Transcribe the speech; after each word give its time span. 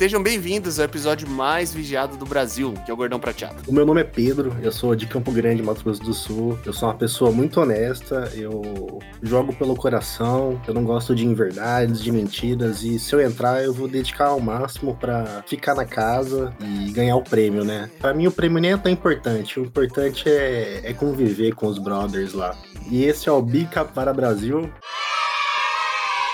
Sejam 0.00 0.22
bem-vindos 0.22 0.78
ao 0.78 0.86
episódio 0.86 1.28
mais 1.28 1.74
vigiado 1.74 2.16
do 2.16 2.24
Brasil, 2.24 2.72
que 2.86 2.90
é 2.90 2.94
o 2.94 2.96
Gordão 2.96 3.20
Prateado. 3.20 3.56
O 3.68 3.70
meu 3.74 3.84
nome 3.84 4.00
é 4.00 4.04
Pedro, 4.04 4.56
eu 4.62 4.72
sou 4.72 4.96
de 4.96 5.06
Campo 5.06 5.30
Grande, 5.30 5.62
Mato 5.62 5.84
Grosso 5.84 6.02
do 6.02 6.14
Sul. 6.14 6.58
Eu 6.64 6.72
sou 6.72 6.88
uma 6.88 6.94
pessoa 6.94 7.30
muito 7.30 7.60
honesta, 7.60 8.32
eu 8.34 8.98
jogo 9.22 9.52
pelo 9.52 9.76
coração, 9.76 10.58
eu 10.66 10.72
não 10.72 10.84
gosto 10.84 11.14
de 11.14 11.26
inverdades, 11.26 12.02
de 12.02 12.10
mentiras, 12.10 12.82
e 12.82 12.98
se 12.98 13.14
eu 13.14 13.20
entrar, 13.20 13.62
eu 13.62 13.74
vou 13.74 13.86
dedicar 13.86 14.28
ao 14.28 14.40
máximo 14.40 14.96
para 14.96 15.44
ficar 15.46 15.74
na 15.74 15.84
casa 15.84 16.50
e 16.58 16.90
ganhar 16.92 17.16
o 17.16 17.22
prêmio, 17.22 17.62
né? 17.62 17.90
Para 18.00 18.14
mim, 18.14 18.26
o 18.26 18.32
prêmio 18.32 18.58
nem 18.58 18.72
é 18.72 18.78
tão 18.78 18.90
importante, 18.90 19.60
o 19.60 19.66
importante 19.66 20.30
é, 20.30 20.80
é 20.82 20.94
conviver 20.94 21.54
com 21.54 21.66
os 21.66 21.78
brothers 21.78 22.32
lá. 22.32 22.56
E 22.90 23.04
esse 23.04 23.28
é 23.28 23.32
o 23.32 23.42
Bica 23.42 23.84
para 23.84 24.14
Brasil. 24.14 24.72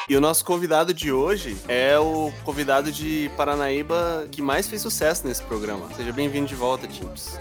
E 0.08 0.16
o 0.16 0.20
nosso 0.20 0.44
convidado 0.44 0.94
de 0.94 1.10
hoje 1.10 1.56
é 1.66 1.98
o 1.98 2.32
convidado 2.44 2.92
de 2.92 3.28
Paranaíba 3.36 4.28
que 4.30 4.40
mais 4.40 4.68
fez 4.68 4.80
sucesso 4.80 5.26
nesse 5.26 5.42
programa. 5.42 5.92
Seja 5.96 6.12
bem-vindo 6.12 6.46
de 6.46 6.54
volta, 6.54 6.86
Timps. 6.86 7.36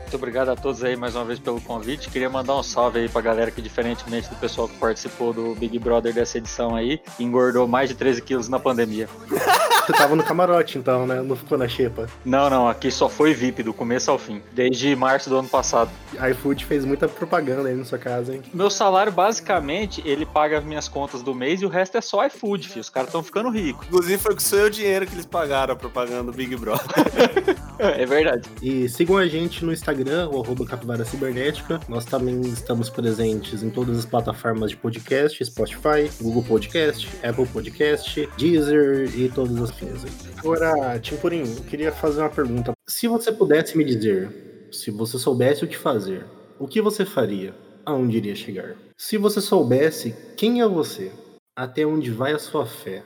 Muito 0.00 0.16
obrigado 0.16 0.48
a 0.48 0.56
todos 0.56 0.82
aí 0.82 0.96
mais 0.96 1.14
uma 1.14 1.24
vez 1.24 1.38
pelo 1.38 1.60
convite. 1.60 2.10
Queria 2.10 2.28
mandar 2.28 2.56
um 2.56 2.64
salve 2.64 2.98
aí 2.98 3.08
pra 3.08 3.20
galera 3.20 3.50
que, 3.52 3.62
diferentemente 3.62 4.28
do 4.28 4.34
pessoal 4.36 4.66
que 4.66 4.76
participou 4.76 5.32
do 5.32 5.54
Big 5.54 5.78
Brother 5.78 6.12
dessa 6.12 6.38
edição 6.38 6.74
aí, 6.74 7.00
engordou 7.20 7.68
mais 7.68 7.90
de 7.90 7.94
13 7.94 8.22
quilos 8.22 8.48
na 8.48 8.58
pandemia. 8.58 9.08
Você 9.88 9.94
tava 9.94 10.14
no 10.14 10.22
camarote 10.22 10.76
então, 10.76 11.06
né? 11.06 11.22
Não 11.22 11.34
ficou 11.34 11.56
na 11.56 11.66
xepa. 11.66 12.06
Não, 12.22 12.50
não, 12.50 12.68
aqui 12.68 12.90
só 12.90 13.08
foi 13.08 13.32
VIP 13.32 13.62
do 13.62 13.72
começo 13.72 14.10
ao 14.10 14.18
fim, 14.18 14.42
desde 14.52 14.94
março 14.94 15.30
do 15.30 15.38
ano 15.38 15.48
passado. 15.48 15.90
iFood 16.30 16.66
fez 16.66 16.84
muita 16.84 17.08
propaganda 17.08 17.70
aí 17.70 17.74
na 17.74 17.86
sua 17.86 17.96
casa, 17.96 18.34
hein? 18.34 18.42
Meu 18.52 18.68
salário, 18.68 19.10
basicamente, 19.10 20.02
ele 20.04 20.26
paga 20.26 20.58
as 20.58 20.64
minhas 20.64 20.88
contas 20.88 21.22
do 21.22 21.34
mês 21.34 21.62
e 21.62 21.64
o 21.64 21.70
resto 21.70 21.96
é 21.96 22.02
só 22.02 22.26
iFood, 22.26 22.68
filho. 22.68 22.82
Os 22.82 22.90
caras 22.90 23.08
estão 23.08 23.22
ficando 23.22 23.48
ricos. 23.48 23.86
Inclusive, 23.86 24.18
foi 24.18 24.32
com 24.32 24.40
o 24.40 24.42
seu 24.42 24.68
dinheiro 24.68 25.06
que 25.06 25.14
eles 25.14 25.24
pagaram 25.24 25.72
a 25.72 25.76
propaganda 25.76 26.30
do 26.30 26.36
Big 26.36 26.54
Brother. 26.54 26.84
é 27.80 28.04
verdade. 28.04 28.46
E 28.60 28.90
sigam 28.90 29.16
a 29.16 29.26
gente 29.26 29.64
no 29.64 29.72
Instagram 29.72 29.88
Instagram, 29.88 30.28
o 30.28 30.42
arroba 30.42 30.66
Capivara 30.66 31.04
Cibernética. 31.04 31.80
Nós 31.88 32.04
também 32.04 32.40
estamos 32.42 32.90
presentes 32.90 33.62
em 33.62 33.70
todas 33.70 33.98
as 33.98 34.04
plataformas 34.04 34.70
de 34.70 34.76
podcast, 34.76 35.42
Spotify, 35.44 36.10
Google 36.20 36.42
Podcast, 36.42 37.08
Apple 37.22 37.46
Podcast, 37.46 38.28
Deezer 38.36 39.10
e 39.16 39.28
todas 39.28 39.60
as 39.60 39.70
fins. 39.78 40.04
Agora, 40.38 40.98
Timpurim, 40.98 41.44
eu 41.56 41.64
queria 41.64 41.92
fazer 41.92 42.20
uma 42.20 42.28
pergunta. 42.28 42.72
Se 42.86 43.06
você 43.06 43.30
pudesse 43.30 43.78
me 43.78 43.84
dizer, 43.84 44.68
se 44.72 44.90
você 44.90 45.18
soubesse 45.18 45.64
o 45.64 45.68
que 45.68 45.76
fazer, 45.76 46.24
o 46.58 46.66
que 46.66 46.80
você 46.80 47.04
faria? 47.04 47.54
Aonde 47.86 48.16
iria 48.16 48.34
chegar? 48.34 48.76
Se 48.96 49.16
você 49.16 49.40
soubesse 49.40 50.14
quem 50.36 50.60
é 50.60 50.68
você, 50.68 51.12
até 51.56 51.86
onde 51.86 52.10
vai 52.10 52.32
a 52.32 52.38
sua 52.38 52.66
fé, 52.66 53.02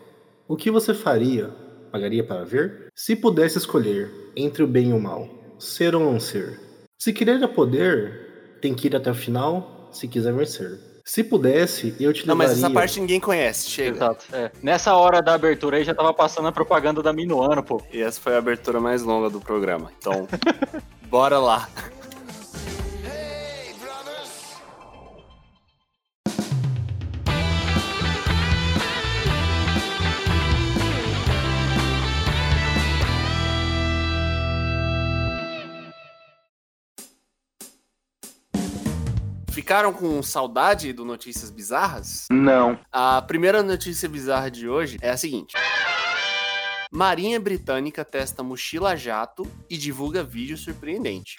o 0.48 0.56
que 0.56 0.70
você 0.70 0.94
faria? 0.94 1.48
Pagaria 1.90 2.24
para 2.24 2.44
ver? 2.44 2.88
Se 2.94 3.14
pudesse 3.14 3.58
escolher 3.58 4.10
entre 4.34 4.62
o 4.62 4.66
bem 4.66 4.90
e 4.90 4.92
o 4.92 5.00
mal, 5.00 5.28
ser 5.58 5.94
ou 5.94 6.00
não 6.00 6.18
ser, 6.18 6.58
se 6.98 7.12
querer 7.12 7.42
é 7.42 7.46
poder, 7.46 8.58
tem 8.60 8.74
que 8.74 8.86
ir 8.86 8.96
até 8.96 9.10
o 9.10 9.14
final 9.14 9.88
se 9.92 10.08
quiser 10.08 10.32
vencer. 10.32 10.91
Se 11.04 11.24
pudesse, 11.24 11.94
eu 11.98 12.12
te 12.12 12.20
levaria... 12.20 12.26
Não, 12.26 12.36
mas 12.36 12.50
essa 12.52 12.70
parte 12.70 13.00
ninguém 13.00 13.18
conhece, 13.18 13.68
chega. 13.68 13.96
Exato, 13.96 14.24
é. 14.32 14.50
Nessa 14.62 14.94
hora 14.94 15.20
da 15.20 15.34
abertura 15.34 15.76
aí 15.76 15.84
já 15.84 15.94
tava 15.94 16.14
passando 16.14 16.48
a 16.48 16.52
propaganda 16.52 17.02
da 17.02 17.12
Minuano, 17.12 17.62
pô. 17.62 17.82
E 17.92 18.00
essa 18.00 18.20
foi 18.20 18.34
a 18.34 18.38
abertura 18.38 18.80
mais 18.80 19.02
longa 19.02 19.28
do 19.28 19.40
programa. 19.40 19.90
Então, 19.98 20.28
bora 21.10 21.38
lá. 21.38 21.68
Ficaram 39.72 39.94
com 39.94 40.22
saudade 40.22 40.92
do 40.92 41.02
Notícias 41.02 41.50
Bizarras? 41.50 42.26
Não. 42.30 42.78
A 42.92 43.22
primeira 43.22 43.62
notícia 43.62 44.06
bizarra 44.06 44.50
de 44.50 44.68
hoje 44.68 44.98
é 45.00 45.08
a 45.08 45.16
seguinte. 45.16 45.54
Marinha 46.92 47.40
Britânica 47.40 48.04
testa 48.04 48.42
mochila 48.42 48.94
jato 48.94 49.50
e 49.70 49.78
divulga 49.78 50.22
vídeo 50.22 50.58
surpreendente. 50.58 51.36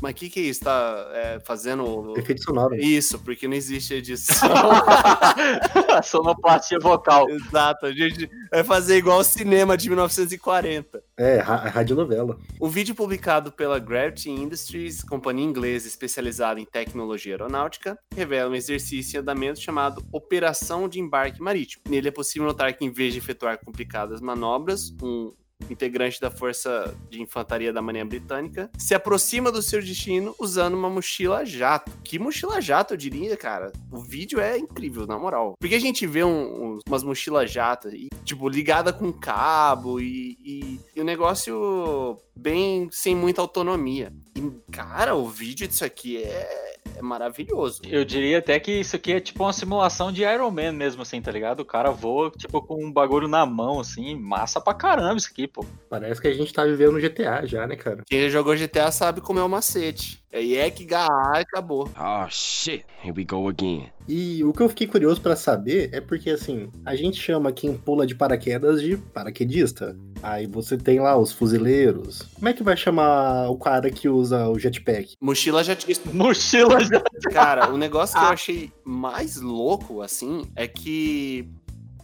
Mas 0.00 0.12
o 0.12 0.14
que, 0.14 0.30
que 0.30 0.40
é 0.40 0.42
isso? 0.44 0.60
Tá 0.60 1.08
é, 1.12 1.40
fazendo. 1.40 2.14
Efeito 2.16 2.42
sonoro. 2.42 2.74
Isso, 2.76 3.18
porque 3.18 3.48
não 3.48 3.54
existe 3.54 3.94
edição. 3.94 4.48
Sonoplastia 6.04 6.78
vocal. 6.78 7.28
Exato, 7.30 7.86
a 7.86 7.92
gente 7.92 8.28
vai 8.50 8.62
fazer 8.62 8.96
igual 8.96 9.20
o 9.20 9.24
cinema 9.24 9.76
de 9.76 9.88
1940. 9.88 11.02
É, 11.16 11.38
radionovela. 11.38 12.38
O 12.60 12.68
vídeo 12.68 12.94
publicado 12.94 13.50
pela 13.50 13.78
Gravity 13.78 14.30
Industries, 14.30 15.02
companhia 15.02 15.44
inglesa 15.44 15.88
especializada 15.88 16.60
em 16.60 16.64
tecnologia 16.64 17.34
aeronáutica, 17.34 17.98
revela 18.14 18.50
um 18.50 18.54
exercício 18.54 19.16
em 19.16 19.20
andamento 19.20 19.60
chamado 19.60 20.04
Operação 20.12 20.88
de 20.88 21.00
Embarque 21.00 21.40
Marítimo. 21.40 21.82
Nele 21.88 22.08
é 22.08 22.12
possível 22.12 22.46
notar 22.46 22.72
que, 22.74 22.84
em 22.84 22.92
vez 22.92 23.12
de 23.12 23.18
efetuar 23.18 23.58
complicadas 23.58 24.20
manobras, 24.20 24.94
um 25.02 25.32
integrante 25.70 26.20
da 26.20 26.30
Força 26.30 26.94
de 27.10 27.20
Infantaria 27.20 27.72
da 27.72 27.82
Marinha 27.82 28.04
Britânica, 28.04 28.70
se 28.78 28.94
aproxima 28.94 29.50
do 29.50 29.62
seu 29.62 29.80
destino 29.80 30.34
usando 30.38 30.74
uma 30.74 30.90
mochila 30.90 31.44
jato. 31.44 31.90
Que 32.04 32.18
mochila 32.18 32.60
jato, 32.60 32.94
eu 32.94 32.98
diria, 32.98 33.36
cara? 33.36 33.72
O 33.90 33.98
vídeo 34.00 34.40
é 34.40 34.58
incrível, 34.58 35.06
na 35.06 35.18
moral. 35.18 35.54
Porque 35.58 35.74
a 35.74 35.80
gente 35.80 36.06
vê 36.06 36.24
um, 36.24 36.30
um, 36.74 36.78
umas 36.86 37.02
mochilas 37.02 37.50
jato, 37.50 37.88
e, 37.88 38.08
tipo, 38.24 38.48
ligada 38.48 38.92
com 38.92 39.12
cabo 39.12 40.00
e, 40.00 40.36
e, 40.44 40.80
e 40.94 41.00
o 41.00 41.04
negócio 41.04 42.18
bem 42.36 42.88
sem 42.90 43.14
muita 43.14 43.40
autonomia. 43.40 44.12
E, 44.36 44.52
cara, 44.70 45.14
o 45.14 45.28
vídeo 45.28 45.66
disso 45.66 45.84
aqui 45.84 46.22
é 46.22 46.76
é 46.96 47.02
maravilhoso. 47.02 47.82
Eu 47.86 48.04
diria 48.04 48.38
até 48.38 48.58
que 48.58 48.72
isso 48.72 48.96
aqui 48.96 49.12
é 49.12 49.20
tipo 49.20 49.42
uma 49.44 49.52
simulação 49.52 50.10
de 50.10 50.22
Iron 50.22 50.50
Man 50.50 50.72
mesmo, 50.72 51.02
assim, 51.02 51.20
tá 51.20 51.30
ligado? 51.30 51.60
O 51.60 51.64
cara 51.64 51.90
voa, 51.90 52.30
tipo, 52.30 52.60
com 52.62 52.84
um 52.84 52.92
bagulho 52.92 53.28
na 53.28 53.44
mão, 53.44 53.80
assim, 53.80 54.14
massa 54.16 54.60
pra 54.60 54.74
caramba 54.74 55.16
isso 55.16 55.28
aqui, 55.30 55.46
pô. 55.46 55.64
Parece 55.88 56.20
que 56.20 56.28
a 56.28 56.32
gente 56.32 56.52
tá 56.52 56.64
vivendo 56.64 57.00
GTA 57.00 57.44
já, 57.46 57.66
né, 57.66 57.76
cara? 57.76 58.02
Quem 58.06 58.22
já 58.22 58.28
jogou 58.28 58.56
GTA 58.56 58.90
sabe 58.90 59.20
como 59.20 59.38
é 59.38 59.42
o 59.42 59.48
macete. 59.48 60.22
Aí 60.32 60.56
é 60.56 60.70
que 60.70 60.84
garra 60.84 61.38
e 61.38 61.42
acabou. 61.42 61.88
Oh 61.98 62.26
shit, 62.28 62.84
here 63.02 63.14
we 63.16 63.24
go 63.24 63.48
again. 63.48 63.90
E 64.08 64.44
o 64.44 64.52
que 64.52 64.62
eu 64.62 64.68
fiquei 64.68 64.86
curioso 64.86 65.20
para 65.20 65.34
saber 65.34 65.90
é 65.92 66.00
porque 66.00 66.30
assim, 66.30 66.70
a 66.84 66.94
gente 66.94 67.20
chama 67.20 67.52
quem 67.52 67.76
pula 67.76 68.06
de 68.06 68.14
paraquedas 68.14 68.80
de 68.82 68.96
paraquedista. 68.96 69.96
Aí 70.22 70.46
você 70.46 70.76
tem 70.76 71.00
lá 71.00 71.16
os 71.16 71.32
fuzileiros. 71.32 72.22
Como 72.34 72.48
é 72.48 72.52
que 72.52 72.62
vai 72.62 72.76
chamar 72.76 73.48
o 73.50 73.56
cara 73.56 73.90
que 73.90 74.08
usa 74.08 74.48
o 74.48 74.58
jetpack? 74.58 75.14
Mochila 75.20 75.62
jetista. 75.64 76.10
Mochila 76.12 76.80
jetista. 76.80 77.30
Cara, 77.32 77.70
o 77.72 77.78
negócio 77.78 78.18
que 78.18 78.24
eu 78.24 78.28
achei 78.30 78.72
mais 78.84 79.36
louco 79.36 80.02
assim 80.02 80.42
é 80.54 80.66
que 80.68 81.48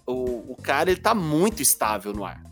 o, 0.06 0.52
o 0.52 0.56
cara 0.62 0.90
ele 0.90 1.00
tá 1.00 1.14
muito 1.14 1.62
estável 1.62 2.12
no 2.12 2.24
ar. 2.24 2.51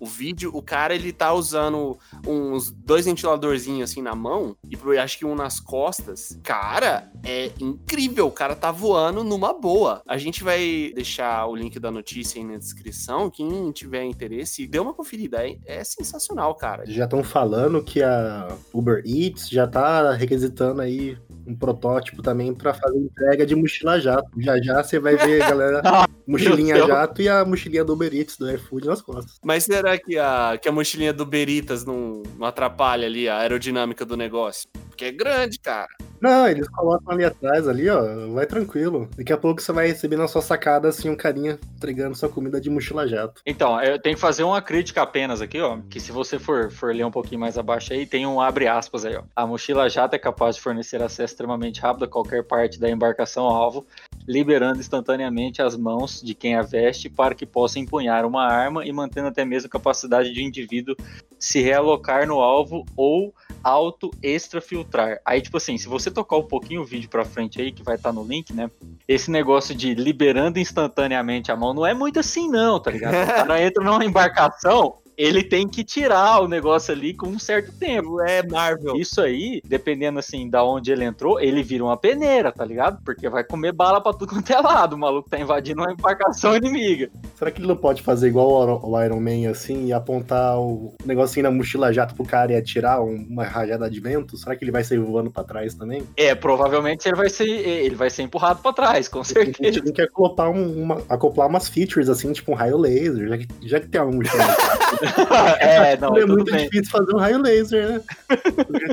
O 0.00 0.06
vídeo, 0.06 0.50
o 0.54 0.62
cara, 0.62 0.94
ele 0.94 1.12
tá 1.12 1.32
usando 1.32 1.98
uns 2.26 2.70
dois 2.70 3.04
ventiladorzinhos 3.04 3.90
assim 3.90 4.02
na 4.02 4.14
mão 4.14 4.56
e 4.64 4.98
acho 4.98 5.18
que 5.18 5.26
um 5.26 5.34
nas 5.34 5.60
costas. 5.60 6.38
Cara, 6.42 7.10
é 7.22 7.50
incrível. 7.60 8.26
O 8.26 8.32
cara 8.32 8.56
tá 8.56 8.72
voando 8.72 9.22
numa 9.22 9.52
boa. 9.52 10.02
A 10.08 10.16
gente 10.16 10.42
vai 10.42 10.90
deixar 10.94 11.46
o 11.46 11.54
link 11.54 11.78
da 11.78 11.90
notícia 11.90 12.40
aí 12.40 12.46
na 12.46 12.56
descrição. 12.56 13.30
Quem 13.30 13.70
tiver 13.72 14.04
interesse, 14.04 14.66
dê 14.66 14.78
uma 14.78 14.94
conferida. 14.94 15.46
É, 15.46 15.56
é 15.66 15.84
sensacional, 15.84 16.54
cara. 16.54 16.84
Já 16.86 17.04
estão 17.04 17.22
falando 17.22 17.82
que 17.82 18.02
a 18.02 18.48
Uber 18.72 19.02
Eats 19.04 19.48
já 19.48 19.66
tá 19.66 20.12
requisitando 20.12 20.80
aí 20.80 21.18
um 21.46 21.56
protótipo 21.56 22.22
também 22.22 22.54
para 22.54 22.72
fazer 22.74 22.98
entrega 22.98 23.44
de 23.46 23.54
mochila 23.54 24.00
jato. 24.00 24.30
Já 24.38 24.60
já 24.60 24.82
você 24.82 24.98
vai 24.98 25.16
ver, 25.16 25.40
galera, 25.40 25.82
mochilinha 26.26 26.86
jato 26.86 27.22
e 27.22 27.28
a 27.28 27.44
mochilinha 27.44 27.84
do 27.84 27.92
Uber 27.92 28.14
Eats, 28.14 28.36
do 28.36 28.50
iFood 28.50 28.86
nas 28.86 29.02
costas. 29.02 29.38
Mas 29.42 29.64
será 29.64 29.89
será 29.90 29.98
que 29.98 30.18
a, 30.18 30.58
que 30.60 30.68
a 30.68 30.72
mochilinha 30.72 31.12
do 31.12 31.24
Beritas 31.24 31.84
não, 31.84 32.22
não 32.38 32.46
atrapalha 32.46 33.06
ali 33.06 33.28
a 33.28 33.38
aerodinâmica 33.38 34.04
do 34.04 34.16
negócio? 34.16 34.68
Porque 34.88 35.06
é 35.06 35.12
grande, 35.12 35.58
cara. 35.58 35.88
Não, 36.20 36.46
eles 36.46 36.68
colocam 36.68 37.14
ali 37.14 37.24
atrás, 37.24 37.66
ali, 37.66 37.88
ó, 37.88 38.28
vai 38.34 38.44
tranquilo. 38.44 39.08
Daqui 39.16 39.32
a 39.32 39.38
pouco 39.38 39.62
você 39.62 39.72
vai 39.72 39.86
receber 39.86 40.16
na 40.16 40.28
sua 40.28 40.42
sacada, 40.42 40.88
assim, 40.88 41.08
um 41.08 41.16
carinha 41.16 41.58
entregando 41.76 42.14
sua 42.14 42.28
comida 42.28 42.60
de 42.60 42.68
mochila 42.68 43.08
jato. 43.08 43.40
Então, 43.46 43.80
eu 43.82 43.98
tenho 43.98 44.16
que 44.16 44.20
fazer 44.20 44.42
uma 44.42 44.60
crítica 44.60 45.00
apenas 45.00 45.40
aqui, 45.40 45.58
ó, 45.60 45.78
que 45.88 45.98
se 45.98 46.12
você 46.12 46.38
for, 46.38 46.70
for 46.70 46.94
ler 46.94 47.06
um 47.06 47.10
pouquinho 47.10 47.40
mais 47.40 47.56
abaixo 47.56 47.94
aí, 47.94 48.04
tem 48.04 48.26
um 48.26 48.38
abre 48.38 48.68
aspas 48.68 49.06
aí, 49.06 49.16
ó. 49.16 49.22
A 49.34 49.46
mochila 49.46 49.88
jato 49.88 50.14
é 50.14 50.18
capaz 50.18 50.56
de 50.56 50.62
fornecer 50.62 51.02
acesso 51.02 51.32
extremamente 51.32 51.80
rápido 51.80 52.04
a 52.04 52.08
qualquer 52.08 52.44
parte 52.44 52.78
da 52.78 52.90
embarcação 52.90 53.46
alvo, 53.46 53.86
liberando 54.30 54.78
instantaneamente 54.78 55.60
as 55.60 55.76
mãos 55.76 56.22
de 56.22 56.34
quem 56.34 56.54
a 56.54 56.62
veste 56.62 57.10
para 57.10 57.34
que 57.34 57.44
possa 57.44 57.80
empunhar 57.80 58.24
uma 58.24 58.46
arma 58.46 58.86
e 58.86 58.92
mantendo 58.92 59.26
até 59.26 59.44
mesmo 59.44 59.66
a 59.66 59.70
capacidade 59.70 60.32
de 60.32 60.40
um 60.40 60.46
indivíduo 60.46 60.94
se 61.36 61.60
realocar 61.60 62.28
no 62.28 62.38
alvo 62.38 62.86
ou 62.96 63.34
auto 63.64 64.08
extra 64.22 64.60
filtrar. 64.60 65.20
Aí, 65.24 65.40
tipo 65.42 65.56
assim, 65.56 65.76
se 65.76 65.88
você 65.88 66.12
tocar 66.12 66.36
um 66.36 66.46
pouquinho 66.46 66.82
o 66.82 66.84
vídeo 66.84 67.10
pra 67.10 67.24
frente 67.24 67.60
aí, 67.60 67.72
que 67.72 67.82
vai 67.82 67.96
estar 67.96 68.10
tá 68.10 68.12
no 68.12 68.24
link, 68.24 68.52
né? 68.52 68.70
esse 69.08 69.28
negócio 69.28 69.74
de 69.74 69.92
liberando 69.92 70.60
instantaneamente 70.60 71.50
a 71.50 71.56
mão 71.56 71.74
não 71.74 71.84
é 71.84 71.92
muito 71.92 72.20
assim, 72.20 72.48
não, 72.48 72.78
tá 72.78 72.92
ligado? 72.92 73.14
O 73.14 73.26
cara 73.26 73.60
entra 73.60 73.82
numa 73.82 74.04
embarcação, 74.04 74.94
ele 75.16 75.42
tem 75.42 75.68
que 75.68 75.84
tirar 75.84 76.40
o 76.40 76.48
negócio 76.48 76.92
ali 76.92 77.14
com 77.14 77.26
um 77.26 77.38
certo 77.38 77.72
tempo. 77.72 78.20
É 78.20 78.42
Marvel. 78.42 78.96
Isso 78.96 79.20
aí, 79.20 79.60
dependendo 79.64 80.18
assim 80.18 80.48
da 80.48 80.64
onde 80.64 80.90
ele 80.92 81.04
entrou, 81.04 81.40
ele 81.40 81.62
vira 81.62 81.84
uma 81.84 81.96
peneira, 81.96 82.52
tá 82.52 82.64
ligado? 82.64 83.02
Porque 83.04 83.28
vai 83.28 83.44
comer 83.44 83.72
bala 83.72 84.00
pra 84.00 84.12
tudo 84.12 84.28
quanto 84.28 84.50
é 84.50 84.60
lado. 84.60 84.94
O 84.94 84.98
maluco 84.98 85.28
tá 85.28 85.38
invadindo 85.38 85.82
uma 85.82 85.92
embarcação 85.92 86.56
inimiga. 86.56 87.10
Será 87.36 87.50
que 87.50 87.60
ele 87.60 87.68
não 87.68 87.76
pode 87.76 88.02
fazer 88.02 88.28
igual 88.28 88.80
o 88.82 89.02
Iron 89.02 89.20
Man 89.20 89.50
assim 89.50 89.86
e 89.86 89.92
apontar 89.92 90.58
o 90.58 90.94
negocinho 91.04 91.44
na 91.44 91.50
mochila 91.50 91.92
jato 91.92 92.14
pro 92.14 92.24
cara 92.24 92.52
e 92.52 92.56
atirar 92.56 93.02
uma 93.02 93.44
rajada 93.44 93.90
de 93.90 94.00
vento? 94.00 94.36
Será 94.36 94.56
que 94.56 94.64
ele 94.64 94.72
vai 94.72 94.84
sair 94.84 94.98
voando 94.98 95.30
pra 95.30 95.44
trás 95.44 95.74
também? 95.74 96.02
É, 96.16 96.34
provavelmente 96.34 97.06
ele 97.08 97.16
vai 97.16 97.28
ser, 97.28 97.48
ele 97.48 97.94
vai 97.94 98.10
ser 98.10 98.22
empurrado 98.22 98.60
pra 98.62 98.72
trás, 98.72 99.08
com 99.08 99.22
certeza. 99.24 99.58
A 99.60 99.64
gente 99.64 99.82
tem 99.82 99.92
que 99.92 100.02
acoplar, 100.02 100.50
uma, 100.50 101.02
acoplar 101.08 101.48
umas 101.48 101.68
features 101.68 102.08
assim, 102.08 102.32
tipo 102.32 102.52
um 102.52 102.54
raio 102.54 102.76
laser, 102.76 103.28
já 103.28 103.38
que, 103.38 103.48
já 103.62 103.80
que 103.80 103.88
tem 103.88 104.00
uma 104.00 104.12
mochila. 104.12 104.44
é, 105.60 105.96
não, 105.96 106.16
é 106.16 106.26
muito 106.26 106.50
bem. 106.50 106.64
difícil 106.64 106.90
fazer 106.90 107.14
um 107.14 107.18
raio 107.18 107.38
laser, 107.38 107.88
né? 107.88 108.02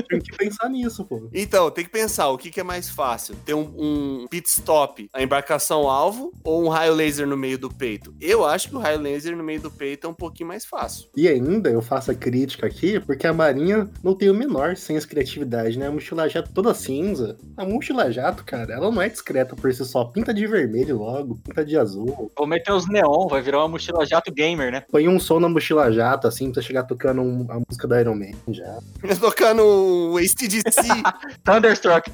Tem 0.08 0.20
que 0.20 0.36
pensar 0.36 0.68
nisso, 0.68 1.04
pô. 1.04 1.28
Então, 1.32 1.70
tem 1.70 1.84
que 1.84 1.90
pensar, 1.90 2.28
o 2.28 2.38
que, 2.38 2.50
que 2.50 2.60
é 2.60 2.62
mais 2.62 2.88
fácil? 2.88 3.34
Ter 3.44 3.54
um, 3.54 3.74
um, 3.76 4.26
pit 4.28 4.48
stop, 4.48 5.08
a 5.12 5.22
embarcação 5.22 5.88
alvo, 5.88 6.32
ou 6.44 6.64
um 6.64 6.68
raio 6.68 6.94
laser 6.94 7.26
no 7.26 7.36
meio 7.36 7.58
do 7.58 7.68
peito? 7.68 8.14
Eu 8.20 8.44
acho 8.44 8.68
que 8.68 8.76
o 8.76 8.78
raio 8.78 9.00
laser 9.00 9.36
no 9.36 9.44
meio 9.44 9.60
do 9.60 9.70
peito 9.70 10.06
é 10.06 10.10
um 10.10 10.14
pouquinho 10.14 10.48
mais 10.48 10.64
fácil. 10.64 11.08
E 11.16 11.28
ainda, 11.28 11.70
eu 11.70 11.82
faço 11.82 12.10
a 12.10 12.14
crítica 12.14 12.66
aqui, 12.66 13.00
porque 13.00 13.26
a 13.26 13.32
Marinha 13.32 13.88
não 14.02 14.14
tem 14.14 14.30
o 14.30 14.34
menor 14.34 14.76
senso 14.76 15.06
de 15.06 15.10
criatividade, 15.10 15.78
né? 15.78 15.86
A 15.86 15.90
mochila 15.90 16.28
jato 16.28 16.52
toda 16.52 16.74
cinza. 16.74 17.36
A 17.56 17.64
mochila 17.64 18.10
jato, 18.10 18.44
cara, 18.44 18.74
ela 18.74 18.90
não 18.90 19.02
é 19.02 19.08
discreta 19.08 19.54
por 19.54 19.72
si 19.72 19.84
só. 19.84 20.04
Pinta 20.04 20.32
de 20.32 20.46
vermelho 20.46 20.98
logo, 20.98 21.38
pinta 21.44 21.64
de 21.64 21.76
azul. 21.76 22.30
Vou 22.36 22.46
meter 22.46 22.72
os 22.72 22.88
neon, 22.88 23.26
vai 23.28 23.42
virar 23.42 23.58
uma 23.58 23.68
mochila 23.68 24.04
jato 24.06 24.32
gamer, 24.32 24.72
né? 24.72 24.84
Põe 24.90 25.08
um 25.08 25.18
som 25.18 25.40
na 25.40 25.48
mochila 25.48 25.90
jato, 25.92 25.97
assim, 26.00 26.52
pra 26.52 26.62
chegar 26.62 26.84
tocando 26.84 27.22
um, 27.22 27.46
a 27.50 27.60
música 27.66 27.86
do 27.86 27.98
Iron 27.98 28.14
Man 28.14 28.32
já. 28.48 28.78
tocando 29.20 29.62
o 29.62 30.18
ACDC. 30.18 30.82
Thunderstruck. 31.44 32.10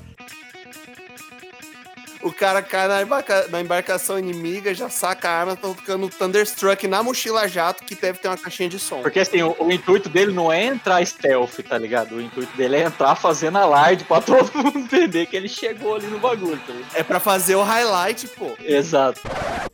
O 2.25 2.33
cara 2.33 2.63
cai 2.63 2.89
na, 2.89 3.03
embarca... 3.03 3.49
na, 3.49 3.61
embarcação 3.61 4.19
inimiga, 4.19 4.73
já 4.73 4.89
saca 4.89 5.29
a 5.29 5.41
arma, 5.41 5.57
tá 5.57 5.69
tocando 5.69 6.09
Thunderstruck 6.09 6.89
na 6.89 7.03
mochila 7.03 7.47
jato, 7.47 7.85
que 7.85 7.95
deve 7.95 8.19
ter 8.19 8.29
uma 8.29 8.39
caixinha 8.39 8.67
de 8.67 8.79
som. 8.79 9.03
Porque 9.03 9.21
assim, 9.21 9.43
o, 9.43 9.55
o, 9.61 9.71
intuito 9.71 10.09
dele 10.09 10.33
não 10.33 10.51
é 10.51 10.65
entrar 10.65 11.05
stealth, 11.05 11.61
tá 11.69 11.77
ligado? 11.77 12.15
O 12.15 12.23
intuito 12.23 12.57
dele 12.57 12.77
é 12.77 12.85
entrar 12.85 13.15
fazendo 13.15 13.59
alarde 13.59 14.05
pra 14.05 14.23
todo 14.25 14.51
mundo 14.55 14.79
entender 14.79 15.27
que 15.27 15.37
ele 15.37 15.51
chegou 15.51 15.97
ali 15.97 16.07
no 16.07 16.19
bagulho, 16.19 16.59
tá 16.67 16.73
É 16.95 17.03
pra 17.03 17.21
fazer 17.21 17.57
o 17.57 17.63
highlight, 17.63 18.27
pô. 18.29 18.53
Exato. 18.59 19.21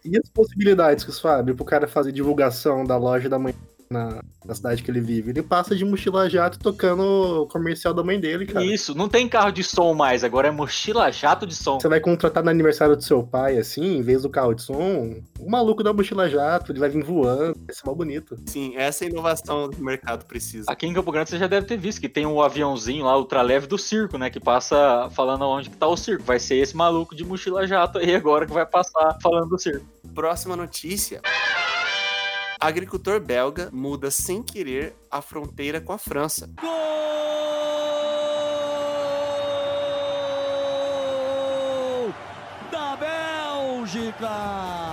E 0.05 0.19
as 0.19 0.29
possibilidades 0.29 1.05
que 1.05 1.11
isso 1.11 1.29
abre 1.29 1.55
pro 1.55 1.65
cara 1.65 1.87
fazer 1.87 2.11
divulgação 2.11 2.85
da 2.85 2.97
loja 2.97 3.29
da 3.29 3.39
manhã 3.39 3.55
na, 3.93 4.23
na, 4.45 4.55
cidade 4.55 4.85
que 4.85 4.91
ele 4.91 5.01
vive. 5.01 5.31
Ele 5.31 5.43
passa 5.43 5.75
de 5.75 5.85
mochila 5.85 6.31
jato 6.31 6.61
tocando 6.61 7.03
o 7.43 7.47
comercial 7.47 7.93
da 7.93 8.05
mãe 8.05 8.21
dele, 8.21 8.47
cara. 8.47 8.65
Isso, 8.65 8.95
não 8.95 9.09
tem 9.09 9.29
carro 9.29 9.51
de 9.51 9.65
som 9.65 9.93
mais, 9.95 10.23
agora 10.23 10.47
é 10.47 10.51
mochila 10.51 11.11
jato 11.11 11.45
de 11.45 11.57
som. 11.57 11.81
Você 11.81 11.89
vai 11.89 11.99
contratar 11.99 12.45
no 12.45 12.51
aniversário 12.51 12.97
do 12.97 13.03
seu 13.03 13.25
pai, 13.25 13.59
assim, 13.59 13.97
em 13.97 14.03
vez 14.03 14.23
do 14.23 14.31
carro 14.31 14.55
de 14.55 14.63
som, 14.63 15.21
o 15.41 15.51
maluco 15.51 15.83
da 15.83 15.93
mochila 15.93 16.29
jato, 16.29 16.71
ele 16.71 16.79
vai 16.79 16.89
vir 16.89 17.03
voando, 17.03 17.59
vai 17.67 17.75
ser 17.75 17.85
mal 17.85 17.97
bonito. 17.97 18.39
Sim, 18.47 18.77
essa 18.77 19.05
é 19.05 19.09
a 19.09 19.11
inovação 19.11 19.69
que 19.71 19.81
o 19.81 19.85
mercado 19.85 20.25
precisa. 20.25 20.71
Aqui 20.71 20.87
em 20.87 20.95
Campo 20.95 21.11
Grande 21.11 21.31
você 21.31 21.39
já 21.39 21.49
deve 21.49 21.67
ter 21.67 21.77
visto 21.77 22.01
que 22.01 22.09
tem 22.09 22.25
um 22.25 22.41
aviãozinho 22.41 23.05
lá, 23.05 23.19
ultraleve 23.19 23.67
do 23.67 23.77
circo, 23.77 24.17
né, 24.17 24.31
que 24.31 24.39
passa 24.39 25.11
falando 25.11 25.43
onde 25.43 25.69
que 25.69 25.77
tá 25.77 25.89
o 25.89 25.97
circo. 25.97 26.23
Vai 26.23 26.39
ser 26.39 26.57
esse 26.57 26.77
maluco 26.77 27.17
de 27.17 27.25
mochila 27.25 27.67
jato 27.67 27.99
aí 27.99 28.15
agora 28.15 28.47
que 28.47 28.53
vai 28.53 28.67
passar 28.67 29.19
falando 29.21 29.49
do 29.49 29.59
circo. 29.59 29.85
Próxima 30.15 30.55
notícia. 30.55 31.21
Agricultor 32.61 33.19
belga 33.19 33.71
muda 33.73 34.11
sem 34.11 34.43
querer 34.43 34.95
a 35.11 35.23
fronteira 35.23 35.81
com 35.81 35.95
a 35.95 35.99
França. 35.99 36.47
Gol 36.61 36.71
da 42.71 42.97
Bélgica! 42.97 44.90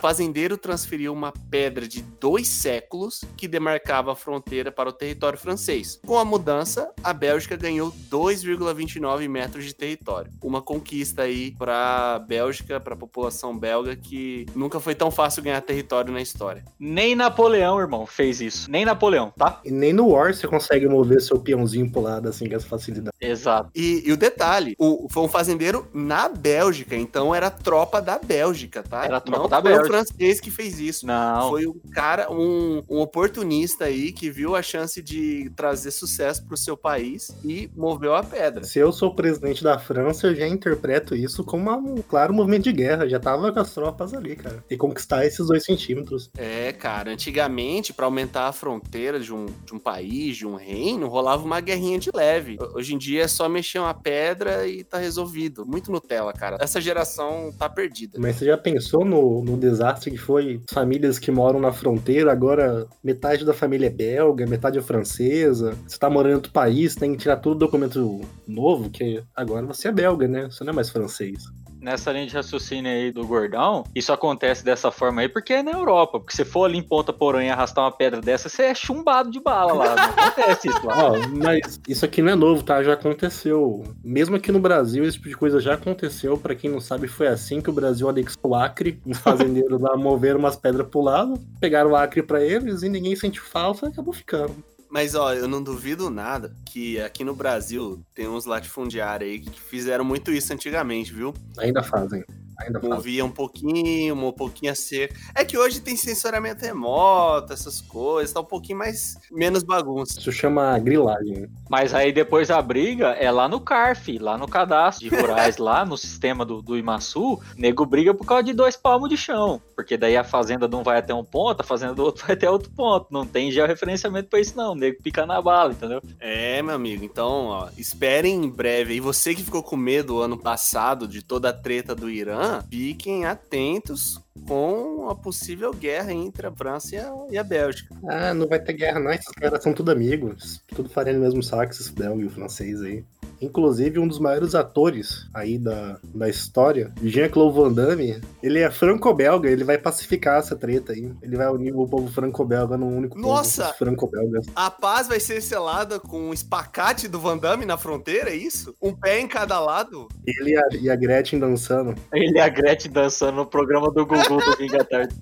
Fazendeiro 0.00 0.56
transferiu 0.56 1.12
uma 1.12 1.32
pedra 1.50 1.86
de 1.86 2.02
dois 2.02 2.48
séculos 2.48 3.22
que 3.36 3.46
demarcava 3.46 4.12
a 4.12 4.16
fronteira 4.16 4.72
para 4.72 4.88
o 4.88 4.92
território 4.92 5.38
francês. 5.38 6.00
Com 6.06 6.18
a 6.18 6.24
mudança, 6.24 6.90
a 7.04 7.12
Bélgica 7.12 7.56
ganhou 7.56 7.92
2,29 8.10 9.28
metros 9.28 9.64
de 9.64 9.74
território. 9.74 10.30
Uma 10.42 10.62
conquista 10.62 11.22
aí 11.22 11.52
para 11.52 12.14
a 12.14 12.18
Bélgica, 12.18 12.80
para 12.80 12.94
a 12.94 12.96
população 12.96 13.56
belga, 13.56 13.94
que 13.94 14.46
nunca 14.54 14.80
foi 14.80 14.94
tão 14.94 15.10
fácil 15.10 15.42
ganhar 15.42 15.60
território 15.60 16.12
na 16.12 16.20
história. 16.20 16.64
Nem 16.78 17.14
Napoleão, 17.14 17.78
irmão, 17.78 18.06
fez 18.06 18.40
isso. 18.40 18.70
Nem 18.70 18.84
Napoleão, 18.84 19.32
tá? 19.36 19.60
E 19.64 19.70
nem 19.70 19.92
no 19.92 20.08
War 20.08 20.32
você 20.32 20.48
consegue 20.48 20.88
mover 20.88 21.20
seu 21.20 21.38
peãozinho 21.38 21.90
pro 21.90 22.00
lado 22.00 22.28
assim 22.28 22.48
com 22.48 22.56
essa 22.56 22.66
facilidade. 22.66 23.14
Exato. 23.20 23.70
E, 23.74 24.02
e 24.06 24.12
o 24.12 24.16
detalhe, 24.16 24.74
o, 24.78 25.08
foi 25.10 25.22
um 25.22 25.28
fazendeiro 25.28 25.86
na 25.92 26.28
Bélgica, 26.28 26.96
então 26.96 27.34
era 27.34 27.50
tropa 27.50 28.00
da 28.00 28.18
Bélgica, 28.18 28.82
tá? 28.82 29.04
Era 29.04 29.20
tropa 29.20 29.42
Não 29.42 29.48
da 29.48 29.60
Bélgica 29.60 29.89
francês 29.90 30.40
que 30.40 30.50
fez 30.50 30.78
isso. 30.78 31.04
Não. 31.04 31.50
Foi 31.50 31.66
um 31.66 31.74
cara, 31.92 32.30
um, 32.30 32.82
um 32.88 33.00
oportunista 33.00 33.86
aí 33.86 34.12
que 34.12 34.30
viu 34.30 34.54
a 34.54 34.62
chance 34.62 35.02
de 35.02 35.50
trazer 35.56 35.90
sucesso 35.90 36.44
pro 36.44 36.56
seu 36.56 36.76
país 36.76 37.36
e 37.44 37.68
moveu 37.74 38.14
a 38.14 38.22
pedra. 38.22 38.62
Se 38.62 38.78
eu 38.78 38.92
sou 38.92 39.14
presidente 39.14 39.64
da 39.64 39.78
França, 39.78 40.28
eu 40.28 40.34
já 40.34 40.46
interpreto 40.46 41.16
isso 41.16 41.42
como 41.42 41.70
um 41.70 42.02
claro 42.02 42.32
movimento 42.32 42.64
de 42.64 42.72
guerra. 42.72 43.08
Já 43.08 43.18
tava 43.18 43.52
com 43.52 43.58
as 43.58 43.74
tropas 43.74 44.14
ali, 44.14 44.36
cara. 44.36 44.64
E 44.70 44.76
conquistar 44.76 45.26
esses 45.26 45.46
dois 45.46 45.64
centímetros. 45.64 46.30
É, 46.36 46.72
cara. 46.72 47.10
Antigamente, 47.10 47.92
para 47.92 48.04
aumentar 48.06 48.46
a 48.46 48.52
fronteira 48.52 49.18
de 49.18 49.34
um, 49.34 49.46
de 49.64 49.74
um 49.74 49.78
país, 49.78 50.36
de 50.36 50.46
um 50.46 50.54
reino, 50.54 51.08
rolava 51.08 51.44
uma 51.44 51.60
guerrinha 51.60 51.98
de 51.98 52.10
leve. 52.14 52.58
Hoje 52.74 52.94
em 52.94 52.98
dia 52.98 53.24
é 53.24 53.28
só 53.28 53.48
mexer 53.48 53.80
uma 53.80 53.94
pedra 53.94 54.66
e 54.68 54.84
tá 54.84 54.98
resolvido. 54.98 55.66
Muito 55.66 55.90
Nutella, 55.90 56.32
cara. 56.32 56.58
Essa 56.60 56.80
geração 56.80 57.52
tá 57.58 57.68
perdida. 57.68 58.18
Mas 58.20 58.36
você 58.36 58.46
já 58.46 58.56
pensou 58.56 59.04
no, 59.04 59.42
no 59.42 59.56
desastre? 59.56 59.79
Desastre 59.80 60.10
que 60.10 60.18
foi 60.18 60.60
famílias 60.70 61.18
que 61.18 61.30
moram 61.30 61.58
na 61.58 61.72
fronteira, 61.72 62.30
agora 62.30 62.86
metade 63.02 63.44
da 63.44 63.54
família 63.54 63.86
é 63.86 63.90
belga, 63.90 64.46
metade 64.46 64.78
é 64.78 64.82
francesa. 64.82 65.74
Você 65.86 65.98
tá 65.98 66.10
morando 66.10 66.32
em 66.32 66.34
outro 66.36 66.52
país, 66.52 66.94
tem 66.94 67.12
que 67.12 67.18
tirar 67.18 67.36
todo 67.36 67.58
documento 67.58 68.20
novo, 68.46 68.90
que 68.90 69.22
agora 69.34 69.66
você 69.66 69.88
é 69.88 69.92
belga, 69.92 70.28
né? 70.28 70.44
Você 70.44 70.62
não 70.64 70.72
é 70.72 70.76
mais 70.76 70.90
francês 70.90 71.44
nessa 71.80 72.12
linha 72.12 72.26
de 72.26 72.34
raciocínio 72.34 72.90
aí 72.90 73.10
do 73.10 73.26
gordão, 73.26 73.84
isso 73.94 74.12
acontece 74.12 74.64
dessa 74.64 74.90
forma 74.90 75.22
aí 75.22 75.28
porque 75.28 75.54
é 75.54 75.62
na 75.62 75.72
Europa. 75.72 76.20
Porque 76.20 76.36
se 76.36 76.44
for 76.44 76.64
ali 76.64 76.78
em 76.78 76.82
Ponta 76.82 77.12
Porã 77.12 77.42
e 77.42 77.50
arrastar 77.50 77.84
uma 77.84 77.92
pedra 77.92 78.20
dessa, 78.20 78.48
você 78.48 78.64
é 78.64 78.74
chumbado 78.74 79.30
de 79.30 79.40
bala 79.40 79.72
lá. 79.72 79.96
Não 79.96 80.24
acontece 80.24 80.68
isso 80.68 80.86
lá. 80.86 81.12
Mas 81.42 81.80
isso 81.88 82.04
aqui 82.04 82.22
não 82.22 82.32
é 82.32 82.34
novo, 82.34 82.62
tá? 82.62 82.82
Já 82.82 82.94
aconteceu. 82.94 83.84
Mesmo 84.04 84.36
aqui 84.36 84.52
no 84.52 84.60
Brasil, 84.60 85.04
esse 85.04 85.16
tipo 85.16 85.28
de 85.28 85.36
coisa 85.36 85.60
já 85.60 85.74
aconteceu. 85.74 86.36
Para 86.36 86.54
quem 86.54 86.70
não 86.70 86.80
sabe, 86.80 87.08
foi 87.08 87.28
assim 87.28 87.60
que 87.60 87.70
o 87.70 87.72
Brasil 87.72 88.08
anexou 88.08 88.50
o 88.50 88.54
Acre. 88.54 89.00
Os 89.04 89.18
fazendeiros 89.18 89.80
lá 89.80 89.96
moveram 89.96 90.38
umas 90.38 90.56
pedras 90.56 90.86
pro 90.88 91.00
lado, 91.00 91.34
pegaram 91.60 91.90
o 91.90 91.96
Acre 91.96 92.22
para 92.22 92.42
eles 92.42 92.82
e 92.82 92.88
ninguém 92.88 93.16
sentiu 93.16 93.42
falta 93.42 93.86
e 93.86 93.88
acabou 93.88 94.12
ficando. 94.12 94.69
Mas, 94.90 95.14
ó, 95.14 95.32
eu 95.32 95.46
não 95.46 95.62
duvido 95.62 96.10
nada 96.10 96.54
que 96.66 97.00
aqui 97.00 97.22
no 97.22 97.34
Brasil 97.34 98.04
tem 98.12 98.26
uns 98.26 98.44
latifundiários 98.44 99.30
aí 99.30 99.38
que 99.38 99.60
fizeram 99.60 100.04
muito 100.04 100.32
isso 100.32 100.52
antigamente, 100.52 101.12
viu? 101.12 101.32
Ainda 101.58 101.82
fazem. 101.82 102.24
Ainda 102.60 102.78
movia 102.80 103.24
um 103.24 103.30
pouquinho, 103.30 104.14
um 104.14 104.32
pouquinho 104.32 104.72
a 104.72 104.74
seco. 104.74 105.14
É 105.34 105.44
que 105.44 105.56
hoje 105.56 105.80
tem 105.80 105.96
sensoramento 105.96 106.64
remoto, 106.64 107.52
essas 107.52 107.80
coisas, 107.80 108.32
tá 108.32 108.40
um 108.40 108.44
pouquinho 108.44 108.78
mais 108.78 109.16
menos 109.30 109.62
bagunça. 109.62 110.18
Isso 110.18 110.30
chama 110.30 110.78
grilagem. 110.78 111.48
Mas 111.68 111.94
aí 111.94 112.12
depois 112.12 112.50
a 112.50 112.60
briga 112.60 113.08
é 113.10 113.30
lá 113.30 113.48
no 113.48 113.60
CARF, 113.60 114.18
lá 114.18 114.36
no 114.36 114.46
cadastro 114.46 115.08
de 115.08 115.14
rurais, 115.14 115.56
lá 115.58 115.84
no 115.84 115.96
sistema 115.96 116.44
do, 116.44 116.60
do 116.60 116.76
Imaçu, 116.76 117.40
nego 117.56 117.86
briga 117.86 118.12
por 118.12 118.26
causa 118.26 118.44
de 118.44 118.52
dois 118.52 118.76
palmos 118.76 119.08
de 119.08 119.16
chão. 119.16 119.60
Porque 119.74 119.96
daí 119.96 120.16
a 120.16 120.24
fazenda 120.24 120.68
de 120.68 120.76
um 120.76 120.82
vai 120.82 120.98
até 120.98 121.14
um 121.14 121.24
ponto, 121.24 121.60
a 121.60 121.64
fazenda 121.64 121.94
do 121.94 122.04
outro 122.04 122.24
vai 122.26 122.36
até 122.36 122.50
outro 122.50 122.70
ponto. 122.70 123.06
Não 123.10 123.24
tem 123.24 123.50
georreferenciamento 123.50 124.28
pra 124.28 124.40
isso, 124.40 124.56
não. 124.56 124.72
O 124.72 124.74
nego 124.74 125.02
pica 125.02 125.24
na 125.24 125.40
bala, 125.40 125.72
entendeu? 125.72 126.02
É, 126.18 126.60
meu 126.60 126.74
amigo. 126.74 127.04
Então, 127.04 127.46
ó, 127.46 127.68
esperem 127.78 128.44
em 128.44 128.50
breve. 128.50 128.94
E 128.94 129.00
você 129.00 129.34
que 129.34 129.42
ficou 129.42 129.62
com 129.62 129.76
medo 129.76 130.20
ano 130.20 130.36
passado 130.36 131.08
de 131.08 131.22
toda 131.22 131.48
a 131.50 131.52
treta 131.52 131.94
do 131.94 132.10
Irã, 132.10 132.49
fiquem 132.70 133.24
atentos 133.24 134.20
com 134.46 135.08
a 135.08 135.14
possível 135.14 135.72
guerra 135.72 136.12
entre 136.12 136.46
a 136.46 136.52
França 136.52 136.94
e 136.94 136.98
a, 136.98 137.12
e 137.30 137.38
a, 137.38 137.44
Bélgica. 137.44 137.94
Ah, 138.08 138.32
não 138.34 138.46
vai 138.48 138.58
ter 138.58 138.72
guerra, 138.72 138.98
não. 138.98 139.12
Esses 139.12 139.32
caras 139.32 139.62
são 139.62 139.72
tudo 139.72 139.90
amigos. 139.90 140.62
Tudo 140.68 140.88
faria 140.88 141.12
no 141.12 141.20
mesmo 141.20 141.42
saco, 141.42 141.72
esses 141.72 141.88
belga 141.88 142.22
e 142.22 142.26
o 142.26 142.30
francês 142.30 142.82
aí. 142.82 143.04
Inclusive, 143.40 143.98
um 143.98 144.06
dos 144.06 144.18
maiores 144.18 144.54
atores 144.54 145.28
aí 145.32 145.58
da, 145.58 145.98
da 146.14 146.28
história, 146.28 146.92
Jean-Claude 147.02 147.56
Van 147.56 147.72
Damme, 147.72 148.20
ele 148.42 148.58
é 148.58 148.70
franco-belga, 148.70 149.48
ele 149.48 149.64
vai 149.64 149.78
pacificar 149.78 150.38
essa 150.38 150.56
treta 150.56 150.92
aí. 150.92 151.10
Ele 151.22 151.36
vai 151.36 151.48
unir 151.48 151.74
o 151.74 151.86
povo 151.86 152.08
franco-belga 152.08 152.76
num 152.76 152.96
único 152.96 153.18
Nossa! 153.18 153.64
povo 153.64 153.78
franco-belga. 153.78 154.40
A 154.54 154.70
paz 154.70 155.08
vai 155.08 155.20
ser 155.20 155.40
selada 155.40 155.98
com 155.98 156.28
um 156.28 156.32
espacate 156.32 157.08
do 157.08 157.20
Van 157.20 157.38
Damme 157.38 157.64
na 157.64 157.76
fronteira, 157.76 158.30
é 158.30 158.36
isso? 158.36 158.74
Um 158.80 158.94
pé 158.94 159.20
em 159.20 159.28
cada 159.28 159.58
lado? 159.60 160.08
Ele 160.26 160.50
e 160.50 160.56
a, 160.56 160.62
e 160.82 160.90
a 160.90 160.96
Gretchen 160.96 161.38
dançando. 161.38 161.94
Ele 162.12 162.36
e 162.36 162.40
a 162.40 162.48
Gretchen 162.48 162.92
dançando 162.92 163.36
no 163.36 163.46
programa 163.46 163.90
do 163.90 164.04
Gugu 164.04 164.44
do 164.44 164.56
Vinga 164.58 164.84
Tarde. 164.84 165.14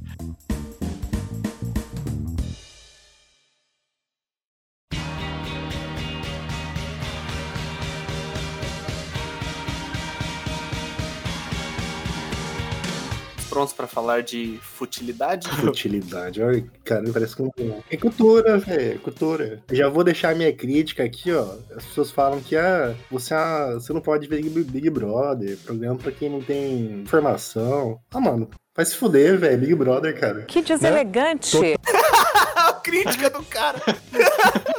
Falar 14.08 14.22
de 14.22 14.58
futilidade? 14.62 15.48
Futilidade. 15.60 16.42
Olha, 16.42 16.64
cara, 16.82 17.04
parece 17.12 17.36
que 17.36 17.42
não. 17.42 17.52
É 17.90 17.96
cultura, 17.96 18.58
velho. 18.58 18.92
É 18.92 18.98
cultura. 18.98 19.62
Já 19.70 19.88
vou 19.88 20.02
deixar 20.02 20.34
minha 20.34 20.52
crítica 20.52 21.04
aqui, 21.04 21.30
ó. 21.30 21.56
As 21.76 21.84
pessoas 21.84 22.10
falam 22.10 22.40
que 22.40 22.56
ah, 22.56 22.94
você, 23.10 23.34
ah, 23.34 23.74
você 23.74 23.92
não 23.92 24.00
pode 24.00 24.26
ver 24.26 24.42
Big, 24.42 24.88
Brother, 24.88 25.58
programa 25.58 25.96
pra 25.96 26.12
quem 26.12 26.30
não 26.30 26.40
tem 26.40 27.02
informação. 27.02 28.00
Ah, 28.10 28.20
mano, 28.20 28.48
vai 28.74 28.86
se 28.86 28.96
fuder, 28.96 29.38
velho. 29.38 29.58
Big 29.58 29.74
Brother, 29.74 30.18
cara. 30.18 30.42
Que 30.42 30.62
deselegante. 30.62 31.58
A 32.56 32.72
crítica 32.72 33.28
do 33.28 33.42
cara. 33.44 33.80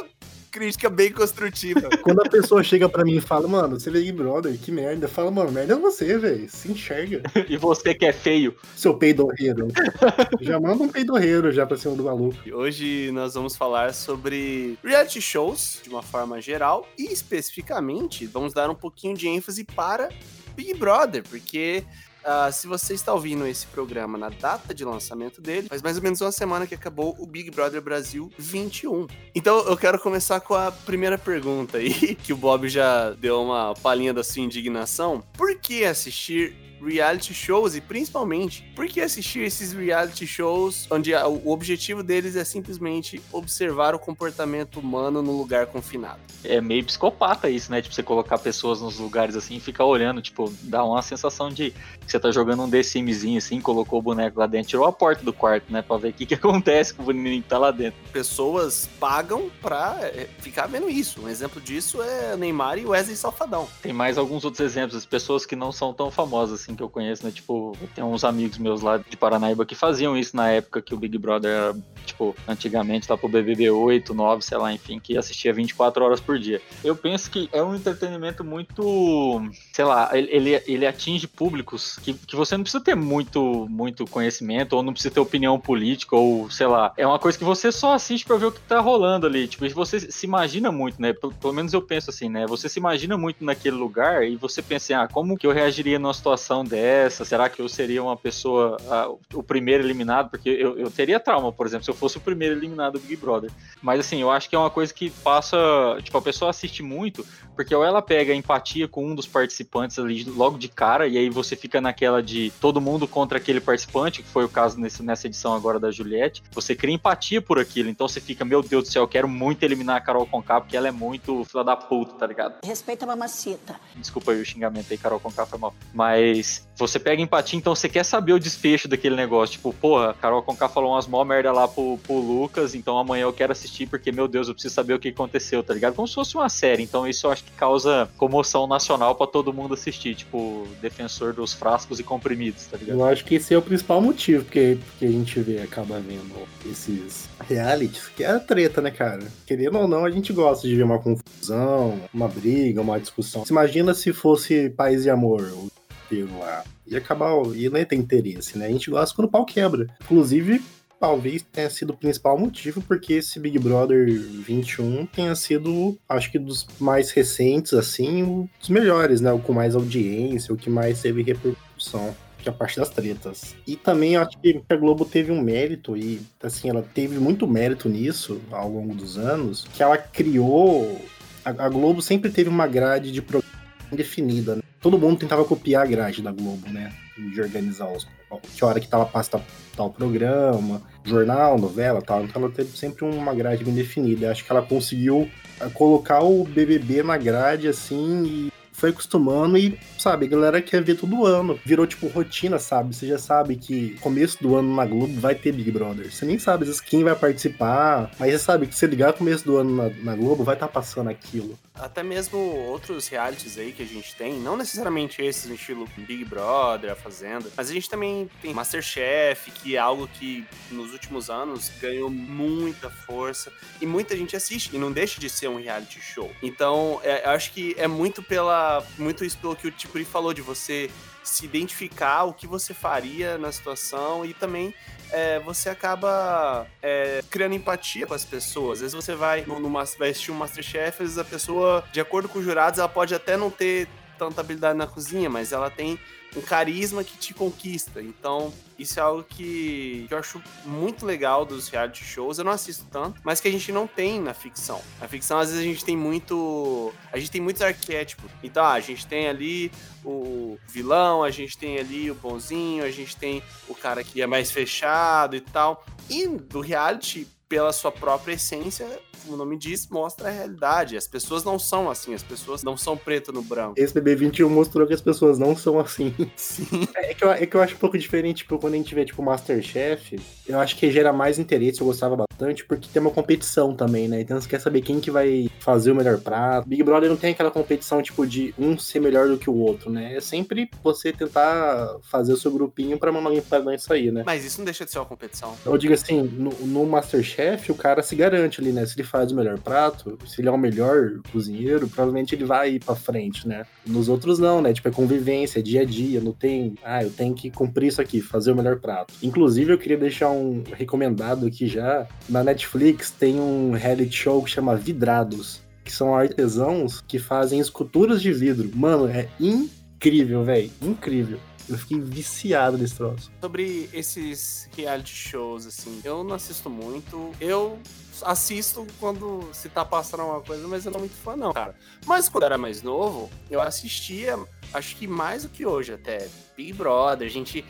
crítica 0.50 0.90
bem 0.90 1.12
construtiva. 1.12 1.88
Quando 2.02 2.20
a 2.20 2.28
pessoa 2.28 2.62
chega 2.62 2.88
pra 2.88 3.04
mim 3.04 3.16
e 3.16 3.20
fala, 3.20 3.46
mano, 3.46 3.78
você 3.78 3.90
vê 3.90 4.00
Big 4.00 4.12
Brother, 4.12 4.58
que 4.58 4.72
merda. 4.72 5.08
Fala, 5.08 5.30
mano, 5.30 5.52
merda 5.52 5.74
é 5.74 5.76
você, 5.76 6.18
velho. 6.18 6.48
Se 6.48 6.70
enxerga. 6.70 7.22
E 7.48 7.56
você 7.56 7.94
que 7.94 8.04
é 8.04 8.12
feio. 8.12 8.54
Seu 8.76 8.94
peidorreiro. 8.94 9.68
já 10.40 10.58
manda 10.58 10.82
um 10.82 10.88
peidorreiro 10.88 11.52
já 11.52 11.64
pra 11.64 11.76
cima 11.76 11.94
do 11.94 12.04
maluco. 12.04 12.36
E 12.44 12.52
Hoje 12.52 13.10
nós 13.12 13.34
vamos 13.34 13.56
falar 13.56 13.94
sobre 13.94 14.78
reality 14.82 15.20
shows, 15.20 15.80
de 15.82 15.88
uma 15.88 16.02
forma 16.02 16.40
geral, 16.40 16.86
e 16.98 17.12
especificamente 17.12 18.26
vamos 18.26 18.52
dar 18.52 18.68
um 18.68 18.74
pouquinho 18.74 19.16
de 19.16 19.28
ênfase 19.28 19.64
para 19.64 20.08
Big 20.54 20.74
Brother, 20.74 21.22
porque 21.22 21.84
ah, 22.24 22.50
se 22.52 22.66
você 22.66 22.94
está 22.94 23.12
ouvindo 23.12 23.46
esse 23.46 23.66
programa 23.66 24.18
na 24.18 24.28
data 24.28 24.74
de 24.74 24.84
lançamento 24.84 25.40
dele, 25.40 25.68
faz 25.68 25.82
mais 25.82 25.96
ou 25.96 26.02
menos 26.02 26.20
uma 26.20 26.32
semana 26.32 26.66
que 26.66 26.74
acabou 26.74 27.16
o 27.18 27.26
Big 27.26 27.50
Brother 27.50 27.80
Brasil 27.80 28.30
21. 28.38 29.06
Então 29.34 29.58
eu 29.60 29.76
quero 29.76 29.98
começar 29.98 30.40
com 30.40 30.54
a 30.54 30.70
primeira 30.70 31.16
pergunta 31.18 31.78
aí, 31.78 32.14
que 32.22 32.32
o 32.32 32.36
Bob 32.36 32.68
já 32.68 33.10
deu 33.12 33.42
uma 33.42 33.74
palhinha 33.74 34.12
da 34.12 34.22
sua 34.22 34.42
indignação. 34.42 35.22
Por 35.36 35.58
que 35.58 35.84
assistir 35.84 36.69
reality 36.80 37.34
shows 37.34 37.74
e 37.74 37.80
principalmente 37.80 38.62
por 38.74 38.86
que 38.86 39.00
assistir 39.00 39.40
esses 39.40 39.72
reality 39.72 40.26
shows 40.26 40.86
onde 40.90 41.14
o 41.14 41.50
objetivo 41.50 42.02
deles 42.02 42.36
é 42.36 42.44
simplesmente 42.44 43.20
observar 43.32 43.94
o 43.94 43.98
comportamento 43.98 44.80
humano 44.80 45.22
no 45.22 45.36
lugar 45.36 45.66
confinado? 45.66 46.20
É 46.42 46.60
meio 46.60 46.84
psicopata 46.84 47.50
isso, 47.50 47.70
né? 47.70 47.82
Tipo, 47.82 47.94
você 47.94 48.02
colocar 48.02 48.38
pessoas 48.38 48.80
nos 48.80 48.98
lugares 48.98 49.36
assim 49.36 49.56
e 49.56 49.60
ficar 49.60 49.84
olhando, 49.84 50.22
tipo, 50.22 50.52
dá 50.62 50.82
uma 50.84 51.02
sensação 51.02 51.50
de 51.50 51.70
que 51.70 52.10
você 52.10 52.18
tá 52.18 52.30
jogando 52.30 52.62
um 52.62 52.70
The 52.70 52.82
Simzinho 52.82 53.38
assim, 53.38 53.60
colocou 53.60 53.98
o 53.98 54.02
boneco 54.02 54.40
lá 54.40 54.46
dentro, 54.46 54.68
tirou 54.68 54.86
a 54.86 54.92
porta 54.92 55.22
do 55.22 55.32
quarto, 55.32 55.70
né? 55.72 55.82
Pra 55.82 55.96
ver 55.96 56.08
o 56.08 56.12
que, 56.12 56.26
que 56.26 56.34
acontece 56.40 56.94
com 56.94 57.02
o 57.02 57.06
menino 57.06 57.42
que 57.42 57.48
tá 57.48 57.58
lá 57.58 57.70
dentro. 57.70 57.98
Pessoas 58.12 58.88
pagam 58.98 59.50
pra 59.60 59.98
é, 60.00 60.28
ficar 60.38 60.66
vendo 60.66 60.88
isso. 60.88 61.22
Um 61.22 61.28
exemplo 61.28 61.60
disso 61.60 62.02
é 62.02 62.36
Neymar 62.36 62.78
e 62.78 62.86
Wesley 62.86 63.16
Salfadão. 63.16 63.68
Tem 63.82 63.92
mais 63.92 64.16
alguns 64.16 64.44
outros 64.44 64.60
exemplos, 64.60 64.96
as 64.96 65.06
pessoas 65.06 65.44
que 65.44 65.54
não 65.54 65.72
são 65.72 65.92
tão 65.92 66.10
famosas 66.10 66.60
assim 66.60 66.69
que 66.76 66.82
eu 66.82 66.88
conheço, 66.88 67.24
né? 67.24 67.32
Tipo, 67.32 67.76
tem 67.94 68.02
uns 68.04 68.24
amigos 68.24 68.58
meus 68.58 68.80
lá 68.80 68.98
de 68.98 69.16
Paranaíba 69.16 69.64
que 69.64 69.74
faziam 69.74 70.16
isso 70.16 70.36
na 70.36 70.50
época 70.50 70.82
que 70.82 70.94
o 70.94 70.96
Big 70.96 71.16
Brother 71.18 71.50
era, 71.50 71.76
tipo, 72.04 72.34
antigamente 72.46 73.06
lá 73.10 73.16
pro 73.16 73.28
BBB 73.28 73.70
8, 73.70 74.14
9, 74.14 74.42
sei 74.42 74.58
lá, 74.58 74.72
enfim, 74.72 74.98
que 74.98 75.16
assistia 75.16 75.52
24 75.52 76.04
horas 76.04 76.20
por 76.20 76.38
dia. 76.38 76.60
Eu 76.84 76.96
penso 76.96 77.30
que 77.30 77.48
é 77.52 77.62
um 77.62 77.74
entretenimento 77.74 78.44
muito, 78.44 79.42
sei 79.72 79.84
lá, 79.84 80.10
ele, 80.12 80.60
ele, 80.66 80.86
atinge 80.86 81.26
públicos 81.26 81.98
que, 82.02 82.14
que 82.14 82.36
você 82.36 82.56
não 82.56 82.64
precisa 82.64 82.82
ter 82.82 82.94
muito, 82.94 83.66
muito 83.68 84.04
conhecimento, 84.06 84.74
ou 84.74 84.82
não 84.82 84.92
precisa 84.92 85.14
ter 85.14 85.20
opinião 85.20 85.58
política, 85.58 86.16
ou 86.16 86.50
sei 86.50 86.66
lá, 86.66 86.92
é 86.96 87.06
uma 87.06 87.18
coisa 87.18 87.38
que 87.38 87.44
você 87.44 87.70
só 87.70 87.94
assiste 87.94 88.26
pra 88.26 88.36
ver 88.36 88.46
o 88.46 88.52
que 88.52 88.60
tá 88.60 88.80
rolando 88.80 89.26
ali. 89.26 89.46
Tipo, 89.46 89.68
você 89.70 90.00
se 90.00 90.26
imagina 90.26 90.70
muito, 90.72 91.00
né? 91.00 91.12
Pelo, 91.12 91.32
pelo 91.32 91.52
menos 91.52 91.72
eu 91.72 91.82
penso 91.82 92.10
assim, 92.10 92.28
né? 92.28 92.46
Você 92.46 92.68
se 92.68 92.78
imagina 92.78 93.16
muito 93.16 93.44
naquele 93.44 93.76
lugar 93.76 94.26
e 94.26 94.36
você 94.36 94.62
pensa, 94.62 94.94
assim, 94.94 95.04
ah, 95.04 95.08
como 95.08 95.36
que 95.36 95.46
eu 95.46 95.52
reagiria 95.52 95.98
numa 95.98 96.14
situação 96.14 96.59
dessa? 96.64 97.24
Será 97.24 97.48
que 97.48 97.60
eu 97.60 97.68
seria 97.68 98.02
uma 98.02 98.16
pessoa, 98.16 98.76
ah, 98.88 99.08
o 99.34 99.42
primeiro 99.42 99.84
eliminado? 99.84 100.30
Porque 100.30 100.48
eu, 100.48 100.78
eu 100.78 100.90
teria 100.90 101.20
trauma, 101.20 101.52
por 101.52 101.66
exemplo, 101.66 101.84
se 101.84 101.90
eu 101.90 101.94
fosse 101.94 102.18
o 102.18 102.20
primeiro 102.20 102.56
eliminado 102.56 102.94
do 102.94 103.00
Big 103.00 103.16
Brother. 103.16 103.50
Mas 103.82 104.00
assim, 104.00 104.20
eu 104.20 104.30
acho 104.30 104.48
que 104.48 104.56
é 104.56 104.58
uma 104.58 104.70
coisa 104.70 104.92
que 104.92 105.10
passa. 105.10 105.56
Tipo, 106.02 106.18
a 106.18 106.22
pessoa 106.22 106.50
assiste 106.50 106.82
muito, 106.82 107.26
porque 107.54 107.74
ou 107.74 107.84
ela 107.84 108.02
pega 108.02 108.34
empatia 108.34 108.88
com 108.88 109.06
um 109.06 109.14
dos 109.14 109.26
participantes 109.26 109.98
ali 109.98 110.24
logo 110.24 110.58
de 110.58 110.68
cara, 110.68 111.06
e 111.06 111.16
aí 111.18 111.30
você 111.30 111.54
fica 111.54 111.80
naquela 111.80 112.22
de 112.22 112.50
todo 112.60 112.80
mundo 112.80 113.06
contra 113.06 113.38
aquele 113.38 113.60
participante, 113.60 114.22
que 114.22 114.28
foi 114.28 114.44
o 114.44 114.48
caso 114.48 114.78
nesse, 114.80 115.02
nessa 115.02 115.26
edição 115.26 115.54
agora 115.54 115.78
da 115.78 115.90
Juliette. 115.90 116.42
Você 116.52 116.74
cria 116.74 116.94
empatia 116.94 117.42
por 117.42 117.58
aquilo, 117.58 117.88
então 117.88 118.08
você 118.08 118.20
fica, 118.20 118.44
meu 118.44 118.62
Deus 118.62 118.84
do 118.84 118.90
céu, 118.90 119.02
eu 119.02 119.08
quero 119.08 119.28
muito 119.28 119.62
eliminar 119.62 119.96
a 119.96 120.00
Carol 120.00 120.26
Conká, 120.26 120.60
porque 120.60 120.76
ela 120.76 120.88
é 120.88 120.90
muito 120.90 121.44
fila 121.44 121.62
da 121.62 121.76
puta, 121.76 122.14
tá 122.14 122.26
ligado? 122.26 122.58
Respeita 122.64 123.04
a 123.04 123.08
mamacita. 123.08 123.76
Desculpa 123.94 124.32
aí 124.32 124.40
o 124.40 124.44
xingamento 124.44 124.86
aí, 124.90 124.98
Carol 124.98 125.20
Conká 125.20 125.44
foi 125.44 125.58
mal. 125.58 125.74
Mas 125.92 126.49
você 126.80 126.98
pega 126.98 127.20
empatia, 127.20 127.58
então 127.58 127.74
você 127.74 127.88
quer 127.88 128.04
saber 128.04 128.32
o 128.32 128.38
desfecho 128.38 128.88
daquele 128.88 129.14
negócio. 129.14 129.56
Tipo, 129.56 129.72
porra, 129.72 130.14
Carol 130.14 130.42
Conká 130.42 130.68
falou 130.68 130.92
umas 130.92 131.06
mó 131.06 131.22
merda 131.24 131.52
lá 131.52 131.68
pro, 131.68 131.98
pro 131.98 132.18
Lucas, 132.18 132.74
então 132.74 132.98
amanhã 132.98 133.24
eu 133.24 133.32
quero 133.32 133.52
assistir 133.52 133.86
porque, 133.86 134.10
meu 134.10 134.26
Deus, 134.26 134.48
eu 134.48 134.54
preciso 134.54 134.74
saber 134.74 134.94
o 134.94 134.98
que 134.98 135.08
aconteceu, 135.08 135.62
tá 135.62 135.74
ligado? 135.74 135.94
Como 135.94 136.08
se 136.08 136.14
fosse 136.14 136.34
uma 136.34 136.48
série. 136.48 136.82
Então 136.82 137.06
isso 137.06 137.26
eu 137.26 137.30
acho 137.30 137.44
que 137.44 137.50
causa 137.52 138.08
comoção 138.16 138.66
nacional 138.66 139.14
pra 139.14 139.26
todo 139.26 139.52
mundo 139.52 139.74
assistir. 139.74 140.14
Tipo, 140.14 140.66
defensor 140.80 141.34
dos 141.34 141.52
frascos 141.52 142.00
e 142.00 142.02
comprimidos, 142.02 142.64
tá 142.66 142.76
ligado? 142.76 142.98
Eu 142.98 143.04
acho 143.04 143.24
que 143.24 143.34
esse 143.34 143.52
é 143.52 143.58
o 143.58 143.62
principal 143.62 144.00
motivo 144.00 144.44
porque, 144.44 144.78
a 145.02 145.06
gente 145.06 145.38
vê, 145.40 145.60
acaba 145.60 146.00
vendo 146.00 146.34
esses 146.64 147.28
realities, 147.46 148.08
que 148.16 148.24
é 148.24 148.30
a 148.30 148.40
treta, 148.40 148.80
né, 148.80 148.90
cara? 148.90 149.22
Querendo 149.46 149.78
ou 149.78 149.86
não, 149.86 150.04
a 150.04 150.10
gente 150.10 150.32
gosta 150.32 150.66
de 150.66 150.74
ver 150.74 150.82
uma 150.82 150.98
confusão, 150.98 152.00
uma 152.12 152.28
briga, 152.28 152.80
uma 152.80 152.98
discussão. 152.98 153.44
Você 153.44 153.52
imagina 153.52 153.92
se 153.92 154.12
fosse 154.12 154.70
Paz 154.70 155.04
e 155.04 155.10
Amor, 155.10 155.42
o 155.42 155.79
lá. 156.16 156.64
Ia 156.86 156.98
acabar, 156.98 157.30
ia 157.54 157.70
não 157.70 157.78
ia 157.78 157.86
ter 157.86 157.96
interesse, 157.96 158.58
né? 158.58 158.66
A 158.66 158.70
gente 158.70 158.90
gosta 158.90 159.14
quando 159.14 159.28
o 159.28 159.30
pau 159.30 159.44
quebra. 159.44 159.86
Inclusive, 160.02 160.62
talvez 160.98 161.42
tenha 161.42 161.70
sido 161.70 161.90
o 161.90 161.96
principal 161.96 162.38
motivo 162.38 162.82
porque 162.82 163.14
esse 163.14 163.40
Big 163.40 163.58
Brother 163.58 164.06
21 164.06 165.06
tenha 165.06 165.34
sido, 165.34 165.98
acho 166.08 166.30
que 166.30 166.38
dos 166.38 166.66
mais 166.78 167.10
recentes, 167.10 167.72
assim, 167.72 168.48
dos 168.58 168.68
melhores, 168.68 169.20
né? 169.20 169.32
O 169.32 169.38
com 169.38 169.52
mais 169.52 169.74
audiência, 169.74 170.52
o 170.52 170.56
que 170.56 170.68
mais 170.68 171.00
teve 171.00 171.22
repercussão 171.22 172.14
que 172.42 172.48
é 172.48 172.52
a 172.52 172.54
parte 172.54 172.78
das 172.78 172.88
tretas. 172.88 173.54
E 173.66 173.76
também 173.76 174.16
acho 174.16 174.38
que 174.40 174.62
a 174.68 174.76
Globo 174.76 175.04
teve 175.04 175.30
um 175.30 175.40
mérito, 175.40 175.96
e 175.96 176.20
assim, 176.42 176.68
ela 176.68 176.82
teve 176.82 177.18
muito 177.18 177.46
mérito 177.46 177.88
nisso 177.88 178.40
ao 178.50 178.68
longo 178.68 178.94
dos 178.94 179.18
anos, 179.18 179.66
que 179.74 179.82
ela 179.82 179.98
criou. 179.98 181.00
A, 181.44 181.50
a 181.50 181.68
Globo 181.68 182.02
sempre 182.02 182.30
teve 182.30 182.48
uma 182.48 182.66
grade 182.66 183.12
de 183.12 183.22
programa 183.22 183.52
definida. 183.92 184.56
Né? 184.56 184.62
Todo 184.80 184.98
mundo 184.98 185.18
tentava 185.18 185.44
copiar 185.44 185.82
a 185.82 185.86
grade 185.86 186.22
da 186.22 186.32
Globo, 186.32 186.68
né? 186.70 186.92
De 187.16 187.40
organizar 187.40 187.90
os. 187.90 188.08
Que 188.56 188.64
hora 188.64 188.80
que 188.80 188.88
tava 188.88 189.04
pasta 189.04 189.40
tal 189.76 189.90
programa, 189.90 190.80
jornal, 191.04 191.58
novela 191.58 192.00
tal. 192.00 192.24
Então 192.24 192.42
ela 192.42 192.50
teve 192.50 192.76
sempre 192.76 193.04
uma 193.04 193.34
grade 193.34 193.64
bem 193.64 193.74
definida. 193.74 194.30
Acho 194.30 194.44
que 194.44 194.50
ela 194.50 194.62
conseguiu 194.62 195.28
eh, 195.60 195.68
colocar 195.74 196.20
o 196.22 196.44
BBB 196.44 197.02
na 197.02 197.18
grade 197.18 197.68
assim 197.68 198.24
e 198.24 198.52
foi 198.80 198.88
acostumando 198.88 199.58
e, 199.58 199.78
sabe, 199.98 200.24
a 200.24 200.28
galera 200.28 200.62
quer 200.62 200.82
ver 200.82 200.94
todo 200.94 201.26
ano. 201.26 201.60
Virou, 201.66 201.86
tipo, 201.86 202.08
rotina, 202.08 202.58
sabe? 202.58 202.96
Você 202.96 203.06
já 203.06 203.18
sabe 203.18 203.56
que 203.56 203.90
começo 204.00 204.42
do 204.42 204.56
ano 204.56 204.74
na 204.74 204.86
Globo 204.86 205.20
vai 205.20 205.34
ter 205.34 205.52
Big 205.52 205.70
Brother. 205.70 206.10
Você 206.10 206.24
nem 206.24 206.38
sabe 206.38 206.62
às 206.62 206.68
vezes, 206.68 206.80
quem 206.80 207.04
vai 207.04 207.14
participar, 207.14 208.10
mas 208.18 208.32
você 208.32 208.38
sabe 208.38 208.66
que 208.66 208.74
se 208.74 208.86
ligar 208.86 209.12
começo 209.12 209.44
do 209.44 209.58
ano 209.58 209.76
na, 209.76 209.90
na 210.02 210.16
Globo, 210.16 210.42
vai 210.42 210.54
estar 210.54 210.68
passando 210.68 211.10
aquilo. 211.10 211.58
Até 211.80 212.02
mesmo 212.02 212.38
outros 212.38 213.08
realities 213.08 213.58
aí 213.58 213.72
que 213.72 213.82
a 213.82 213.86
gente 213.86 214.14
tem, 214.14 214.34
não 214.34 214.56
necessariamente 214.56 215.22
esses 215.22 215.46
no 215.46 215.54
estilo 215.54 215.88
Big 215.96 216.24
Brother, 216.24 216.92
A 216.92 216.96
Fazenda, 216.96 217.50
mas 217.56 217.70
a 217.70 217.72
gente 217.72 217.88
também 217.88 218.28
tem 218.42 218.52
Masterchef, 218.52 219.50
que 219.50 219.76
é 219.76 219.78
algo 219.78 220.06
que 220.06 220.46
nos 220.70 220.92
últimos 220.92 221.30
anos 221.30 221.70
ganhou 221.80 222.10
muita 222.10 222.90
força 222.90 223.52
e 223.80 223.86
muita 223.86 224.16
gente 224.16 224.36
assiste 224.36 224.74
e 224.74 224.78
não 224.78 224.92
deixa 224.92 225.20
de 225.20 225.30
ser 225.30 225.48
um 225.48 225.60
reality 225.60 226.00
show. 226.00 226.30
Então, 226.42 227.00
é, 227.02 227.26
eu 227.26 227.30
acho 227.30 227.52
que 227.52 227.74
é 227.78 227.88
muito 227.88 228.22
pela 228.22 228.84
muito 228.98 229.24
isso 229.24 229.38
pelo 229.38 229.56
que 229.56 229.66
o 229.66 229.70
Tipuri 229.70 230.04
falou 230.04 230.34
de 230.34 230.42
você 230.42 230.90
se 231.22 231.44
identificar 231.44 232.24
o 232.24 232.32
que 232.32 232.46
você 232.46 232.74
faria 232.74 233.38
na 233.38 233.52
situação 233.52 234.24
e 234.24 234.34
também 234.34 234.74
é, 235.12 235.38
você 235.40 235.68
acaba 235.68 236.66
é, 236.82 237.22
criando 237.30 237.54
empatia 237.54 238.06
com 238.06 238.14
as 238.14 238.24
pessoas. 238.24 238.78
Às 238.78 238.92
vezes 238.92 238.94
você 238.94 239.14
vai, 239.14 239.42
numa, 239.42 239.84
vai 239.98 240.10
assistir 240.10 240.30
um 240.30 240.34
Masterchef, 240.34 240.88
às 240.88 240.98
vezes 240.98 241.18
a 241.18 241.24
pessoa, 241.24 241.84
de 241.92 242.00
acordo 242.00 242.28
com 242.28 242.38
os 242.38 242.44
jurados, 242.44 242.78
ela 242.78 242.88
pode 242.88 243.14
até 243.14 243.36
não 243.36 243.50
ter 243.50 243.88
tanta 244.20 244.42
habilidade 244.42 244.76
na 244.76 244.86
cozinha, 244.86 245.30
mas 245.30 245.50
ela 245.50 245.70
tem 245.70 245.98
um 246.36 246.42
carisma 246.42 247.02
que 247.02 247.16
te 247.16 247.32
conquista. 247.32 248.02
Então, 248.02 248.52
isso 248.78 249.00
é 249.00 249.02
algo 249.02 249.24
que, 249.24 250.06
eu 250.10 250.18
acho 250.18 250.42
muito 250.66 251.06
legal 251.06 251.46
dos 251.46 251.68
reality 251.68 252.04
shows. 252.04 252.38
Eu 252.38 252.44
não 252.44 252.52
assisto 252.52 252.84
tanto, 252.92 253.18
mas 253.24 253.40
que 253.40 253.48
a 253.48 253.50
gente 253.50 253.72
não 253.72 253.86
tem 253.86 254.20
na 254.20 254.34
ficção. 254.34 254.82
Na 255.00 255.08
ficção, 255.08 255.38
às 255.38 255.48
vezes, 255.48 255.64
a 255.64 255.66
gente 255.66 255.82
tem 255.82 255.96
muito. 255.96 256.92
A 257.10 257.18
gente 257.18 257.30
tem 257.30 257.40
muitos 257.40 257.62
arquétipos. 257.62 258.30
Então, 258.42 258.62
ah, 258.62 258.74
a 258.74 258.80
gente 258.80 259.06
tem 259.06 259.26
ali 259.26 259.72
o 260.04 260.58
vilão, 260.68 261.24
a 261.24 261.30
gente 261.30 261.56
tem 261.56 261.78
ali 261.78 262.10
o 262.10 262.14
bonzinho, 262.14 262.84
a 262.84 262.90
gente 262.90 263.16
tem 263.16 263.42
o 263.66 263.74
cara 263.74 264.04
que 264.04 264.20
é 264.20 264.26
mais 264.26 264.50
fechado 264.50 265.34
e 265.34 265.40
tal. 265.40 265.82
E 266.10 266.28
do 266.28 266.60
reality, 266.60 267.26
pela 267.50 267.72
sua 267.72 267.90
própria 267.90 268.34
essência, 268.34 268.86
como 269.22 269.34
o 269.34 269.36
nome 269.36 269.58
diz, 269.58 269.88
mostra 269.88 270.28
a 270.28 270.30
realidade. 270.30 270.96
As 270.96 271.08
pessoas 271.08 271.42
não 271.42 271.58
são 271.58 271.90
assim, 271.90 272.14
as 272.14 272.22
pessoas 272.22 272.62
não 272.62 272.76
são 272.76 272.96
preto 272.96 273.32
no 273.32 273.42
branco. 273.42 273.74
Esse 273.76 273.92
BB21 273.92 274.48
mostrou 274.48 274.86
que 274.86 274.94
as 274.94 275.00
pessoas 275.00 275.36
não 275.36 275.56
são 275.56 275.80
assim. 275.80 276.14
Sim. 276.36 276.86
É 276.94 277.12
que, 277.12 277.24
eu, 277.24 277.32
é 277.32 277.44
que 277.44 277.56
eu 277.56 277.60
acho 277.60 277.74
um 277.74 277.78
pouco 277.78 277.98
diferente, 277.98 278.38
tipo, 278.38 278.56
quando 278.56 278.74
a 278.74 278.76
gente 278.76 278.94
vê, 278.94 279.04
tipo, 279.04 279.20
Masterchef, 279.20 280.18
eu 280.46 280.60
acho 280.60 280.76
que 280.76 280.92
gera 280.92 281.12
mais 281.12 281.40
interesse, 281.40 281.80
eu 281.80 281.86
gostava 281.86 282.16
bastante, 282.40 282.64
porque 282.64 282.88
tem 282.90 283.00
uma 283.00 283.10
competição 283.10 283.74
também, 283.74 284.08
né? 284.08 284.20
Então 284.20 284.40
você 284.40 284.48
quer 284.48 284.60
saber 284.60 284.80
quem 284.80 284.98
que 284.98 285.10
vai 285.10 285.50
fazer 285.60 285.92
o 285.92 285.94
melhor 285.94 286.18
prato. 286.18 286.66
Big 286.66 286.82
Brother 286.82 287.10
não 287.10 287.16
tem 287.16 287.32
aquela 287.32 287.50
competição, 287.50 288.02
tipo, 288.02 288.26
de 288.26 288.54
um 288.58 288.78
ser 288.78 289.00
melhor 289.00 289.28
do 289.28 289.36
que 289.36 289.50
o 289.50 289.54
outro, 289.54 289.90
né? 289.90 290.16
É 290.16 290.20
sempre 290.20 290.70
você 290.82 291.12
tentar 291.12 291.96
fazer 292.02 292.32
o 292.32 292.36
seu 292.36 292.50
grupinho 292.50 292.98
pra 292.98 293.12
mandar 293.12 293.30
não 293.30 293.78
sair, 293.78 294.10
né? 294.10 294.22
Mas 294.24 294.44
isso 294.44 294.58
não 294.58 294.64
deixa 294.64 294.84
de 294.84 294.90
ser 294.90 294.98
uma 294.98 295.04
competição. 295.04 295.54
Eu 295.64 295.76
digo 295.76 295.92
assim, 295.92 296.22
no, 296.22 296.50
no 296.66 296.86
Masterchef, 296.86 297.70
o 297.70 297.74
cara 297.74 298.02
se 298.02 298.16
garante 298.16 298.60
ali, 298.60 298.72
né? 298.72 298.86
Se 298.86 298.94
ele 298.98 299.06
faz 299.06 299.30
o 299.30 299.36
melhor 299.36 299.58
prato, 299.58 300.18
se 300.26 300.40
ele 300.40 300.48
é 300.48 300.52
o 300.52 300.58
melhor 300.58 301.20
cozinheiro, 301.30 301.88
provavelmente 301.88 302.34
ele 302.34 302.44
vai 302.44 302.72
ir 302.72 302.84
pra 302.84 302.94
frente, 302.94 303.46
né? 303.46 303.64
Nos 303.86 304.08
outros 304.08 304.38
não, 304.38 304.62
né? 304.62 304.72
Tipo, 304.72 304.88
é 304.88 304.92
convivência, 304.92 305.58
é 305.58 305.62
dia 305.62 305.82
a 305.82 305.84
dia, 305.84 306.20
não 306.20 306.32
tem, 306.32 306.74
ah, 306.82 307.02
eu 307.02 307.10
tenho 307.10 307.34
que 307.34 307.50
cumprir 307.50 307.88
isso 307.88 308.00
aqui, 308.00 308.20
fazer 308.20 308.52
o 308.52 308.56
melhor 308.56 308.78
prato. 308.78 309.12
Inclusive, 309.22 309.72
eu 309.72 309.78
queria 309.78 309.98
deixar 309.98 310.30
um 310.30 310.62
recomendado 310.72 311.46
aqui 311.46 311.66
já. 311.66 312.06
Na 312.30 312.44
Netflix 312.44 313.10
tem 313.10 313.40
um 313.40 313.72
reality 313.72 314.16
show 314.16 314.40
que 314.40 314.48
chama 314.48 314.76
Vidrados, 314.76 315.60
que 315.84 315.90
são 315.90 316.14
artesãos 316.14 317.00
que 317.00 317.18
fazem 317.18 317.58
esculturas 317.58 318.22
de 318.22 318.32
vidro. 318.32 318.70
Mano, 318.72 319.08
é 319.08 319.28
incrível, 319.40 320.44
velho. 320.44 320.70
Incrível. 320.80 321.40
Eu 321.68 321.76
fiquei 321.76 321.98
viciado 321.98 322.78
nesse 322.78 322.94
troço. 322.94 323.32
Sobre 323.40 323.90
esses 323.92 324.68
reality 324.76 325.12
shows, 325.12 325.66
assim, 325.66 326.00
eu 326.04 326.22
não 326.22 326.36
assisto 326.36 326.70
muito. 326.70 327.32
Eu 327.40 327.80
assisto 328.22 328.86
quando 329.00 329.48
se 329.52 329.68
tá 329.68 329.84
passando 329.84 330.20
alguma 330.20 330.40
coisa, 330.40 330.68
mas 330.68 330.86
eu 330.86 330.92
não 330.92 331.00
muito 331.00 331.16
fã, 331.16 331.34
não, 331.34 331.52
cara. 331.52 331.74
Mas 332.06 332.28
quando 332.28 332.44
eu 332.44 332.46
era 332.46 332.58
mais 332.58 332.80
novo, 332.80 333.28
eu 333.50 333.60
assistia, 333.60 334.38
acho 334.72 334.94
que 334.94 335.08
mais 335.08 335.42
do 335.42 335.48
que 335.48 335.66
hoje 335.66 335.94
até. 335.94 336.28
Big 336.56 336.74
Brother, 336.74 337.26
a 337.26 337.30
gente 337.30 337.64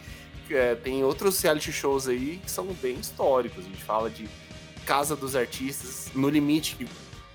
é, 0.51 0.75
tem 0.75 1.03
outros 1.03 1.41
reality 1.41 1.73
shows 1.73 2.07
aí 2.07 2.39
que 2.45 2.51
são 2.51 2.67
bem 2.83 2.97
históricos. 2.97 3.65
A 3.65 3.69
gente 3.69 3.83
fala 3.83 4.11
de 4.11 4.29
Casa 4.87 5.15
dos 5.15 5.37
Artistas, 5.37 6.11
No 6.15 6.29
Limite, 6.29 6.77
que 6.77 6.87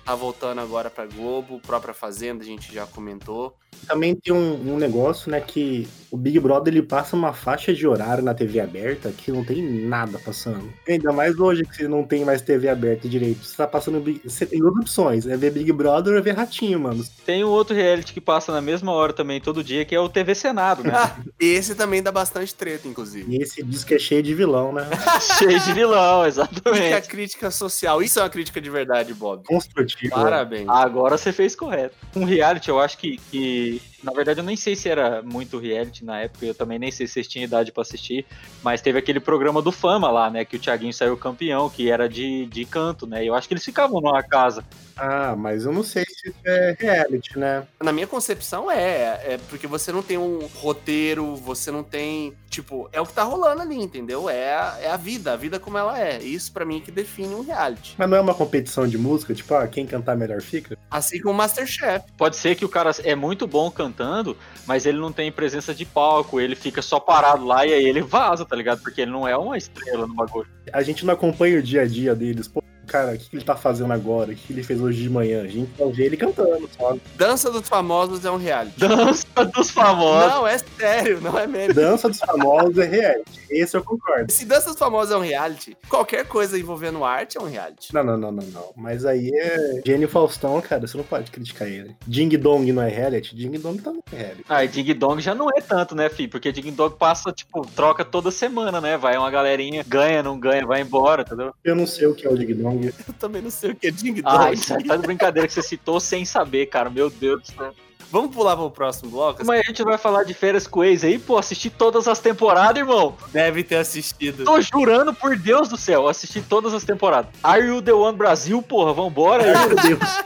tá 0.04 0.14
voltando 0.14 0.60
agora 0.60 0.90
pra 0.90 1.06
Globo, 1.06 1.60
própria 1.60 1.94
Fazenda, 1.94 2.42
a 2.42 2.46
gente 2.46 2.72
já 2.72 2.86
comentou. 2.86 3.56
Também 3.86 4.14
tem 4.14 4.32
um, 4.32 4.74
um, 4.74 4.76
negócio, 4.76 5.30
né, 5.30 5.40
que 5.40 5.88
o 6.10 6.16
Big 6.16 6.38
Brother 6.40 6.72
ele 6.72 6.82
passa 6.82 7.16
uma 7.16 7.32
faixa 7.32 7.74
de 7.74 7.86
horário 7.86 8.22
na 8.22 8.34
TV 8.34 8.60
aberta 8.60 9.10
que 9.10 9.30
não 9.30 9.44
tem 9.44 9.62
nada 9.62 10.18
passando. 10.18 10.72
Ainda 10.88 11.12
mais 11.12 11.38
hoje 11.38 11.64
que 11.64 11.76
você 11.76 11.88
não 11.88 12.04
tem 12.04 12.24
mais 12.24 12.42
TV 12.42 12.68
aberta 12.68 13.08
direito. 13.08 13.44
Você 13.44 13.56
tá 13.56 13.66
passando. 13.66 14.02
Você 14.24 14.46
tem 14.46 14.58
duas 14.58 14.74
opções: 14.76 15.26
é 15.26 15.36
ver 15.36 15.52
Big 15.52 15.70
Brother 15.72 16.12
ou 16.14 16.18
é 16.18 16.22
ver 16.22 16.34
Ratinho, 16.34 16.80
mano. 16.80 17.04
Tem 17.24 17.44
um 17.44 17.48
outro 17.48 17.74
reality 17.74 18.12
que 18.12 18.20
passa 18.20 18.52
na 18.52 18.60
mesma 18.60 18.92
hora 18.92 19.12
também, 19.12 19.40
todo 19.40 19.62
dia, 19.62 19.84
que 19.84 19.94
é 19.94 20.00
o 20.00 20.08
TV 20.08 20.34
Senado, 20.34 20.82
né? 20.82 20.92
esse 21.38 21.74
também 21.74 22.02
dá 22.02 22.10
bastante 22.10 22.54
treta, 22.54 22.88
inclusive. 22.88 23.32
E 23.32 23.42
esse 23.42 23.62
diz 23.62 23.84
que 23.84 23.94
é 23.94 23.98
cheio 23.98 24.22
de 24.22 24.34
vilão, 24.34 24.72
né? 24.72 24.88
cheio 25.38 25.60
de 25.60 25.72
vilão, 25.72 26.26
exatamente. 26.26 26.82
Fica 26.82 26.96
a 26.96 27.02
crítica 27.02 27.50
social. 27.50 28.02
Isso 28.02 28.18
é 28.18 28.22
uma 28.22 28.30
crítica 28.30 28.60
de 28.60 28.70
verdade, 28.70 29.12
Bob. 29.14 29.44
Construtivo. 29.44 30.14
Parabéns. 30.14 30.68
Agora 30.68 31.18
você 31.18 31.32
fez 31.32 31.54
correto. 31.54 31.94
Um 32.14 32.24
reality, 32.24 32.68
eu 32.68 32.80
acho 32.80 32.98
que, 32.98 33.18
que 33.30 33.75
na 34.06 34.12
verdade, 34.12 34.38
eu 34.38 34.44
nem 34.44 34.56
sei 34.56 34.76
se 34.76 34.88
era 34.88 35.20
muito 35.20 35.58
reality 35.58 36.04
na 36.04 36.20
época, 36.20 36.46
eu 36.46 36.54
também 36.54 36.78
nem 36.78 36.92
sei 36.92 37.08
se 37.08 37.14
vocês 37.14 37.26
tinham 37.26 37.44
idade 37.44 37.72
para 37.72 37.82
assistir, 37.82 38.24
mas 38.62 38.80
teve 38.80 38.96
aquele 39.00 39.18
programa 39.18 39.60
do 39.60 39.72
Fama 39.72 40.08
lá, 40.12 40.30
né? 40.30 40.44
Que 40.44 40.54
o 40.54 40.60
Thiaguinho 40.60 40.94
saiu 40.94 41.16
campeão, 41.16 41.68
que 41.68 41.90
era 41.90 42.08
de, 42.08 42.46
de 42.46 42.64
canto, 42.64 43.04
né? 43.04 43.24
Eu 43.24 43.34
acho 43.34 43.48
que 43.48 43.54
eles 43.54 43.64
ficavam 43.64 44.00
numa 44.00 44.22
casa. 44.22 44.64
Ah, 44.96 45.34
mas 45.36 45.66
eu 45.66 45.72
não 45.72 45.82
sei 45.82 46.04
se 46.04 46.15
isso 46.26 46.38
é 46.44 46.76
reality, 46.78 47.38
né? 47.38 47.66
Na 47.82 47.92
minha 47.92 48.06
concepção 48.06 48.70
é, 48.70 49.34
é 49.34 49.40
porque 49.48 49.66
você 49.66 49.92
não 49.92 50.02
tem 50.02 50.18
um 50.18 50.46
roteiro, 50.46 51.36
você 51.36 51.70
não 51.70 51.82
tem, 51.82 52.34
tipo, 52.50 52.88
é 52.92 53.00
o 53.00 53.06
que 53.06 53.12
tá 53.12 53.22
rolando 53.22 53.62
ali, 53.62 53.76
entendeu? 53.76 54.28
É 54.28 54.54
a, 54.54 54.78
é 54.80 54.90
a 54.90 54.96
vida, 54.96 55.32
a 55.32 55.36
vida 55.36 55.58
como 55.60 55.78
ela 55.78 55.98
é. 55.98 56.22
Isso 56.22 56.52
para 56.52 56.64
mim 56.64 56.78
é 56.78 56.80
que 56.80 56.90
define 56.90 57.34
um 57.34 57.42
reality. 57.42 57.94
Mas 57.96 58.08
não 58.08 58.16
é 58.16 58.20
uma 58.20 58.34
competição 58.34 58.86
de 58.86 58.98
música, 58.98 59.34
tipo, 59.34 59.54
ah, 59.54 59.66
quem 59.66 59.86
cantar 59.86 60.16
melhor 60.16 60.40
fica? 60.40 60.76
Assim 60.90 61.20
como 61.20 61.34
o 61.34 61.36
Masterchef. 61.36 62.04
Pode 62.16 62.36
ser 62.36 62.56
que 62.56 62.64
o 62.64 62.68
cara 62.68 62.90
é 63.04 63.14
muito 63.14 63.46
bom 63.46 63.70
cantando, 63.70 64.36
mas 64.66 64.86
ele 64.86 64.98
não 64.98 65.12
tem 65.12 65.30
presença 65.30 65.74
de 65.74 65.84
palco, 65.84 66.40
ele 66.40 66.54
fica 66.54 66.82
só 66.82 66.98
parado 66.98 67.44
lá 67.44 67.66
e 67.66 67.72
aí 67.72 67.84
ele 67.84 68.02
vaza, 68.02 68.44
tá 68.44 68.56
ligado? 68.56 68.82
Porque 68.82 69.02
ele 69.02 69.10
não 69.10 69.26
é 69.26 69.36
uma 69.36 69.56
estrela 69.56 70.06
no 70.06 70.14
bagulho. 70.14 70.48
A 70.72 70.82
gente 70.82 71.04
não 71.04 71.14
acompanha 71.14 71.58
o 71.58 71.62
dia 71.62 71.82
a 71.82 71.86
dia 71.86 72.14
deles, 72.14 72.48
pô 72.48 72.62
cara, 72.86 73.14
o 73.14 73.18
que 73.18 73.36
ele 73.36 73.44
tá 73.44 73.56
fazendo 73.56 73.92
agora? 73.92 74.32
O 74.32 74.34
que 74.34 74.52
ele 74.52 74.62
fez 74.62 74.80
hoje 74.80 75.02
de 75.02 75.10
manhã? 75.10 75.42
A 75.42 75.48
gente 75.48 75.70
vai 75.78 75.90
ver 75.90 76.06
ele 76.06 76.16
cantando, 76.16 76.68
sabe? 76.78 77.00
Dança 77.16 77.50
dos 77.50 77.68
Famosos 77.68 78.24
é 78.24 78.30
um 78.30 78.36
reality. 78.36 78.78
Dança 78.78 79.26
dos 79.54 79.70
Famosos. 79.70 80.30
Não, 80.30 80.46
é 80.46 80.58
sério, 80.58 81.20
não 81.20 81.38
é 81.38 81.46
mesmo. 81.46 81.74
Dança 81.74 82.08
dos 82.08 82.18
Famosos 82.18 82.78
é 82.78 82.84
reality. 82.84 83.40
Esse 83.50 83.76
eu 83.76 83.82
concordo. 83.82 84.32
Se 84.32 84.44
Dança 84.44 84.70
dos 84.70 84.78
Famosos 84.78 85.12
é 85.12 85.16
um 85.16 85.20
reality, 85.20 85.76
qualquer 85.88 86.26
coisa 86.26 86.58
envolvendo 86.58 87.04
arte 87.04 87.38
é 87.38 87.40
um 87.40 87.48
reality. 87.48 87.92
Não, 87.92 88.04
não, 88.04 88.16
não, 88.16 88.32
não, 88.32 88.46
não. 88.46 88.72
Mas 88.76 89.04
aí 89.04 89.30
é 89.34 89.82
Gênio 89.84 90.08
Faustão, 90.08 90.60
cara, 90.60 90.86
você 90.86 90.96
não 90.96 91.04
pode 91.04 91.30
criticar 91.30 91.68
ele. 91.68 91.96
Ding 92.06 92.28
Dong 92.36 92.70
não 92.72 92.82
é 92.82 92.88
reality? 92.88 93.34
Ding 93.34 93.58
Dong 93.58 93.80
também 93.80 94.02
é 94.12 94.16
reality. 94.16 94.44
Ah, 94.48 94.64
e 94.64 94.68
Ding 94.68 94.94
Dong 94.94 95.20
já 95.20 95.34
não 95.34 95.48
é 95.50 95.60
tanto, 95.60 95.94
né, 95.94 96.08
fi? 96.08 96.28
Porque 96.28 96.52
Ding 96.52 96.70
Dong 96.72 96.96
passa, 96.96 97.32
tipo, 97.32 97.66
troca 97.74 98.04
toda 98.04 98.30
semana, 98.30 98.80
né? 98.80 98.96
Vai 98.96 99.16
uma 99.16 99.30
galerinha, 99.30 99.84
ganha, 99.86 100.22
não 100.22 100.38
ganha, 100.38 100.66
vai 100.66 100.80
embora, 100.80 101.22
entendeu? 101.22 101.52
Eu 101.64 101.74
não 101.74 101.86
sei 101.86 102.06
o 102.06 102.14
que 102.14 102.26
é 102.26 102.30
o 102.30 102.36
Ding 102.36 102.54
Dong. 102.54 102.75
Eu 102.84 103.14
também 103.14 103.42
não 103.42 103.50
sei 103.50 103.70
o 103.70 103.74
que 103.74 103.86
é 103.86 103.90
Ding 103.90 104.14
Dong. 104.14 104.24
Ah, 104.26 104.52
isso 104.52 104.74
aí 104.74 104.84
tá 104.84 104.96
de 104.96 105.02
brincadeira 105.02 105.46
que 105.46 105.54
você 105.54 105.62
citou 105.62 106.00
sem 106.00 106.24
saber, 106.24 106.66
cara. 106.66 106.90
Meu 106.90 107.10
Deus 107.10 107.42
do 107.42 107.46
céu. 107.48 107.74
Vamos 108.10 108.34
pular 108.34 108.56
pro 108.56 108.70
próximo 108.70 109.10
bloco? 109.10 109.44
Mas 109.44 109.60
a 109.60 109.64
gente 109.64 109.82
vai 109.82 109.98
falar 109.98 110.22
de 110.22 110.32
férias 110.32 110.66
com 110.66 110.84
ex 110.84 111.02
aí, 111.02 111.18
pô, 111.18 111.36
assisti 111.36 111.68
todas 111.68 112.06
as 112.06 112.20
temporadas, 112.20 112.76
irmão. 112.76 113.16
Deve 113.32 113.64
ter 113.64 113.76
assistido. 113.76 114.44
Tô 114.44 114.60
jurando 114.60 115.12
por 115.12 115.36
Deus 115.36 115.68
do 115.68 115.76
céu, 115.76 116.06
assisti 116.06 116.40
todas 116.40 116.72
as 116.72 116.84
temporadas. 116.84 117.30
Are 117.42 117.66
You 117.66 117.82
The 117.82 117.92
One 117.92 118.16
Brasil, 118.16 118.62
porra, 118.62 118.92
vambora 118.92 119.42
aí, 119.44 119.68
meu 119.68 119.76
Deus. 119.76 120.24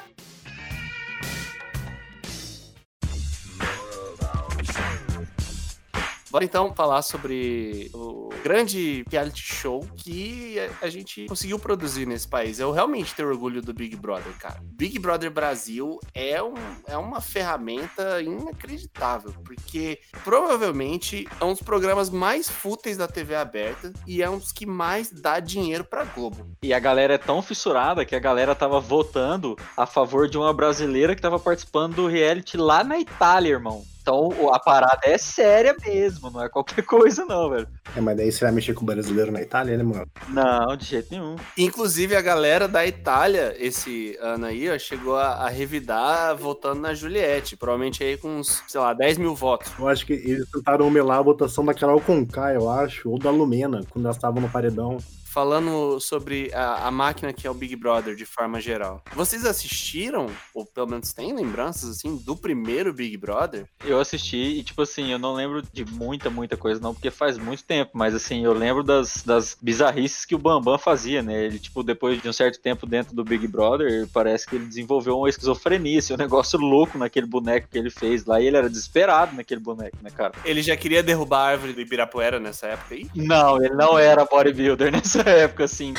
Bora 6.30 6.44
então 6.44 6.72
falar 6.74 7.02
sobre 7.02 7.90
o 7.92 8.28
grande 8.44 9.04
reality 9.10 9.42
show 9.42 9.84
que 9.96 10.56
a 10.80 10.88
gente 10.88 11.26
conseguiu 11.26 11.58
produzir 11.58 12.06
nesse 12.06 12.28
país. 12.28 12.60
Eu 12.60 12.70
realmente 12.70 13.14
tenho 13.14 13.28
orgulho 13.28 13.60
do 13.60 13.74
Big 13.74 13.96
Brother, 13.96 14.32
cara. 14.38 14.60
Big 14.62 14.98
Brother 15.00 15.30
Brasil 15.30 15.98
é, 16.14 16.40
um, 16.40 16.54
é 16.86 16.96
uma 16.96 17.20
ferramenta 17.20 18.22
inacreditável, 18.22 19.34
porque 19.44 19.98
provavelmente 20.22 21.26
é 21.40 21.44
um 21.44 21.52
dos 21.52 21.62
programas 21.62 22.08
mais 22.08 22.48
fúteis 22.48 22.96
da 22.96 23.08
TV 23.08 23.34
aberta 23.34 23.92
e 24.06 24.22
é 24.22 24.30
um 24.30 24.38
dos 24.38 24.52
que 24.52 24.64
mais 24.64 25.10
dá 25.10 25.40
dinheiro 25.40 25.84
pra 25.84 26.04
Globo. 26.04 26.46
E 26.62 26.72
a 26.72 26.78
galera 26.78 27.14
é 27.14 27.18
tão 27.18 27.42
fissurada 27.42 28.04
que 28.04 28.14
a 28.14 28.20
galera 28.20 28.54
tava 28.54 28.78
votando 28.78 29.56
a 29.76 29.84
favor 29.84 30.28
de 30.28 30.38
uma 30.38 30.52
brasileira 30.52 31.16
que 31.16 31.22
tava 31.22 31.40
participando 31.40 31.96
do 31.96 32.06
reality 32.06 32.56
lá 32.56 32.84
na 32.84 33.00
Itália, 33.00 33.50
irmão. 33.50 33.82
Então 34.00 34.52
a 34.52 34.58
parada 34.58 35.00
é 35.04 35.18
séria 35.18 35.74
mesmo, 35.84 36.30
não 36.30 36.42
é 36.42 36.48
qualquer 36.48 36.82
coisa, 36.84 37.24
não, 37.24 37.50
velho. 37.50 37.68
É, 37.94 38.00
mas 38.00 38.16
daí 38.16 38.32
você 38.32 38.44
vai 38.44 38.52
mexer 38.52 38.74
com 38.74 38.82
o 38.82 38.86
brasileiro 38.86 39.30
na 39.30 39.42
Itália, 39.42 39.76
né, 39.76 39.82
mano? 39.82 40.06
Não, 40.28 40.76
de 40.76 40.84
jeito 40.84 41.08
nenhum. 41.10 41.36
Inclusive, 41.56 42.16
a 42.16 42.20
galera 42.20 42.66
da 42.66 42.86
Itália, 42.86 43.54
esse 43.58 44.16
ano 44.20 44.46
aí, 44.46 44.70
ó, 44.70 44.78
chegou 44.78 45.16
a, 45.16 45.46
a 45.46 45.48
revidar 45.48 46.36
votando 46.36 46.80
na 46.80 46.94
Juliette. 46.94 47.56
Provavelmente 47.56 48.02
aí 48.02 48.16
com 48.16 48.28
uns, 48.38 48.62
sei 48.66 48.80
lá, 48.80 48.92
10 48.92 49.18
mil 49.18 49.34
votos. 49.34 49.72
Eu 49.78 49.88
acho 49.88 50.06
que 50.06 50.12
eles 50.12 50.48
tentaram 50.50 50.90
melar 50.90 51.18
a 51.18 51.22
votação 51.22 51.64
da 51.64 51.74
Carol 51.74 52.00
Conká, 52.00 52.52
eu 52.54 52.70
acho, 52.70 53.10
ou 53.10 53.18
da 53.18 53.30
Lumena, 53.30 53.80
quando 53.90 54.04
elas 54.04 54.16
estavam 54.16 54.40
no 54.40 54.48
paredão. 54.48 54.98
Falando 55.30 56.00
sobre 56.00 56.50
a, 56.52 56.88
a 56.88 56.90
máquina 56.90 57.32
que 57.32 57.46
é 57.46 57.50
o 57.50 57.54
Big 57.54 57.76
Brother 57.76 58.16
de 58.16 58.24
forma 58.24 58.60
geral. 58.60 59.02
Vocês 59.14 59.44
assistiram, 59.44 60.26
ou 60.54 60.66
pelo 60.66 60.88
menos 60.88 61.12
têm 61.12 61.34
lembranças 61.34 61.90
assim, 61.90 62.16
do 62.16 62.36
primeiro 62.36 62.92
Big 62.92 63.16
Brother? 63.16 63.66
Eu 63.84 64.00
assisti 64.00 64.36
e, 64.36 64.62
tipo 64.62 64.82
assim, 64.82 65.12
eu 65.12 65.18
não 65.18 65.34
lembro 65.34 65.62
de 65.72 65.84
muita, 65.84 66.28
muita 66.28 66.56
coisa, 66.56 66.80
não, 66.80 66.92
porque 66.92 67.10
faz 67.10 67.38
muito 67.38 67.64
tempo, 67.64 67.92
mas 67.94 68.14
assim, 68.14 68.44
eu 68.44 68.52
lembro 68.52 68.82
das, 68.82 69.22
das 69.24 69.56
bizarrices 69.60 70.24
que 70.24 70.34
o 70.34 70.38
Bambam 70.38 70.78
fazia, 70.78 71.22
né? 71.22 71.44
Ele, 71.44 71.58
tipo, 71.58 71.82
depois 71.82 72.20
de 72.20 72.28
um 72.28 72.32
certo 72.32 72.60
tempo 72.60 72.86
dentro 72.86 73.14
do 73.14 73.24
Big 73.24 73.46
Brother, 73.46 74.08
parece 74.12 74.46
que 74.46 74.56
ele 74.56 74.66
desenvolveu 74.66 75.16
uma 75.16 75.28
esquizofrenia, 75.28 76.00
assim, 76.00 76.12
um 76.12 76.18
negócio 76.18 76.58
louco 76.58 76.98
naquele 76.98 77.26
boneco 77.26 77.68
que 77.70 77.78
ele 77.78 77.90
fez 77.90 78.24
lá, 78.24 78.40
e 78.40 78.46
ele 78.46 78.56
era 78.56 78.68
desesperado 78.68 79.36
naquele 79.36 79.60
boneco, 79.60 79.96
né, 80.02 80.10
cara? 80.10 80.32
Ele 80.44 80.62
já 80.62 80.76
queria 80.76 81.02
derrubar 81.02 81.40
a 81.40 81.50
árvore 81.50 81.72
do 81.72 81.80
Ibirapuera 81.80 82.40
nessa 82.40 82.66
época 82.66 82.94
aí? 82.94 83.06
Não, 83.14 83.62
ele 83.62 83.74
não 83.74 83.98
era 83.98 84.24
bodybuilder 84.24 84.90
nessa 84.90 85.19
época, 85.28 85.64
assim. 85.64 85.94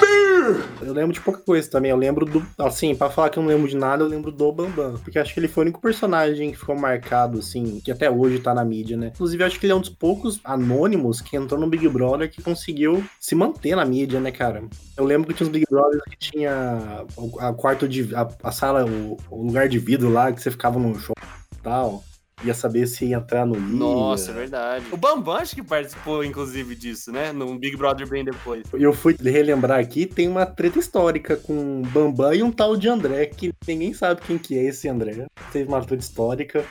Eu 0.82 0.94
lembro 0.94 1.14
de 1.14 1.22
pouca 1.22 1.40
coisa 1.40 1.70
também. 1.70 1.92
Eu 1.92 1.98
lembro 1.98 2.26
do. 2.26 2.46
Assim, 2.58 2.96
pra 2.96 3.10
falar 3.10 3.30
que 3.30 3.38
eu 3.38 3.44
não 3.44 3.50
lembro 3.50 3.68
de 3.68 3.76
nada, 3.76 4.04
eu 4.04 4.08
lembro 4.08 4.32
do 4.32 4.52
Bambam. 4.52 4.98
Porque 5.04 5.20
acho 5.20 5.34
que 5.34 5.40
ele 5.40 5.48
foi 5.48 5.64
o 5.64 5.66
único 5.66 5.82
personagem 5.82 6.52
que 6.52 6.58
ficou 6.58 6.76
marcado, 6.76 7.40
assim, 7.40 7.80
que 7.80 7.92
até 7.92 8.10
hoje 8.10 8.40
tá 8.40 8.54
na 8.54 8.66
mídia, 8.66 8.98
né? 8.98 9.12
Inclusive, 9.14 9.44
acho 9.44 9.60
que 9.60 9.66
ele 9.66 9.74
é 9.74 9.76
um 9.76 9.82
dos 9.82 9.90
poucos 9.90 10.40
anônimos 10.44 11.22
que 11.22 11.36
entrou 11.36 11.60
no 11.60 11.68
Big 11.68 11.88
Brother 11.90 12.30
que 12.30 12.42
conseguiu 12.42 13.04
se 13.20 13.36
manter 13.36 13.76
na 13.76 13.86
mídia, 13.86 14.20
né, 14.20 14.32
cara? 14.32 14.64
Eu 14.98 15.06
lembro 15.06 15.28
que 15.28 15.34
tinha 15.34 15.48
uns 15.48 15.52
Big 15.52 15.66
Brothers 15.70 16.04
que 16.10 16.18
tinha 16.18 17.06
a 17.40 17.54
quarto 17.54 17.88
de. 17.88 18.14
a, 18.16 18.28
a 18.44 18.52
sala, 18.52 18.86
o, 18.86 19.18
o 19.30 19.46
lugar 19.46 19.68
de 19.68 19.80
vidro 19.80 20.10
lá, 20.10 20.32
que 20.32 20.42
você 20.42 20.52
ficava 20.52 20.80
no 20.80 20.98
show 20.98 21.16
tal. 21.62 22.04
Ia 22.44 22.54
saber 22.54 22.88
se 22.88 23.06
ia 23.06 23.18
entrar 23.18 23.46
no 23.46 23.56
ia. 23.56 23.62
Nossa, 23.62 24.32
é 24.32 24.34
verdade. 24.34 24.86
O 24.92 24.98
Bambam 24.98 25.36
acho 25.36 25.56
que 25.56 25.64
participou, 25.64 26.24
inclusive, 26.24 26.76
disso, 26.76 27.12
né? 27.12 27.32
Num 27.32 27.58
Big 27.58 27.78
Brother 27.78 28.08
bem 28.08 28.24
depois. 28.24 28.64
Eu 28.74 28.94
fui 28.94 29.16
relembrar 29.20 29.80
aqui, 29.80 30.06
tem 30.06 30.28
uma 30.28 30.46
treta 30.46 30.80
histórica 30.80 31.36
com 31.36 31.82
Bambam 31.94 32.34
e 32.34 32.44
um 32.44 32.52
tal 32.52 32.76
de 32.76 32.88
André, 32.88 33.28
que 33.28 33.54
ninguém 33.68 33.94
sabe 33.94 34.22
quem 34.22 34.38
que 34.38 34.58
é 34.58 34.64
esse 34.64 34.88
André. 34.88 35.26
Teve 35.52 35.68
uma 35.68 35.82
treta 35.82 36.04
histórica. 36.04 36.66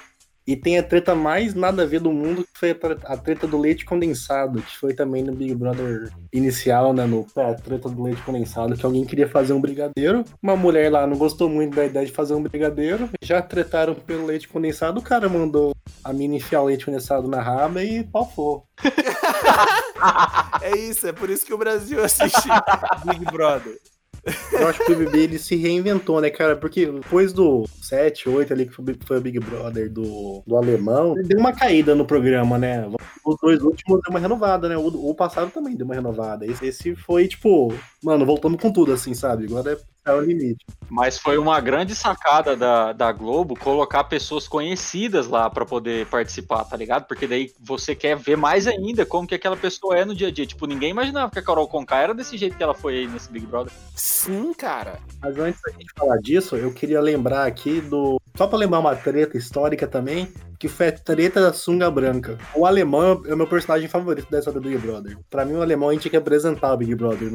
E 0.51 0.57
tem 0.57 0.77
a 0.79 0.83
treta 0.83 1.15
mais 1.15 1.55
nada 1.55 1.85
a 1.85 1.87
ver 1.87 2.01
do 2.01 2.11
mundo, 2.13 2.43
que 2.43 2.59
foi 2.59 2.71
a 2.73 2.75
tre- 2.75 2.97
a 3.05 3.17
treta 3.17 3.47
do 3.47 3.57
leite 3.57 3.85
condensado, 3.85 4.61
que 4.61 4.77
foi 4.77 4.93
também 4.93 5.23
no 5.23 5.33
Big 5.33 5.55
Brother 5.55 6.11
inicial, 6.33 6.93
né? 6.93 7.07
No, 7.07 7.25
é, 7.37 7.51
a 7.53 7.55
treta 7.55 7.89
do 7.89 8.03
leite 8.03 8.21
condensado, 8.23 8.77
que 8.77 8.85
alguém 8.85 9.05
queria 9.05 9.29
fazer 9.29 9.53
um 9.53 9.61
brigadeiro. 9.61 10.25
Uma 10.43 10.57
mulher 10.57 10.91
lá 10.91 11.07
não 11.07 11.17
gostou 11.17 11.49
muito 11.49 11.77
da 11.77 11.85
ideia 11.85 12.05
de 12.05 12.11
fazer 12.11 12.35
um 12.35 12.43
brigadeiro. 12.43 13.09
Já 13.23 13.41
tretaram 13.41 13.95
pelo 13.95 14.27
leite 14.27 14.49
condensado, 14.49 14.99
o 14.99 15.03
cara 15.03 15.29
mandou 15.29 15.73
a 16.03 16.13
mina 16.13 16.35
enfiar 16.35 16.63
o 16.63 16.67
leite 16.67 16.85
condensado 16.85 17.29
na 17.29 17.41
raba 17.41 17.85
e 17.85 18.03
pau 18.03 18.29
for. 18.29 18.65
É 20.63 20.77
isso, 20.77 21.07
é 21.07 21.13
por 21.13 21.29
isso 21.31 21.45
que 21.45 21.53
o 21.53 21.59
Brasil 21.59 22.03
assiste 22.03 22.49
Big 23.05 23.25
Brother. 23.27 23.77
Eu 24.53 24.69
acho 24.69 24.85
que 24.85 24.93
o 24.93 24.97
BBB 24.97 25.19
ele 25.19 25.39
se 25.39 25.57
reinventou, 25.57 26.21
né, 26.21 26.31
cara? 26.31 26.57
Porque 26.57 26.87
depois 26.87 27.33
do 27.33 27.65
7, 27.83 28.29
8 28.29 28.53
ali, 28.53 28.67
que 28.67 28.75
foi 29.07 29.19
o 29.19 29.21
Big 29.21 29.39
Brother 29.39 29.91
do, 29.91 30.43
do 30.47 30.57
alemão, 30.57 31.15
deu 31.15 31.39
uma 31.39 31.53
caída 31.53 31.95
no 31.95 32.05
programa, 32.05 32.59
né? 32.59 32.89
Os 33.25 33.37
dois 33.41 33.61
últimos 33.63 34.01
deu 34.03 34.11
uma 34.11 34.21
renovada, 34.21 34.69
né? 34.69 34.77
O, 34.77 34.87
o 34.87 35.15
passado 35.15 35.51
também 35.51 35.77
deu 35.77 35.87
uma 35.87 35.95
renovada. 35.95 36.47
Esse, 36.47 36.67
esse 36.67 36.95
foi, 36.95 37.29
tipo, 37.29 37.73
mano, 38.03 38.27
voltamos 38.27 38.61
com 38.61 38.73
tudo, 38.73 38.93
assim, 38.93 39.15
sabe? 39.15 39.45
Agora 39.45 39.73
é, 39.73 39.79
é 40.11 40.15
o 40.15 40.21
limite. 40.21 40.65
Mas 40.89 41.19
foi 41.19 41.39
uma 41.39 41.61
grande 41.61 41.95
sacada 41.95 42.57
da, 42.57 42.93
da 42.93 43.13
Globo 43.13 43.57
colocar 43.57 44.05
pessoas 44.05 44.49
conhecidas 44.49 45.29
lá 45.29 45.49
pra 45.49 45.65
poder 45.65 46.07
participar, 46.07 46.65
tá 46.65 46.77
ligado? 46.77 47.07
Porque 47.07 47.27
daí 47.27 47.53
você 47.61 47.95
quer 47.95 48.17
ver 48.17 48.37
mais 48.37 48.67
ainda 48.67 49.07
como 49.07 49.27
que 49.27 49.35
aquela 49.35 49.57
pessoa 49.57 49.97
é 49.97 50.05
no 50.05 50.15
dia 50.15 50.29
a 50.29 50.31
dia. 50.33 50.47
Tipo, 50.47 50.67
ninguém 50.67 50.91
imaginava 50.91 51.31
que 51.31 51.39
a 51.39 51.43
Carol 51.43 51.69
Conká 51.69 51.99
era 51.99 52.15
desse 52.15 52.37
jeito 52.37 52.57
que 52.57 52.63
ela 52.63 52.75
foi 52.75 52.99
aí 52.99 53.07
nesse 53.07 53.31
Big 53.31 53.47
Brother. 53.47 53.73
Sim, 53.95 54.53
cara. 54.53 54.99
Mas 55.23 55.39
antes 55.39 55.61
da 55.65 55.73
gente 55.73 55.93
falar 55.97 56.17
disso, 56.19 56.57
eu 56.57 56.73
queria 56.73 57.01
lembrar 57.01 57.47
aqui 57.47 57.81
do. 57.81 58.21
Só 58.37 58.47
pra 58.47 58.59
lembrar 58.59 58.81
uma 58.81 58.97
treta 58.97 59.37
histórica 59.37 59.87
também, 59.87 60.33
que 60.61 60.69
foi 60.69 60.89
a 60.89 60.93
treta 60.93 61.41
da 61.41 61.55
sunga 61.55 61.91
branca. 61.91 62.37
O 62.55 62.67
alemão 62.67 63.23
é 63.25 63.33
o 63.33 63.37
meu 63.37 63.47
personagem 63.47 63.89
favorito 63.89 64.31
dessa 64.31 64.53
do 64.53 64.61
Big 64.61 64.77
Brother. 64.77 65.17
Pra 65.31 65.43
mim, 65.43 65.55
o 65.55 65.63
alemão 65.63 65.89
a 65.89 65.93
gente 65.95 66.03
tinha 66.03 66.11
que 66.11 66.17
apresentar 66.19 66.75
o 66.75 66.77
Big 66.77 66.95
Brother. 66.95 67.33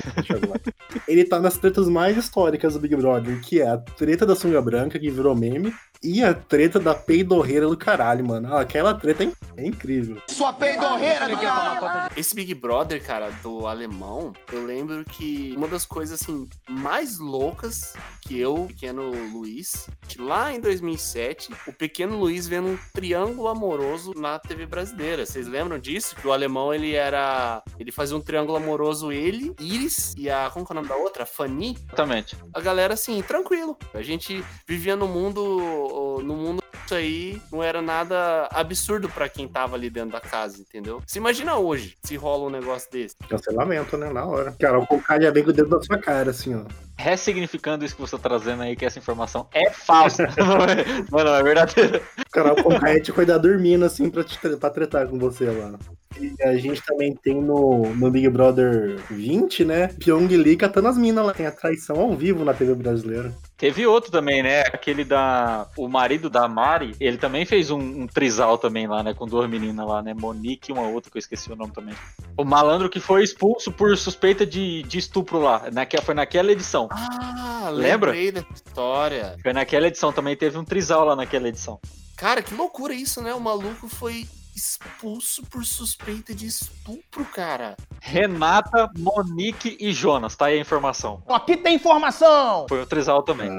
Ele 1.10 1.26
tá 1.26 1.40
nas 1.40 1.58
tretas 1.58 1.90
mais 1.90 2.16
históricas 2.16 2.76
do 2.76 2.80
Big 2.80 2.96
Brother, 2.96 3.42
que 3.42 3.60
é 3.60 3.68
a 3.68 3.78
treta 3.78 4.28
da 4.28 4.36
sunga 4.36 4.62
branca, 4.62 5.00
que 5.00 5.10
virou 5.10 5.36
meme, 5.36 5.74
e 6.06 6.24
a 6.24 6.34
treta 6.34 6.80
da 6.80 6.94
peidorreira 6.94 7.68
do 7.68 7.76
caralho, 7.76 8.26
mano. 8.26 8.54
Ah, 8.54 8.62
aquela 8.62 8.94
treta 8.94 9.24
é 9.24 9.32
é 9.58 9.66
incrível. 9.66 10.22
Esse 12.16 12.36
Big 12.36 12.54
Brother, 12.54 13.02
cara, 13.04 13.30
do 13.42 13.68
alemão, 13.68 14.34
eu 14.52 14.66
lembro 14.66 15.06
que 15.06 15.54
uma 15.56 15.68
das 15.68 15.86
coisas, 15.86 16.22
assim, 16.22 16.48
mais 16.70 17.20
loucas 17.20 17.94
que 18.22 18.40
eu, 18.40 18.66
pequeno 18.68 19.12
Luiz, 19.32 19.90
que 20.08 20.20
lá 20.20 20.54
em 20.54 20.60
2007, 20.60 21.52
o 21.68 21.74
pequeno 21.74 22.18
Luiz 22.20 22.48
vendo 22.48 22.70
um 22.70 22.78
triângulo 22.94 23.48
amoroso 23.48 24.14
na 24.16 24.38
TV 24.40 24.66
brasileira. 24.66 25.26
Vocês 25.26 25.48
lembram 25.48 25.80
disso? 25.80 26.16
Que 26.16 26.28
o 26.28 26.34
alemão, 26.34 26.74
ele 26.74 26.94
era... 26.94 27.64
Ele 27.80 27.92
fazia 27.92 28.18
um 28.18 28.22
triângulo 28.22 28.58
amoroso, 28.58 29.12
ele, 29.12 29.54
Iris 29.60 30.14
e 30.18 30.30
a... 30.30 30.50
Como 30.50 30.66
que 30.66 30.72
é 30.72 30.74
o 30.74 30.76
nome 30.76 30.88
da 30.88 30.96
outra? 30.96 31.26
Fanny? 31.26 31.78
Exatamente. 31.88 32.36
a 32.54 32.60
galera 32.60 32.94
assim, 32.94 33.22
tranquilo. 33.22 33.78
A 33.94 34.02
gente 34.02 34.44
vivia 34.68 34.96
no 34.96 35.08
mundo, 35.08 35.42
no 36.24 36.36
mundo 36.36 36.66
isso 36.86 36.94
aí 36.94 37.42
não 37.52 37.64
era 37.64 37.82
nada 37.82 38.48
absurdo 38.52 39.10
pra 39.10 39.28
quem 39.28 39.48
tava 39.48 39.76
ali 39.76 39.90
dentro 39.90 40.12
da 40.12 40.22
casa, 40.22 40.62
entendeu? 40.62 41.02
Se 41.08 41.18
imagina 41.18 41.56
hoje, 41.56 41.98
se 42.04 42.16
rola 42.16 42.46
um 42.46 42.50
negócio 42.52 42.92
desse. 42.92 43.16
Cancelamento, 43.28 43.98
né? 43.98 44.12
Na 44.14 44.24
hora. 44.24 44.56
Cara, 44.60 44.78
o 44.78 44.86
Conká 44.86 45.20
já 45.20 45.32
vem 45.32 45.44
com 45.44 45.50
o 45.50 45.54
dedo 45.54 45.70
na 45.70 45.82
sua 45.82 45.98
cara, 45.98 46.30
assim, 46.30 46.54
ó. 46.54 46.62
Ressignificando 46.98 47.84
isso 47.84 47.96
que 47.96 48.02
você 48.02 48.16
tá 48.18 48.30
trazendo 48.30 48.62
aí, 48.62 48.76
que 48.76 48.86
essa 48.86 49.00
informação 49.00 49.48
é 49.52 49.72
falsa. 49.72 50.28
não, 50.38 51.22
é, 51.22 51.24
não, 51.26 51.36
é 51.36 51.44
verdadeira. 51.44 52.02
Cara, 52.32 52.54
o 52.54 52.88
ia 52.88 53.02
te 53.02 53.12
cuidar 53.12 53.40
dormindo, 53.40 53.84
assim, 53.84 54.10
pra, 54.10 54.24
te, 54.24 54.38
pra 54.38 54.70
tretar 54.70 55.08
com 55.08 55.18
você 55.18 55.46
lá. 55.46 55.74
E 56.20 56.34
a 56.44 56.56
gente 56.58 56.82
também 56.82 57.14
tem 57.14 57.42
no, 57.42 57.94
no 57.94 58.10
Big 58.10 58.30
Brother 58.30 58.98
20, 59.10 59.66
né? 59.66 59.88
Pyong 59.88 60.28
Lee 60.28 60.56
catando 60.56 60.88
as 60.88 60.98
minas 60.98 61.26
lá. 61.26 61.34
Tem 61.34 61.46
a 61.46 61.52
traição 61.52 62.00
ao 62.00 62.16
vivo 62.16 62.46
na 62.46 62.54
TV 62.54 62.74
brasileira. 62.74 63.34
Teve 63.58 63.86
outro 63.86 64.12
também, 64.12 64.42
né? 64.42 64.62
Aquele 64.62 65.04
da. 65.04 65.68
O 65.78 65.88
marido 65.88 66.30
da 66.30 66.48
Mari, 66.48 66.94
ele 67.00 67.18
também 67.18 67.46
fez 67.46 67.70
um, 67.70 67.80
um 67.80 68.08
trisal 68.08 68.58
também 68.58 68.88
lá, 68.88 69.04
né? 69.04 69.14
Com 69.14 69.26
duas 69.26 69.50
meninas 69.50 69.86
lá, 69.88 70.02
né? 70.02 70.14
Monique 70.14 70.72
e 70.72 70.74
uma 70.74 70.88
outra 70.88 71.12
que 71.12 71.18
eu 71.18 71.20
esqueci 71.20 71.52
o 71.52 71.56
nome 71.56 71.74
também. 71.74 71.96
O 72.38 72.46
malandro 72.46 72.90
que 72.90 73.00
foi 73.00 73.24
expulso 73.24 73.72
por 73.72 73.98
suspeita 73.98 74.46
de, 74.46 74.84
de 74.84 74.98
estupro 74.98 75.40
lá. 75.40 75.70
Naque, 75.72 76.00
foi 76.02 76.16
naquela 76.16 76.52
edição. 76.52 76.88
Ah, 76.92 77.70
Lembra? 77.72 78.12
lembrei 78.12 78.32
dessa 78.32 78.54
história. 78.54 79.36
Foi 79.42 79.54
naquela 79.54 79.88
edição 79.88 80.14
também, 80.14 80.36
teve 80.36 80.58
um 80.58 80.64
trisal 80.64 81.06
lá 81.06 81.16
naquela 81.16 81.48
edição. 81.50 81.80
Cara, 82.16 82.42
que 82.42 82.54
loucura 82.54 82.94
isso, 82.94 83.22
né? 83.22 83.34
O 83.34 83.42
maluco 83.42 83.90
foi 83.90 84.26
expulso 84.56 85.44
por 85.50 85.66
suspeita 85.66 86.34
de 86.34 86.48
estupro, 86.48 87.26
cara. 87.26 87.76
Renata, 88.00 88.90
Monique 88.98 89.78
e 89.80 89.92
Jonas, 89.92 90.36
tá 90.36 90.46
aí 90.46 90.58
a 90.58 90.62
informação. 90.62 91.22
Aqui 91.28 91.58
tem 91.58 91.76
informação! 91.76 92.66
Foi 92.70 92.82
o 92.82 92.86
trisal 92.86 93.22
também. 93.24 93.50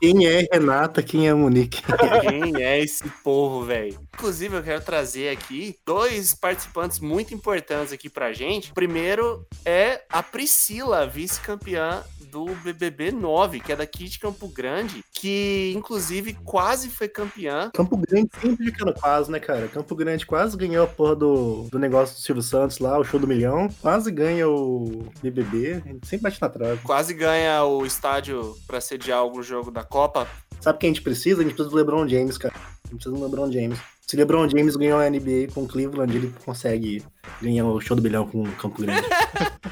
Quem 0.00 0.26
é 0.26 0.46
Renata, 0.52 1.02
quem 1.02 1.28
é 1.28 1.34
Monique? 1.34 1.82
Quem 2.28 2.62
é 2.62 2.80
esse 2.80 3.08
povo, 3.22 3.64
velho? 3.64 3.98
Inclusive, 4.14 4.56
eu 4.56 4.62
quero 4.62 4.84
trazer 4.84 5.30
aqui 5.30 5.76
dois 5.84 6.34
participantes 6.34 7.00
muito 7.00 7.34
importantes 7.34 7.92
aqui 7.92 8.08
pra 8.08 8.32
gente. 8.32 8.72
Primeiro 8.72 9.46
é 9.64 10.02
a 10.10 10.22
Priscila, 10.22 11.06
vice-campeã 11.06 12.04
do 12.30 12.46
BBB 12.56 13.12
9, 13.12 13.60
que 13.60 13.72
é 13.72 13.76
daqui 13.76 14.04
de 14.04 14.18
Campo 14.18 14.48
Grande, 14.48 15.02
que 15.12 15.72
inclusive 15.74 16.34
quase 16.44 16.90
foi 16.90 17.08
campeã. 17.08 17.70
Campo 17.72 17.96
Grande 17.96 18.28
sempre 18.40 18.66
ficando 18.66 18.92
quase, 18.92 19.30
né, 19.30 19.40
cara? 19.40 19.68
Campo 19.68 19.94
Grande 19.94 20.26
quase 20.26 20.56
ganhou 20.56 20.84
a 20.84 20.88
porra 20.88 21.16
do, 21.16 21.68
do 21.70 21.78
negócio 21.78 22.16
do 22.16 22.20
Silvio 22.20 22.42
Santos 22.42 22.78
lá, 22.78 22.98
o 22.98 23.04
show 23.04 23.18
do 23.18 23.26
milhão. 23.26 23.68
Quase 23.80 24.10
ganha 24.10 24.48
o 24.48 25.06
BBB. 25.22 25.82
A 25.84 25.88
gente 25.88 26.06
sempre 26.06 26.24
bate 26.24 26.42
na 26.42 26.48
trave. 26.48 26.80
Quase 26.82 27.14
ganha 27.14 27.64
o 27.64 27.86
estádio 27.86 28.56
pra 28.66 28.80
sediar 29.06 29.18
algum 29.18 29.42
jogo 29.42 29.70
da 29.70 29.84
Copa. 29.84 30.26
Sabe 30.60 30.76
o 30.76 30.80
que 30.80 30.86
a 30.86 30.88
gente 30.88 31.02
precisa? 31.02 31.40
A 31.40 31.44
gente 31.44 31.54
precisa 31.54 31.70
do 31.70 31.76
LeBron 31.76 32.08
James, 32.08 32.36
cara. 32.36 32.54
A 32.56 32.88
gente 32.88 32.96
precisa 32.96 33.14
do 33.14 33.22
LeBron 33.22 33.52
James. 33.52 33.78
Se 34.04 34.16
LeBron 34.16 34.48
James 34.48 34.74
ganhou 34.76 34.98
a 34.98 35.08
NBA 35.08 35.52
com 35.52 35.62
o 35.64 35.68
Cleveland, 35.68 36.16
ele 36.16 36.34
consegue 36.44 37.04
ganhar 37.40 37.66
o 37.66 37.80
show 37.80 37.96
do 37.96 38.02
milhão 38.02 38.26
com 38.26 38.42
o 38.42 38.52
Campo 38.52 38.82
Grande. 38.82 39.02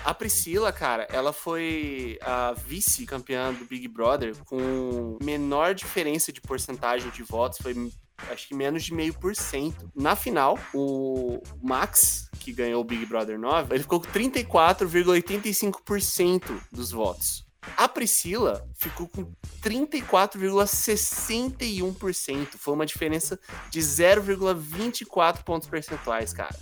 A 0.04 0.12
Priscila, 0.12 0.72
cara, 0.72 1.06
ela 1.10 1.32
foi 1.32 2.18
a 2.20 2.52
vice-campeã 2.52 3.54
do 3.54 3.64
Big 3.64 3.88
Brother 3.88 4.36
com 4.44 5.16
menor 5.22 5.74
diferença 5.74 6.30
de 6.30 6.42
porcentagem 6.42 7.10
de 7.10 7.22
votos, 7.22 7.58
foi 7.62 7.72
acho 8.30 8.48
que 8.48 8.54
menos 8.54 8.84
de 8.84 8.92
meio 8.92 9.14
por 9.14 9.34
cento. 9.34 9.90
Na 9.94 10.14
final, 10.14 10.58
o 10.74 11.40
Max, 11.62 12.28
que 12.38 12.52
ganhou 12.52 12.82
o 12.82 12.84
Big 12.84 13.06
Brother 13.06 13.38
9, 13.38 13.74
ele 13.74 13.82
ficou 13.82 13.98
com 14.00 14.08
34,85% 14.08 16.60
dos 16.70 16.90
votos. 16.90 17.43
A 17.76 17.88
Priscila 17.88 18.64
ficou 18.74 19.08
com 19.08 19.32
34,61%. 19.62 22.56
Foi 22.58 22.74
uma 22.74 22.86
diferença 22.86 23.38
de 23.70 23.80
0,24 23.80 25.42
pontos 25.42 25.68
percentuais, 25.68 26.32
cara. 26.32 26.56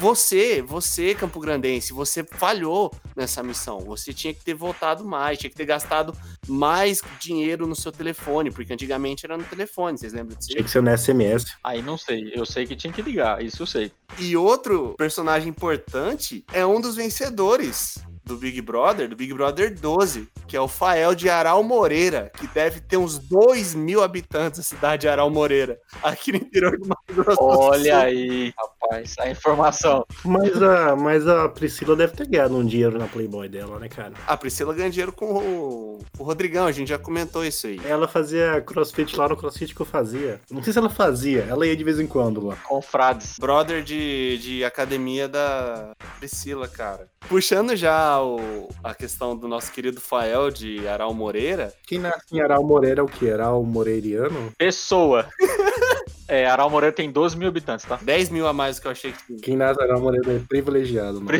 Você, 0.00 0.62
você, 0.62 1.14
Campo 1.14 1.38
Grandense, 1.38 1.92
você 1.92 2.24
falhou 2.24 2.90
nessa 3.14 3.42
missão. 3.42 3.80
Você 3.80 4.14
tinha 4.14 4.32
que 4.32 4.42
ter 4.42 4.54
votado 4.54 5.04
mais, 5.04 5.38
tinha 5.38 5.50
que 5.50 5.56
ter 5.56 5.66
gastado 5.66 6.16
mais 6.48 7.02
dinheiro 7.20 7.66
no 7.66 7.76
seu 7.76 7.92
telefone, 7.92 8.50
porque 8.50 8.72
antigamente 8.72 9.26
era 9.26 9.36
no 9.36 9.44
telefone, 9.44 9.98
vocês 9.98 10.14
lembram 10.14 10.38
disso? 10.38 10.50
Tinha 10.50 10.64
que 10.64 10.70
ser 10.70 10.82
no 10.82 10.96
SMS. 10.96 11.54
Aí 11.62 11.82
não 11.82 11.98
sei. 11.98 12.32
Eu 12.34 12.46
sei 12.46 12.66
que 12.66 12.74
tinha 12.74 12.92
que 12.92 13.02
ligar, 13.02 13.44
isso 13.44 13.62
eu 13.62 13.66
sei. 13.66 13.92
E 14.18 14.34
outro 14.38 14.94
personagem 14.96 15.50
importante 15.50 16.44
é 16.50 16.64
um 16.64 16.80
dos 16.80 16.96
vencedores 16.96 17.98
do 18.24 18.36
Big 18.36 18.60
Brother, 18.62 19.08
do 19.08 19.16
Big 19.16 19.34
Brother 19.34 19.78
12, 19.78 20.28
que 20.50 20.56
é 20.56 20.60
o 20.60 20.66
Fael 20.66 21.14
de 21.14 21.30
Aral 21.30 21.62
Moreira, 21.62 22.32
que 22.36 22.44
deve 22.48 22.80
ter 22.80 22.96
uns 22.96 23.16
2 23.18 23.72
mil 23.72 24.02
habitantes 24.02 24.58
a 24.58 24.62
cidade 24.64 25.02
de 25.02 25.08
Aral 25.08 25.30
Moreira, 25.30 25.78
aqui 26.02 26.32
no 26.32 26.38
interior 26.38 26.76
do 26.76 26.88
Mato 26.88 27.14
Grosso 27.14 27.38
Olha 27.40 27.98
aí, 27.98 28.52
rapaz, 28.58 29.14
a 29.20 29.30
informação. 29.30 30.04
Mas 30.24 30.60
a, 30.60 30.96
mas 30.96 31.28
a 31.28 31.48
Priscila 31.48 31.94
deve 31.94 32.14
ter 32.16 32.26
ganhado 32.26 32.56
um 32.56 32.66
dinheiro 32.66 32.98
na 32.98 33.06
Playboy 33.06 33.48
dela, 33.48 33.78
né, 33.78 33.88
cara? 33.88 34.12
A 34.26 34.36
Priscila 34.36 34.74
ganha 34.74 34.90
dinheiro 34.90 35.12
com 35.12 35.26
o, 35.26 35.98
o 36.18 36.24
Rodrigão, 36.24 36.66
a 36.66 36.72
gente 36.72 36.88
já 36.88 36.98
comentou 36.98 37.44
isso 37.44 37.68
aí. 37.68 37.80
Ela 37.84 38.08
fazia 38.08 38.60
crossfit 38.60 39.16
lá 39.16 39.28
no 39.28 39.36
crossfit 39.36 39.72
que 39.72 39.80
eu 39.80 39.86
fazia. 39.86 40.40
Não 40.50 40.64
sei 40.64 40.72
se 40.72 40.80
ela 40.80 40.90
fazia, 40.90 41.46
ela 41.48 41.64
ia 41.64 41.76
de 41.76 41.84
vez 41.84 42.00
em 42.00 42.08
quando 42.08 42.44
lá. 42.44 42.56
Confrades. 42.66 43.38
Brother 43.38 43.84
de, 43.84 44.36
de 44.38 44.64
academia 44.64 45.28
da 45.28 45.92
Priscila, 46.18 46.66
cara. 46.66 47.06
Puxando 47.28 47.76
já 47.76 48.20
o- 48.20 48.68
a 48.82 48.92
questão 48.94 49.36
do 49.36 49.46
nosso 49.46 49.70
querido 49.70 50.00
Fael 50.00 50.39
de 50.48 50.86
Aral 50.88 51.12
Moreira, 51.12 51.74
Quem 51.86 51.98
nasce 51.98 52.24
em 52.32 52.40
Aral 52.40 52.62
Moreira 52.62 53.00
é 53.00 53.04
o 53.04 53.06
quê? 53.06 53.30
Aral 53.30 53.62
Moreiriano? 53.64 54.52
Pessoa. 54.56 55.26
É, 56.30 56.46
Aral 56.46 56.70
Moreira 56.70 56.94
tem 56.94 57.10
12 57.10 57.36
mil 57.36 57.48
habitantes, 57.48 57.84
tá? 57.84 57.98
10 58.00 58.30
mil 58.30 58.46
a 58.46 58.52
mais 58.52 58.76
do 58.76 58.82
que 58.82 58.86
eu 58.86 58.92
achei 58.92 59.10
que 59.10 59.26
tinha. 59.26 59.40
Quem 59.40 59.56
nasce 59.56 59.82
Aral 59.82 60.00
Moreira 60.00 60.32
é 60.32 60.38
privilegiado, 60.38 61.20
mano. 61.20 61.38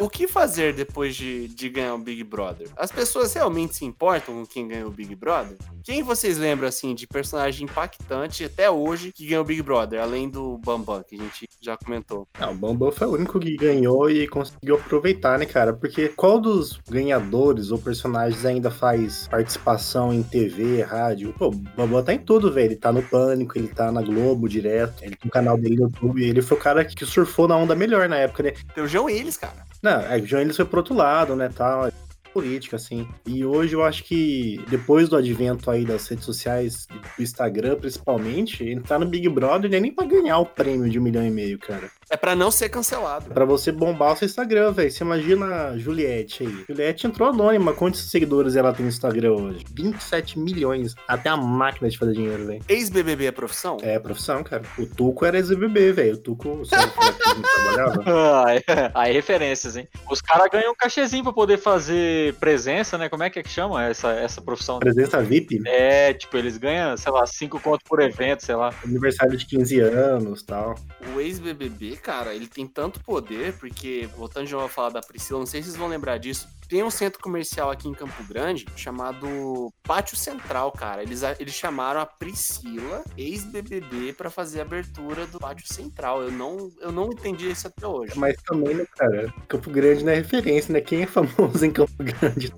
O 0.00 0.08
que 0.08 0.26
fazer 0.26 0.72
depois 0.72 1.14
de, 1.16 1.48
de 1.48 1.68
ganhar 1.68 1.94
o 1.94 1.98
Big 1.98 2.22
Brother? 2.24 2.68
As 2.76 2.90
pessoas 2.90 3.34
realmente 3.34 3.74
se 3.74 3.84
importam 3.84 4.34
com 4.34 4.46
quem 4.46 4.66
ganhou 4.66 4.88
o 4.88 4.92
Big 4.92 5.14
Brother? 5.14 5.58
Quem 5.84 6.02
vocês 6.02 6.38
lembram, 6.38 6.68
assim, 6.68 6.94
de 6.94 7.06
personagem 7.06 7.64
impactante 7.64 8.44
até 8.44 8.70
hoje 8.70 9.12
que 9.12 9.26
ganhou 9.26 9.42
o 9.42 9.46
Big 9.46 9.60
Brother, 9.62 10.00
além 10.00 10.30
do 10.30 10.56
Bambam, 10.58 11.02
que 11.02 11.16
a 11.16 11.18
gente 11.18 11.48
já 11.60 11.76
comentou? 11.76 12.26
Não, 12.38 12.52
o 12.52 12.54
Bambam 12.54 12.92
foi 12.92 13.08
o 13.08 13.12
único 13.12 13.38
que 13.38 13.56
ganhou 13.56 14.08
e 14.08 14.26
conseguiu 14.28 14.76
aproveitar, 14.76 15.38
né, 15.38 15.44
cara? 15.44 15.72
Porque 15.72 16.08
qual 16.08 16.40
dos 16.40 16.80
ganhadores 16.88 17.70
ou 17.70 17.78
personagens 17.78 18.44
ainda 18.44 18.70
faz 18.70 19.28
participação 19.28 20.14
em 20.14 20.22
TV, 20.22 20.82
rádio? 20.82 21.34
Pô, 21.36 21.48
o 21.48 21.50
Bambam 21.50 22.02
tá 22.02 22.14
em 22.14 22.18
tudo, 22.18 22.52
velho. 22.52 22.68
Ele 22.68 22.76
tá 22.76 22.92
no 22.92 23.02
Pânico, 23.02 23.58
ele 23.58 23.68
tá 23.68 23.90
na 23.90 24.00
Globo 24.00 24.19
direto, 24.48 25.02
ele 25.02 25.16
tem 25.16 25.26
um 25.26 25.30
canal 25.30 25.56
dele 25.56 25.76
no 25.76 25.82
YouTube. 25.82 26.24
Ele 26.24 26.42
foi 26.42 26.56
o 26.56 26.60
cara 26.60 26.84
que 26.84 27.04
surfou 27.06 27.46
na 27.48 27.56
onda 27.56 27.74
melhor 27.74 28.08
na 28.08 28.16
época, 28.16 28.42
né? 28.42 28.52
Tem 28.74 28.84
o 28.84 28.88
João 28.88 29.06
Willis, 29.06 29.36
cara. 29.36 29.70
Não, 29.82 30.00
é, 30.00 30.18
o 30.18 30.26
João 30.26 30.42
Elis 30.42 30.56
foi 30.56 30.64
pro 30.64 30.78
outro 30.78 30.94
lado, 30.94 31.34
né, 31.34 31.50
tal, 31.54 31.90
política, 32.32 32.76
assim. 32.76 33.06
E 33.26 33.44
hoje 33.44 33.74
eu 33.74 33.82
acho 33.82 34.04
que, 34.04 34.62
depois 34.68 35.08
do 35.08 35.16
advento 35.16 35.70
aí 35.70 35.84
das 35.84 36.06
redes 36.08 36.24
sociais, 36.24 36.86
do 37.16 37.22
Instagram 37.22 37.76
principalmente, 37.76 38.64
entrar 38.64 38.98
no 38.98 39.06
Big 39.06 39.28
Brother 39.28 39.70
não 39.70 39.76
é 39.76 39.80
nem 39.80 39.92
pra 39.92 40.06
ganhar 40.06 40.38
o 40.38 40.46
prêmio 40.46 40.88
de 40.88 40.98
um 40.98 41.02
milhão 41.02 41.24
e 41.26 41.30
meio, 41.30 41.58
cara. 41.58 41.90
É 42.08 42.16
pra 42.16 42.34
não 42.34 42.50
ser 42.50 42.68
cancelado. 42.68 43.26
Pra 43.26 43.44
você 43.44 43.70
bombar 43.70 44.12
o 44.12 44.16
seu 44.16 44.26
Instagram, 44.26 44.72
velho. 44.72 44.90
Você 44.90 45.04
imagina 45.04 45.68
a 45.68 45.78
Juliette 45.78 46.42
aí. 46.42 46.64
Juliette 46.68 47.06
entrou 47.06 47.28
anônima. 47.28 47.72
Quantos 47.72 48.10
seguidores 48.10 48.56
ela 48.56 48.72
tem 48.72 48.84
no 48.84 48.88
Instagram 48.88 49.32
hoje? 49.32 49.64
27 49.72 50.38
milhões. 50.38 50.94
Até 51.06 51.28
a 51.28 51.36
máquina 51.36 51.88
de 51.88 51.96
fazer 51.96 52.14
dinheiro, 52.14 52.46
velho. 52.46 52.62
Ex-BBB 52.68 53.26
é 53.26 53.32
profissão? 53.32 53.76
É 53.80 53.98
profissão, 53.98 54.42
cara. 54.42 54.62
O 54.76 54.86
Tuco 54.86 55.24
era 55.24 55.36
ex-BBB, 55.36 55.92
velho. 55.92 56.14
O 56.14 56.18
Tuco, 56.18 56.64
sabe 56.64 56.92
como 56.92 57.10
é 58.10 58.90
aí 58.94 59.12
referências, 59.12 59.76
hein? 59.76 59.88
Os 60.10 60.20
caras 60.20 60.48
ganham 60.50 60.72
um 60.72 60.74
cachezinho 60.74 61.22
pra 61.22 61.32
poder 61.32 61.58
fazer 61.58 62.19
presença, 62.38 62.96
né? 62.98 63.08
Como 63.08 63.22
é 63.22 63.30
que 63.30 63.38
é 63.38 63.42
que 63.42 63.48
chama 63.48 63.84
essa, 63.84 64.10
essa 64.12 64.40
profissão? 64.40 64.78
Presença 64.78 65.22
VIP, 65.22 65.60
É, 65.66 66.12
tipo, 66.12 66.36
eles 66.36 66.56
ganham, 66.56 66.96
sei 66.96 67.12
lá, 67.12 67.26
5 67.26 67.60
conto 67.60 67.84
por 67.84 68.00
evento, 68.00 68.44
sei 68.44 68.54
lá. 68.54 68.72
aniversário 68.84 69.36
de 69.36 69.46
15 69.46 69.80
anos 69.80 70.42
tal. 70.42 70.74
O 71.14 71.20
ex-BBB, 71.20 71.96
cara, 71.96 72.34
ele 72.34 72.46
tem 72.46 72.66
tanto 72.66 73.00
poder, 73.00 73.54
porque, 73.54 74.08
voltando 74.16 74.46
de 74.46 74.52
novo 74.52 74.66
a 74.66 74.68
falar 74.68 74.90
da 74.90 75.00
Priscila, 75.00 75.38
não 75.38 75.46
sei 75.46 75.62
se 75.62 75.68
vocês 75.68 75.78
vão 75.78 75.88
lembrar 75.88 76.18
disso, 76.18 76.48
tem 76.70 76.84
um 76.84 76.90
centro 76.90 77.20
comercial 77.20 77.68
aqui 77.68 77.88
em 77.88 77.92
Campo 77.92 78.22
Grande 78.28 78.64
chamado 78.76 79.72
Pátio 79.82 80.16
Central, 80.16 80.70
cara. 80.70 81.02
Eles, 81.02 81.22
eles 81.40 81.52
chamaram 81.52 82.00
a 82.00 82.06
Priscila, 82.06 83.02
ex-BBB, 83.16 84.12
pra 84.12 84.30
fazer 84.30 84.60
a 84.60 84.62
abertura 84.62 85.26
do 85.26 85.40
Pátio 85.40 85.66
Central. 85.66 86.22
Eu 86.22 86.30
não, 86.30 86.70
eu 86.80 86.92
não 86.92 87.08
entendi 87.08 87.50
isso 87.50 87.66
até 87.66 87.84
hoje. 87.84 88.16
Mas 88.16 88.36
também, 88.42 88.74
né, 88.74 88.86
cara? 88.96 89.34
Campo 89.48 89.68
Grande 89.68 90.04
não 90.04 90.12
é 90.12 90.16
referência, 90.16 90.72
né? 90.72 90.80
Quem 90.80 91.02
é 91.02 91.06
famoso 91.06 91.66
em 91.66 91.72
Campo 91.72 91.92
Grande? 91.98 92.54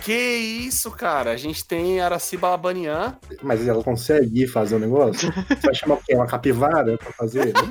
Que 0.00 0.12
isso, 0.12 0.90
cara? 0.90 1.32
A 1.32 1.36
gente 1.36 1.64
tem 1.64 2.00
Araci 2.00 2.36
Balabanian. 2.36 3.16
Mas 3.42 3.66
ela 3.66 3.82
consegue 3.82 4.46
fazer 4.46 4.76
o 4.76 4.78
negócio? 4.78 5.32
Você 5.48 5.66
vai 5.66 5.74
chamar 5.74 5.94
o 5.94 6.02
quê? 6.04 6.14
Uma 6.14 6.26
capivara 6.26 6.96
pra 6.98 7.12
fazer? 7.12 7.52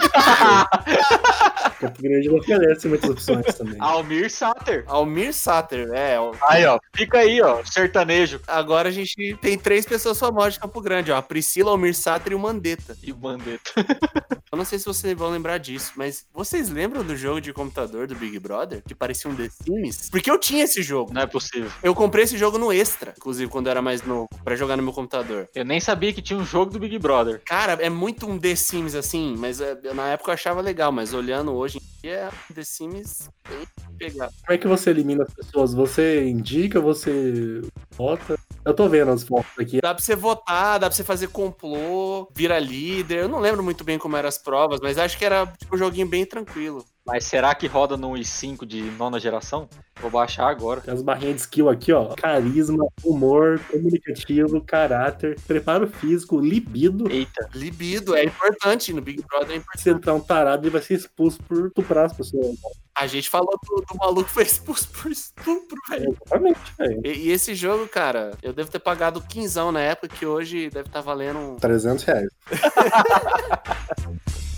Campo 1.79 2.01
Grande 2.01 2.29
não 2.29 2.37
oferece 2.37 2.87
muitas 2.87 3.09
opções 3.09 3.45
também. 3.53 3.75
Almir 3.79 4.31
Sater. 4.31 4.83
Almir 4.87 5.33
Sater, 5.33 5.89
é. 5.93 6.17
Aí, 6.47 6.65
ó, 6.65 6.79
fica 6.95 7.19
aí, 7.19 7.41
ó, 7.41 7.63
sertanejo. 7.63 8.39
Agora 8.47 8.89
a 8.89 8.91
gente 8.91 9.37
tem 9.41 9.57
três 9.57 9.85
pessoas 9.85 10.17
famosas 10.17 10.53
de 10.53 10.59
Campo 10.59 10.81
Grande, 10.81 11.11
ó. 11.11 11.17
A 11.17 11.21
Priscila, 11.21 11.71
Almir 11.71 11.95
Sater 11.95 12.31
e 12.31 12.35
o 12.35 12.39
Mandetta. 12.39 12.95
E 13.03 13.11
o 13.11 13.15
Bandeta. 13.15 13.71
Eu 14.51 14.57
não 14.57 14.63
sei 14.63 14.79
se 14.79 14.85
vocês 14.85 15.13
vão 15.17 15.29
lembrar 15.29 15.57
disso, 15.57 15.91
mas 15.97 16.25
vocês 16.33 16.69
lembram 16.69 17.03
do 17.03 17.17
jogo 17.17 17.41
de 17.41 17.51
computador 17.51 18.07
do 18.07 18.15
Big 18.15 18.39
Brother? 18.39 18.81
Que 18.87 18.95
parecia 18.95 19.29
um 19.29 19.35
The 19.35 19.49
Sims? 19.49 20.09
Porque 20.09 20.31
eu 20.31 20.39
tinha 20.39 20.63
esse 20.63 20.81
jogo. 20.81 21.13
Não 21.13 21.23
é 21.23 21.27
possível. 21.27 21.69
Eu 21.83 21.93
comprei 21.93 22.14
esse 22.19 22.37
jogo 22.37 22.57
no 22.57 22.71
Extra, 22.71 23.13
inclusive, 23.17 23.49
quando 23.51 23.67
eu 23.67 23.71
era 23.71 23.81
mais 23.81 24.01
novo, 24.03 24.27
pra 24.43 24.55
jogar 24.55 24.77
no 24.77 24.83
meu 24.83 24.93
computador. 24.93 25.47
Eu 25.53 25.65
nem 25.65 25.79
sabia 25.79 26.13
que 26.13 26.21
tinha 26.21 26.37
um 26.39 26.45
jogo 26.45 26.71
do 26.71 26.79
Big 26.79 26.97
Brother. 26.99 27.41
Cara, 27.45 27.73
é 27.73 27.89
muito 27.89 28.27
um 28.27 28.37
The 28.37 28.55
Sims, 28.55 28.95
assim, 28.95 29.35
mas 29.37 29.61
é, 29.61 29.77
na 29.93 30.09
época 30.09 30.31
eu 30.31 30.33
achava 30.33 30.61
legal, 30.61 30.91
mas 30.91 31.13
olhando 31.13 31.53
hoje 31.53 31.77
em 31.77 32.01
dia, 32.01 32.13
é 32.13 32.29
um 32.29 32.53
The 32.53 32.63
Sims 32.63 33.29
bem 33.47 33.65
pegado. 33.97 34.33
Como 34.45 34.53
é 34.53 34.57
que 34.57 34.67
você 34.67 34.89
elimina 34.89 35.23
as 35.23 35.33
pessoas? 35.33 35.73
Você 35.73 36.27
indica, 36.27 36.79
você 36.79 37.61
vota? 37.91 38.37
Eu 38.63 38.73
tô 38.73 38.89
vendo 38.89 39.11
as 39.11 39.23
fotos 39.23 39.51
aqui. 39.59 39.79
Dá 39.81 39.93
pra 39.93 40.03
você 40.03 40.15
votar, 40.15 40.79
dá 40.79 40.87
pra 40.87 40.95
você 40.95 41.03
fazer 41.03 41.27
complô, 41.27 42.27
vira 42.35 42.57
líder. 42.59 43.19
Eu 43.19 43.29
não 43.29 43.39
lembro 43.39 43.63
muito 43.63 43.83
bem 43.83 43.97
como 43.97 44.17
eram 44.17 44.29
as 44.29 44.37
provas, 44.37 44.79
mas 44.81 44.97
acho 44.97 45.17
que 45.17 45.25
era 45.25 45.45
tipo, 45.57 45.75
um 45.75 45.77
joguinho 45.77 46.07
bem 46.07 46.25
tranquilo. 46.25 46.83
Mas 47.05 47.25
será 47.25 47.53
que 47.53 47.67
roda 47.67 47.95
no 47.95 48.13
i5 48.13 48.65
de 48.65 48.81
nona 48.81 49.19
geração? 49.19 49.69
Vou 50.01 50.09
baixar 50.09 50.49
agora. 50.49 50.81
Tem 50.81 50.91
as 50.91 51.03
barrinhas 51.03 51.35
de 51.35 51.41
skill 51.41 51.69
aqui, 51.69 51.93
ó. 51.93 52.15
Carisma, 52.15 52.87
humor, 53.03 53.61
comunicativo, 53.71 54.59
caráter, 54.61 55.39
preparo 55.45 55.87
físico, 55.87 56.39
libido. 56.39 57.09
Eita. 57.09 57.47
Libido, 57.53 58.15
é 58.15 58.23
importante 58.23 58.91
no 58.91 59.01
Big 59.01 59.21
Brother. 59.21 59.51
É 59.51 59.55
importante. 59.57 59.83
Se 59.83 59.89
entrar 59.91 60.15
um 60.15 60.19
tarado, 60.19 60.63
ele 60.63 60.71
vai 60.71 60.81
ser 60.81 60.95
expulso 60.95 61.37
por 61.43 61.67
estuprar 61.67 62.05
as 62.05 62.13
pessoas. 62.13 62.57
A 62.97 63.05
gente 63.05 63.29
falou 63.29 63.59
do, 63.63 63.75
do 63.81 63.97
maluco 63.97 64.29
foi 64.29 64.43
expulso 64.43 64.89
por 64.89 65.11
estupro, 65.11 65.77
velho. 65.89 66.09
Exatamente, 66.09 66.59
velho. 66.77 67.01
E, 67.05 67.27
e 67.27 67.31
esse 67.31 67.53
jogo, 67.53 67.87
cara, 67.87 68.31
eu 68.41 68.51
devo 68.51 68.71
ter 68.71 68.79
pagado 68.79 69.21
quinzão 69.21 69.71
na 69.71 69.81
época, 69.81 70.07
que 70.07 70.25
hoje 70.25 70.71
deve 70.71 70.87
estar 70.87 71.01
valendo 71.01 71.37
um 71.37 71.55
300 71.57 72.03
reais. 72.03 72.29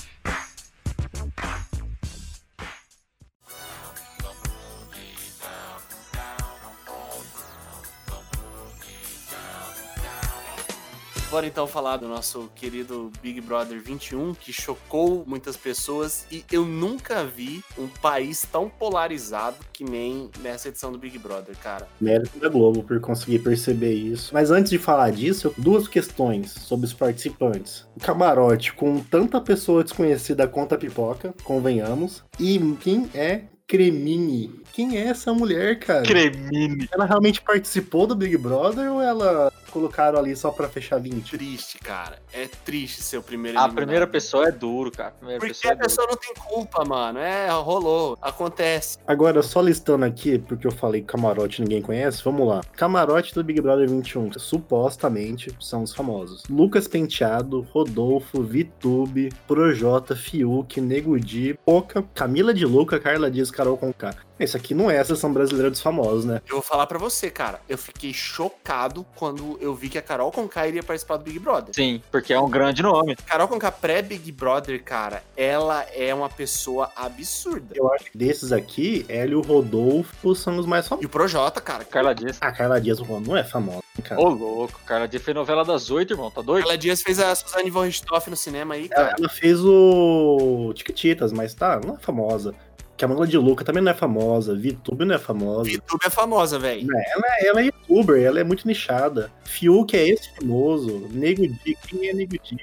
Bora 11.30 11.46
então 11.46 11.68
falar 11.68 11.98
do 11.98 12.08
nosso 12.08 12.50
querido 12.56 13.12
Big 13.22 13.42
Brother 13.42 13.82
21, 13.82 14.34
que 14.34 14.54
chocou 14.54 15.26
muitas 15.28 15.58
pessoas 15.58 16.26
e 16.32 16.46
eu 16.50 16.64
nunca 16.64 17.26
vi 17.26 17.62
um 17.78 17.86
país 17.88 18.46
tão 18.50 18.70
polarizado 18.70 19.58
que 19.74 19.84
nem 19.84 20.30
nessa 20.42 20.70
edição 20.70 20.90
do 20.90 20.98
Big 20.98 21.20
Brother, 21.20 21.54
cara. 21.58 21.86
Mérito 22.00 22.40
da 22.40 22.48
Globo 22.48 22.82
por 22.82 23.02
conseguir 23.02 23.40
perceber 23.40 23.94
isso. 23.94 24.34
Mas 24.34 24.52
antes 24.52 24.70
de 24.70 24.78
falar 24.78 25.12
disso, 25.12 25.54
duas 25.58 25.86
questões 25.86 26.52
sobre 26.52 26.86
os 26.86 26.94
participantes. 26.94 27.86
O 27.98 28.00
camarote 28.00 28.72
com 28.72 29.00
tanta 29.02 29.42
pessoa 29.42 29.84
desconhecida 29.84 30.48
quanto 30.48 30.76
a 30.76 30.78
pipoca, 30.78 31.36
convenhamos. 31.44 32.24
E 32.40 32.58
quem 32.80 33.10
é 33.14 33.44
Cremini? 33.68 34.62
Quem 34.72 34.98
é 34.98 35.08
essa 35.08 35.34
mulher, 35.34 35.78
cara? 35.80 36.04
Cremini. 36.04 36.88
Ela 36.90 37.04
realmente 37.04 37.42
participou 37.42 38.08
do 38.08 38.16
Big 38.16 38.38
Brother 38.38 38.90
ou 38.94 39.02
ela 39.02 39.52
colocaram 39.70 40.18
ali 40.20 40.36
só 40.36 40.52
pra 40.52 40.68
fechar 40.68 41.00
20. 41.00 41.32
Triste, 41.32 41.78
cara. 41.80 42.20
É 42.34 42.48
triste 42.48 43.02
ser 43.02 43.18
o 43.18 43.24
primeiro 43.24 43.58
A 43.58 43.62
eliminado. 43.62 43.76
primeira 43.76 44.08
pessoa 44.08 44.48
é 44.48 44.52
duro, 44.52 44.92
cara. 44.92 45.10
A 45.10 45.12
primeira 45.12 45.40
Porque 45.40 45.54
pessoa 45.54 45.72
é 45.72 45.74
a 45.74 45.76
duro. 45.78 45.88
pessoa 45.88 46.08
não 46.08 46.18
tem 46.18 46.34
culpa, 46.34 46.86
mano. 46.86 47.20
É, 47.20 47.50
rolou. 47.50 48.18
Acontece. 48.22 48.98
Agora, 49.08 49.42
só 49.44 49.62
listando 49.62 50.06
aqui, 50.06 50.38
porque 50.40 50.66
eu 50.68 50.72
falei 50.72 51.02
camarote 51.02 51.62
ninguém 51.62 51.82
conhece, 51.82 52.24
vamos 52.24 52.48
lá. 52.48 52.62
Camarote 52.74 53.34
do 53.34 53.44
Big 53.44 53.62
Brother 53.62 53.90
21, 53.90 54.32
supostamente 54.40 55.56
são 55.60 55.84
os 55.84 55.94
famosos. 55.94 56.44
Lucas 56.50 56.88
Penteado, 56.88 57.62
Rodolfo, 57.72 58.44
Vitube, 58.44 59.30
Projota, 59.48 60.16
Fiuk, 60.16 60.80
Nego 60.82 61.20
Di, 61.20 61.58
Poca, 61.66 62.04
Camila 62.14 62.54
de 62.54 62.66
Luca, 62.66 63.00
Carla 63.00 63.30
Dias, 63.32 63.52
Carol 63.52 63.78
Conká. 63.78 64.14
Isso 64.40 64.56
aqui 64.56 64.74
não 64.74 64.90
é 64.92 65.00
a 65.00 65.06
sessão 65.06 65.32
brasileira 65.34 65.70
dos 65.72 65.82
famosos, 65.82 66.26
né? 66.26 66.42
Eu 66.48 66.56
vou 66.56 66.62
falar 66.62 66.86
pra 66.88 66.98
você, 67.00 67.30
cara. 67.30 67.60
Eu 67.68 67.78
fiquei 67.78 68.14
chocado 68.14 69.06
quando 69.16 69.58
eu 69.60 69.74
vi 69.74 69.90
que 69.90 69.98
a 69.98 70.02
Carol 70.02 70.32
Conká 70.32 70.68
iria 70.68 70.84
participar 70.84 71.18
do 71.18 71.24
Big 71.24 71.40
Brother. 71.40 71.74
Sim, 71.74 72.02
porque 72.12 72.34
é 72.34 72.40
um 72.40 72.50
grande 72.50 72.82
nome. 72.84 73.16
Carol 73.26 73.48
Conká 73.48 73.72
pré-Big 73.72 74.32
Brother, 74.32 74.82
cara, 74.84 75.24
ela 75.36 75.84
é 75.94 76.14
uma 76.14 76.30
pessoa 76.30 76.92
absurda. 76.96 77.74
Eu 77.76 77.92
acho 77.94 78.12
que 78.12 78.18
desses 78.18 78.52
aqui, 78.52 79.06
ela 79.10 79.32
e 79.32 79.36
o 79.36 79.42
Rodolfo 79.42 80.36
são 80.36 80.58
os 80.58 80.66
mais 80.66 80.86
E 80.86 80.90
famosos. 80.90 81.06
o 81.06 81.10
Projota, 81.10 81.60
cara. 81.60 81.84
Carla 81.86 82.14
Dias. 82.14 82.38
A 82.42 82.52
Carla 82.52 82.80
Dias 82.80 83.00
não 83.00 83.36
é 83.36 83.44
famosa, 83.44 83.82
cara. 84.04 84.22
Ô, 84.22 84.30
louco. 84.30 84.80
Carla 84.86 85.08
Dias 85.08 85.24
fez 85.24 85.36
novela 85.36 85.66
das 85.66 85.90
oito, 85.90 86.14
irmão. 86.14 86.30
Tá 86.30 86.42
doido? 86.42 86.64
Carla 86.64 86.78
Dias 86.78 87.02
fez 87.02 87.20
a 87.20 87.34
Suzane 87.34 87.70
von 87.72 87.82
Richthofen 87.84 88.32
no 88.32 88.38
cinema 88.38 88.76
aí, 88.76 88.88
Ela, 88.92 89.06
cara. 89.10 89.16
ela 89.20 89.30
fez 89.30 89.60
o 89.64 90.72
Tiquititas, 90.76 91.32
mas 91.32 91.54
tá, 91.54 91.80
não 91.84 91.96
é 91.96 92.00
famosa. 92.00 92.54
Camila 92.98 93.28
de 93.28 93.38
Luca 93.38 93.64
também 93.64 93.84
não 93.84 93.92
é 93.92 93.96
famosa. 93.96 94.56
Vitube 94.56 95.06
não 95.06 95.16
é 95.16 95.20
famosa. 95.20 95.70
YouTube 95.70 96.02
é 96.04 96.10
famosa, 96.10 96.58
velho. 96.58 96.88
Ela, 96.92 97.26
ela 97.42 97.62
é 97.62 97.66
youtuber, 97.66 98.22
ela 98.22 98.40
é 98.40 98.44
muito 98.44 98.68
nichada. 98.68 99.32
Fiuk 99.46 99.96
é 99.96 100.10
esse 100.10 100.34
famoso. 100.36 101.08
Nego 101.12 101.48
Di, 101.48 101.78
quem 101.88 102.10
é 102.10 102.14
Nego 102.14 102.38
Di? 102.40 102.58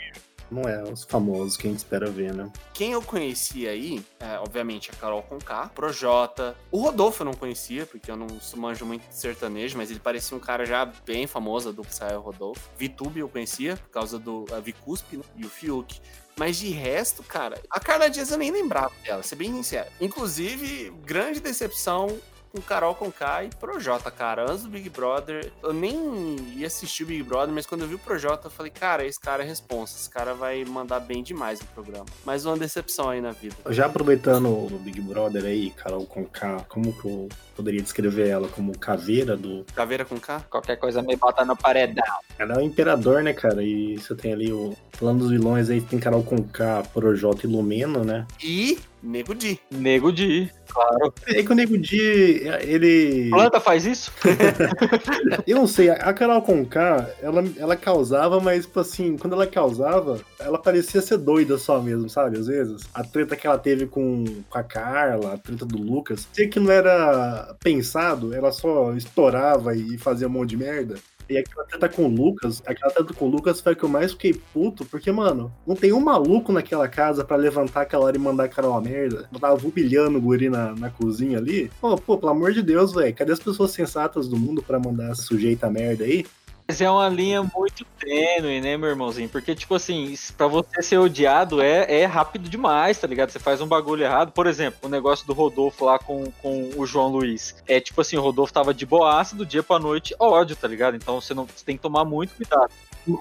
Não 0.50 0.62
é 0.62 0.82
os 0.82 1.04
famosos 1.04 1.56
que 1.56 1.66
a 1.66 1.70
gente 1.70 1.78
espera 1.78 2.10
ver, 2.10 2.32
né? 2.32 2.50
Quem 2.74 2.92
eu 2.92 3.02
conheci 3.02 3.66
aí, 3.66 4.04
é, 4.20 4.38
obviamente, 4.38 4.90
a 4.90 4.94
Carol 4.94 5.22
Conká, 5.22 5.68
Projota. 5.74 6.54
O 6.70 6.78
Rodolfo 6.78 7.22
eu 7.22 7.24
não 7.24 7.34
conhecia, 7.34 7.86
porque 7.86 8.10
eu 8.10 8.16
não 8.16 8.26
manjo 8.56 8.84
muito 8.84 9.08
de 9.08 9.14
sertanejo, 9.14 9.76
mas 9.76 9.90
ele 9.90 10.00
parecia 10.00 10.36
um 10.36 10.40
cara 10.40 10.64
já 10.64 10.84
bem 10.84 11.26
famoso, 11.26 11.72
do 11.72 11.82
Psy 11.82 12.14
Rodolfo. 12.16 12.68
Vitube 12.78 13.20
eu 13.20 13.28
conhecia, 13.28 13.76
por 13.76 13.90
causa 13.90 14.18
do 14.18 14.44
a 14.52 14.58
né, 14.58 15.22
e 15.36 15.44
o 15.44 15.48
Fiuk. 15.48 16.00
Mas 16.36 16.56
de 16.56 16.68
resto, 16.70 17.22
cara, 17.22 17.60
a 17.70 17.78
Carla 17.78 18.10
Dias 18.10 18.30
eu 18.30 18.38
nem 18.38 18.50
lembrava 18.50 18.92
dela, 19.04 19.22
ser 19.22 19.36
bem 19.36 19.52
sincero. 19.52 19.88
Inclusive, 20.00 20.90
grande 21.04 21.40
decepção 21.40 22.18
com 22.54 22.60
Carol 22.60 22.94
Conká 22.94 23.42
e 23.42 23.50
Projota, 23.50 24.12
cara. 24.12 24.48
Antes 24.48 24.62
do 24.62 24.70
Big 24.70 24.88
Brother, 24.88 25.50
eu 25.60 25.72
nem 25.72 26.36
ia 26.54 26.68
assistir 26.68 27.02
o 27.02 27.06
Big 27.06 27.22
Brother, 27.24 27.52
mas 27.52 27.66
quando 27.66 27.80
eu 27.80 27.88
vi 27.88 27.96
o 27.96 27.98
Projota, 27.98 28.46
eu 28.46 28.50
falei, 28.50 28.70
cara, 28.70 29.04
esse 29.04 29.18
cara 29.18 29.42
é 29.42 29.46
responsa, 29.46 29.96
esse 29.98 30.08
cara 30.08 30.34
vai 30.34 30.64
mandar 30.64 31.00
bem 31.00 31.20
demais 31.20 31.60
no 31.60 31.66
programa. 31.66 32.06
Mais 32.24 32.46
uma 32.46 32.56
decepção 32.56 33.10
aí 33.10 33.20
na 33.20 33.32
vida. 33.32 33.56
Já 33.70 33.86
aproveitando 33.86 34.46
o 34.46 34.78
Big 34.78 35.00
Brother 35.00 35.44
aí, 35.44 35.70
Carol 35.70 36.06
Conká, 36.06 36.64
como 36.68 36.92
que 36.92 37.08
eu 37.08 37.28
poderia 37.56 37.82
descrever 37.82 38.28
ela 38.28 38.48
como 38.48 38.78
caveira 38.78 39.36
do. 39.36 39.64
Caveira 39.74 40.04
com 40.04 40.18
K? 40.18 40.40
Qualquer 40.48 40.76
coisa 40.76 41.02
me 41.02 41.16
bota 41.16 41.44
no 41.44 41.56
paredão. 41.56 42.04
Ela 42.38 42.54
é 42.54 42.58
o 42.58 42.60
imperador, 42.60 43.22
né, 43.22 43.32
cara? 43.32 43.62
E 43.62 43.96
você 43.98 44.14
tem 44.14 44.32
ali 44.32 44.52
o. 44.52 44.76
Falando 44.92 45.20
dos 45.20 45.30
vilões 45.30 45.70
aí, 45.70 45.80
tem 45.80 45.98
Carol 45.98 46.22
Conká, 46.22 46.82
Projota 46.92 47.46
e 47.46 47.50
Lumena, 47.50 48.04
né? 48.04 48.26
E 48.42 48.78
Nego 49.04 49.34
Di. 49.34 49.60
Nego 49.70 50.10
Di, 50.10 50.50
claro. 50.66 51.12
É 51.26 51.42
que 51.42 51.52
o 51.52 51.54
Nego 51.54 51.76
Di, 51.76 52.40
ele. 52.62 53.28
Planta 53.28 53.60
faz 53.60 53.84
isso? 53.84 54.10
Eu 55.46 55.58
não 55.58 55.66
sei, 55.66 55.90
a 55.90 56.12
Carol 56.14 56.40
Conká, 56.40 57.10
ela, 57.20 57.44
ela 57.58 57.76
causava, 57.76 58.40
mas, 58.40 58.64
tipo 58.64 58.80
assim, 58.80 59.18
quando 59.18 59.34
ela 59.34 59.46
causava, 59.46 60.20
ela 60.40 60.58
parecia 60.58 61.02
ser 61.02 61.18
doida 61.18 61.58
só 61.58 61.80
mesmo, 61.82 62.08
sabe? 62.08 62.38
Às 62.38 62.46
vezes. 62.46 62.82
A 62.94 63.04
treta 63.04 63.36
que 63.36 63.46
ela 63.46 63.58
teve 63.58 63.86
com, 63.86 64.24
com 64.48 64.58
a 64.58 64.62
Carla, 64.62 65.34
a 65.34 65.38
treta 65.38 65.66
do 65.66 65.76
Lucas, 65.76 66.26
sei 66.32 66.48
que 66.48 66.58
não 66.58 66.72
era 66.72 67.54
pensado, 67.62 68.34
ela 68.34 68.52
só 68.52 68.94
estourava 68.94 69.76
e 69.76 69.98
fazia 69.98 70.26
um 70.26 70.30
monte 70.30 70.50
de 70.50 70.56
merda. 70.56 70.94
E 71.28 71.38
aquela 71.38 71.64
treta 71.64 71.88
com 71.88 72.04
o 72.04 72.08
Lucas, 72.08 72.62
aquela 72.66 72.92
treta 72.92 73.14
com 73.14 73.26
o 73.26 73.30
Lucas 73.30 73.60
foi 73.60 73.72
a 73.72 73.76
que 73.76 73.84
eu 73.84 73.88
mais 73.88 74.12
fiquei 74.12 74.34
puto, 74.34 74.84
porque, 74.84 75.10
mano, 75.10 75.52
não 75.66 75.74
tem 75.74 75.92
um 75.92 76.00
maluco 76.00 76.52
naquela 76.52 76.88
casa 76.88 77.24
pra 77.24 77.36
levantar 77.36 77.82
aquela 77.82 78.04
hora 78.04 78.16
e 78.16 78.20
mandar 78.20 78.44
a 78.44 78.48
Carol 78.48 78.76
a 78.76 78.80
merda. 78.80 79.28
Eu 79.32 79.40
tava 79.40 79.66
humilhando 79.66 80.18
o 80.18 80.20
guri 80.20 80.50
na, 80.50 80.74
na 80.74 80.90
cozinha 80.90 81.38
ali. 81.38 81.70
Pô, 81.80 81.96
pô, 81.96 82.18
pelo 82.18 82.32
amor 82.32 82.52
de 82.52 82.62
Deus, 82.62 82.92
velho, 82.92 83.14
cadê 83.14 83.32
as 83.32 83.40
pessoas 83.40 83.70
sensatas 83.70 84.28
do 84.28 84.36
mundo 84.36 84.62
pra 84.62 84.78
mandar 84.78 85.14
sujeita 85.14 85.70
merda 85.70 86.04
aí? 86.04 86.26
Mas 86.66 86.80
é 86.80 86.90
uma 86.90 87.08
linha 87.10 87.42
muito 87.42 87.84
tênue, 88.00 88.58
né, 88.58 88.74
meu 88.78 88.88
irmãozinho? 88.88 89.28
Porque, 89.28 89.54
tipo 89.54 89.74
assim, 89.74 90.14
pra 90.36 90.46
você 90.46 90.80
ser 90.82 90.96
odiado 90.98 91.60
é, 91.60 92.00
é 92.00 92.06
rápido 92.06 92.48
demais, 92.48 92.98
tá 92.98 93.06
ligado? 93.06 93.30
Você 93.30 93.38
faz 93.38 93.60
um 93.60 93.66
bagulho 93.66 94.02
errado. 94.02 94.32
Por 94.32 94.46
exemplo, 94.46 94.78
o 94.84 94.88
negócio 94.88 95.26
do 95.26 95.34
Rodolfo 95.34 95.84
lá 95.84 95.98
com, 95.98 96.24
com 96.40 96.70
o 96.74 96.86
João 96.86 97.08
Luiz. 97.08 97.54
É 97.68 97.78
tipo 97.80 98.00
assim, 98.00 98.16
o 98.16 98.22
Rodolfo 98.22 98.52
tava 98.52 98.72
de 98.72 98.86
boaça 98.86 99.36
do 99.36 99.44
dia 99.44 99.62
pra 99.62 99.78
noite, 99.78 100.14
ódio, 100.18 100.56
tá 100.56 100.66
ligado? 100.66 100.96
Então 100.96 101.20
você, 101.20 101.34
não, 101.34 101.44
você 101.44 101.64
tem 101.66 101.76
que 101.76 101.82
tomar 101.82 102.04
muito 102.06 102.34
cuidado. 102.34 102.72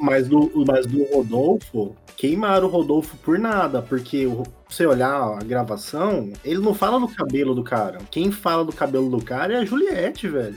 Mas 0.01 0.29
do, 0.29 0.49
mas 0.65 0.85
do 0.85 1.03
Rodolfo, 1.13 1.93
queimaram 2.15 2.67
o 2.67 2.69
Rodolfo 2.71 3.17
por 3.17 3.37
nada, 3.37 3.81
porque 3.81 4.25
o- 4.25 4.43
você 4.69 4.85
olhar 4.87 5.11
a 5.37 5.43
gravação, 5.43 6.31
ele 6.45 6.59
não 6.59 6.73
fala 6.73 6.97
do 6.97 7.09
cabelo 7.09 7.53
do 7.53 7.61
cara. 7.63 7.97
Quem 8.09 8.31
fala 8.31 8.63
do 8.63 8.71
cabelo 8.71 9.09
do 9.09 9.21
cara 9.21 9.53
é 9.53 9.57
a 9.57 9.65
Juliette, 9.65 10.29
velho. 10.29 10.55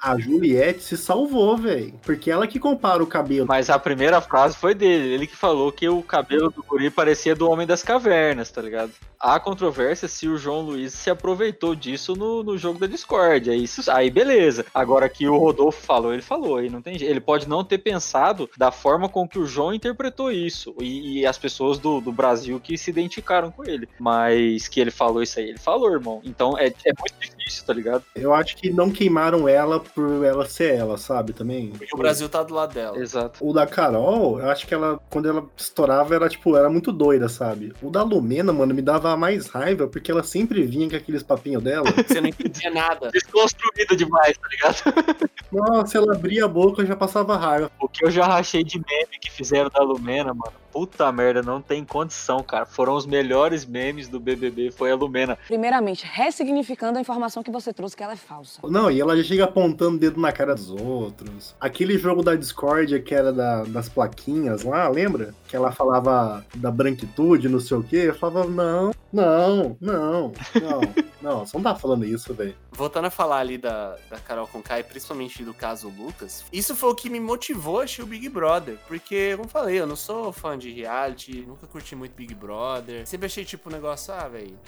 A 0.00 0.18
Juliette 0.18 0.82
se 0.82 0.96
salvou, 0.96 1.56
velho. 1.56 1.94
Porque 2.02 2.30
ela 2.30 2.46
que 2.46 2.58
compara 2.58 3.02
o 3.02 3.06
cabelo. 3.06 3.46
Mas 3.46 3.70
a 3.70 3.78
primeira 3.78 4.20
frase 4.20 4.56
foi 4.56 4.74
dele. 4.74 5.08
Ele 5.08 5.26
que 5.26 5.36
falou 5.36 5.72
que 5.72 5.88
o 5.88 6.02
cabelo 6.02 6.50
do 6.50 6.62
guri 6.62 6.90
parecia 6.90 7.34
do 7.34 7.48
Homem 7.50 7.66
das 7.66 7.82
Cavernas, 7.82 8.50
tá 8.50 8.60
ligado? 8.60 8.92
Há 9.18 9.40
controvérsia 9.40 10.06
se 10.06 10.28
o 10.28 10.36
João 10.36 10.60
Luiz 10.60 10.92
se 10.92 11.08
aproveitou 11.08 11.74
disso 11.74 12.14
no, 12.14 12.42
no 12.42 12.58
jogo 12.58 12.78
da 12.78 12.86
Discord. 12.86 13.50
Aí, 13.50 13.64
isso, 13.64 13.90
aí 13.90 14.10
beleza. 14.10 14.66
Agora 14.74 15.08
que 15.08 15.26
o 15.26 15.38
Rodolfo 15.38 15.80
falou, 15.82 16.12
ele 16.12 16.22
falou. 16.22 16.58
Aí 16.58 16.68
não 16.68 16.82
tem. 16.82 17.02
Ele 17.02 17.20
pode 17.20 17.48
não 17.48 17.64
ter 17.64 17.78
pensado 17.78 18.48
da 18.56 18.70
forma 18.70 19.08
com 19.08 19.26
que 19.26 19.38
o 19.38 19.46
João 19.46 19.72
interpretou 19.72 20.30
isso. 20.30 20.74
E, 20.80 21.20
e 21.20 21.26
as 21.26 21.38
pessoas 21.38 21.78
do, 21.78 22.00
do 22.00 22.12
Brasil 22.12 22.60
que 22.60 22.76
se 22.76 22.90
identificaram 22.90 23.50
com 23.50 23.64
ele. 23.64 23.88
Mas 23.98 24.68
que 24.68 24.80
ele 24.80 24.90
falou 24.90 25.22
isso 25.22 25.38
aí, 25.38 25.48
ele 25.48 25.58
falou, 25.58 25.92
irmão. 25.92 26.20
Então 26.24 26.58
é, 26.58 26.66
é 26.66 26.92
muito 26.98 27.14
difícil, 27.18 27.64
tá 27.64 27.72
ligado? 27.72 28.04
Eu 28.14 28.34
acho 28.34 28.56
que 28.56 28.70
não 28.70 28.90
queimaram 28.90 29.48
ela 29.48 29.82
por 29.88 30.24
ela 30.24 30.46
ser 30.46 30.74
ela, 30.74 30.96
sabe? 30.96 31.32
Também. 31.32 31.70
Porque 31.70 31.94
o 31.94 31.98
Brasil 31.98 32.28
tá 32.28 32.42
do 32.42 32.54
lado 32.54 32.74
dela. 32.74 32.98
Exato. 32.98 33.38
O 33.46 33.52
da 33.52 33.66
Carol, 33.66 34.40
eu 34.40 34.50
acho 34.50 34.66
que 34.66 34.74
ela, 34.74 35.00
quando 35.10 35.28
ela 35.28 35.48
estourava, 35.56 36.14
era 36.14 36.28
tipo, 36.28 36.56
era 36.56 36.68
muito 36.70 36.92
doida, 36.92 37.28
sabe? 37.28 37.72
O 37.82 37.90
da 37.90 38.02
Lumena, 38.02 38.52
mano, 38.52 38.74
me 38.74 38.82
dava 38.82 39.16
mais 39.16 39.48
raiva, 39.48 39.86
porque 39.86 40.10
ela 40.10 40.22
sempre 40.22 40.62
vinha 40.62 40.88
com 40.88 40.96
aqueles 40.96 41.22
papinhos 41.22 41.62
dela. 41.62 41.86
Você 42.06 42.20
não 42.20 42.28
entendia 42.28 42.70
nada. 42.70 43.10
Desconstruído 43.10 43.96
demais, 43.96 44.36
tá 44.36 44.48
ligado? 44.48 45.30
Nossa, 45.52 45.98
ela 45.98 46.14
abria 46.14 46.44
a 46.44 46.48
boca 46.48 46.82
e 46.82 46.86
já 46.86 46.96
passava 46.96 47.36
raiva. 47.36 47.70
O 47.80 47.88
que 47.88 48.04
eu 48.04 48.10
já 48.10 48.26
rachei 48.26 48.64
de 48.64 48.78
meme 48.78 49.18
que 49.20 49.30
fizeram 49.30 49.70
da 49.70 49.82
Lumena, 49.82 50.34
mano. 50.34 50.65
Puta 50.76 51.10
merda, 51.10 51.40
não 51.42 51.58
tem 51.62 51.82
condição, 51.82 52.42
cara. 52.42 52.66
Foram 52.66 52.94
os 52.96 53.06
melhores 53.06 53.64
memes 53.64 54.08
do 54.08 54.20
BBB, 54.20 54.70
foi 54.70 54.90
a 54.92 54.94
Lumena. 54.94 55.38
Primeiramente, 55.46 56.04
ressignificando 56.06 56.98
a 56.98 57.00
informação 57.00 57.42
que 57.42 57.50
você 57.50 57.72
trouxe, 57.72 57.96
que 57.96 58.02
ela 58.02 58.12
é 58.12 58.16
falsa. 58.16 58.60
Não, 58.62 58.90
e 58.90 59.00
ela 59.00 59.16
já 59.16 59.22
chega 59.22 59.44
apontando 59.44 59.96
o 59.96 59.98
dedo 59.98 60.20
na 60.20 60.30
cara 60.32 60.54
dos 60.54 60.68
outros. 60.70 61.56
Aquele 61.58 61.96
jogo 61.96 62.22
da 62.22 62.34
Discord 62.34 63.00
que 63.00 63.14
era 63.14 63.32
da- 63.32 63.64
das 63.64 63.88
plaquinhas 63.88 64.64
lá, 64.64 64.86
lembra? 64.86 65.34
Que 65.48 65.56
ela 65.56 65.72
falava 65.72 66.44
da 66.54 66.70
branquitude, 66.70 67.48
não 67.48 67.58
sei 67.58 67.78
o 67.78 67.82
quê. 67.82 67.96
Eu 68.08 68.14
falava, 68.14 68.46
não, 68.46 68.90
não, 69.16 69.76
não, 69.80 70.32
não. 70.60 70.80
não, 71.22 71.46
você 71.46 71.56
não 71.56 71.64
tá 71.64 71.74
falando 71.74 72.04
isso, 72.04 72.34
velho. 72.34 72.54
Voltando 72.70 73.06
a 73.06 73.10
falar 73.10 73.38
ali 73.38 73.56
da, 73.56 73.96
da 74.10 74.18
Carol 74.18 74.46
Conká 74.46 74.78
e 74.78 74.84
principalmente 74.84 75.42
do 75.42 75.54
caso 75.54 75.88
Lucas, 75.88 76.44
isso 76.52 76.76
foi 76.76 76.90
o 76.90 76.94
que 76.94 77.08
me 77.08 77.18
motivou 77.18 77.80
a 77.80 77.84
assistir 77.84 78.02
o 78.02 78.06
Big 78.06 78.28
Brother. 78.28 78.78
Porque, 78.86 79.32
como 79.32 79.44
eu 79.44 79.50
falei, 79.50 79.80
eu 79.80 79.86
não 79.86 79.96
sou 79.96 80.32
fã 80.32 80.58
de 80.58 80.70
reality, 80.70 81.44
nunca 81.46 81.66
curti 81.66 81.96
muito 81.96 82.14
Big 82.14 82.34
Brother. 82.34 83.06
Sempre 83.06 83.26
achei 83.26 83.44
tipo 83.44 83.68
um 83.68 83.72
negócio, 83.72 84.12
ah, 84.12 84.28
velho, 84.28 84.58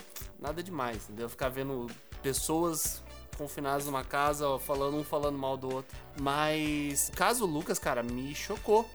nada 0.40 0.62
demais, 0.62 1.04
entendeu? 1.04 1.28
Ficar 1.28 1.48
vendo 1.48 1.86
pessoas 2.22 3.02
confinadas 3.36 3.86
numa 3.86 4.02
casa, 4.02 4.48
ó, 4.48 4.58
falando 4.58 4.96
um 4.96 5.04
falando 5.04 5.38
mal 5.38 5.56
do 5.56 5.72
outro. 5.72 5.96
Mas 6.20 7.10
o 7.12 7.16
caso 7.16 7.46
Lucas, 7.46 7.78
cara, 7.78 8.02
me 8.02 8.34
chocou. 8.34 8.88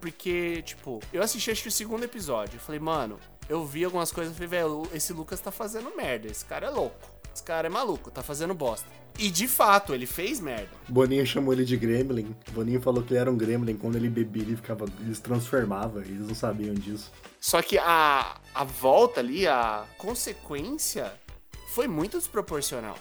Porque, 0.00 0.60
tipo, 0.60 1.00
eu 1.14 1.22
assisti 1.22 1.50
acho 1.50 1.62
que 1.62 1.68
o 1.68 1.72
segundo 1.72 2.04
episódio. 2.04 2.56
Eu 2.56 2.60
falei, 2.60 2.78
mano, 2.78 3.18
eu 3.48 3.64
vi 3.64 3.84
algumas 3.84 4.10
coisas 4.10 4.32
e 4.32 4.36
falei, 4.36 4.48
velho, 4.48 4.88
esse 4.92 5.12
Lucas 5.12 5.40
tá 5.40 5.50
fazendo 5.50 5.94
merda. 5.96 6.28
Esse 6.28 6.44
cara 6.44 6.66
é 6.66 6.70
louco. 6.70 7.14
Esse 7.34 7.42
cara 7.42 7.66
é 7.66 7.70
maluco, 7.70 8.10
tá 8.10 8.22
fazendo 8.22 8.54
bosta. 8.54 8.86
E 9.18 9.30
de 9.30 9.46
fato, 9.46 9.94
ele 9.94 10.06
fez 10.06 10.40
merda. 10.40 10.70
Boninho 10.88 11.26
chamou 11.26 11.52
ele 11.52 11.64
de 11.64 11.76
Gremlin. 11.76 12.34
Boninho 12.52 12.80
falou 12.80 13.02
que 13.02 13.12
ele 13.12 13.20
era 13.20 13.30
um 13.30 13.36
Gremlin. 13.36 13.76
Quando 13.76 13.96
ele 13.96 14.08
bebia, 14.08 14.42
ele, 14.42 14.56
ficava, 14.56 14.86
ele 15.00 15.14
se 15.14 15.20
transformava. 15.20 16.00
Eles 16.00 16.26
não 16.26 16.34
sabiam 16.34 16.74
disso. 16.74 17.12
Só 17.40 17.60
que 17.60 17.76
a, 17.78 18.40
a 18.54 18.64
volta 18.64 19.20
ali, 19.20 19.46
a 19.46 19.84
consequência, 19.98 21.12
foi 21.68 21.86
muito 21.86 22.18
desproporcional. 22.18 22.98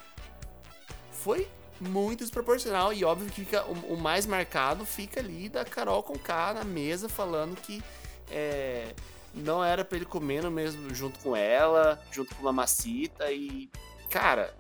Foi 1.12 1.48
muito 1.80 2.20
desproporcional. 2.20 2.94
E 2.94 3.04
óbvio 3.04 3.30
que 3.30 3.42
fica, 3.42 3.64
o, 3.66 3.94
o 3.94 3.98
mais 3.98 4.26
marcado 4.26 4.86
fica 4.86 5.20
ali 5.20 5.50
da 5.50 5.64
Carol 5.64 6.04
com 6.04 6.18
K 6.18 6.54
na 6.54 6.64
mesa 6.64 7.08
falando 7.10 7.56
que 7.56 7.84
é, 8.32 8.94
não 9.34 9.64
era 9.64 9.84
pra 9.84 9.98
ele 9.98 10.06
comer 10.06 10.44
no 10.44 10.52
mesmo 10.52 10.94
junto 10.94 11.20
com 11.20 11.36
ela, 11.36 12.02
junto 12.12 12.36
com 12.36 12.42
a 12.42 12.46
Mamacita. 12.46 13.32
E, 13.32 13.70
cara, 14.10 14.54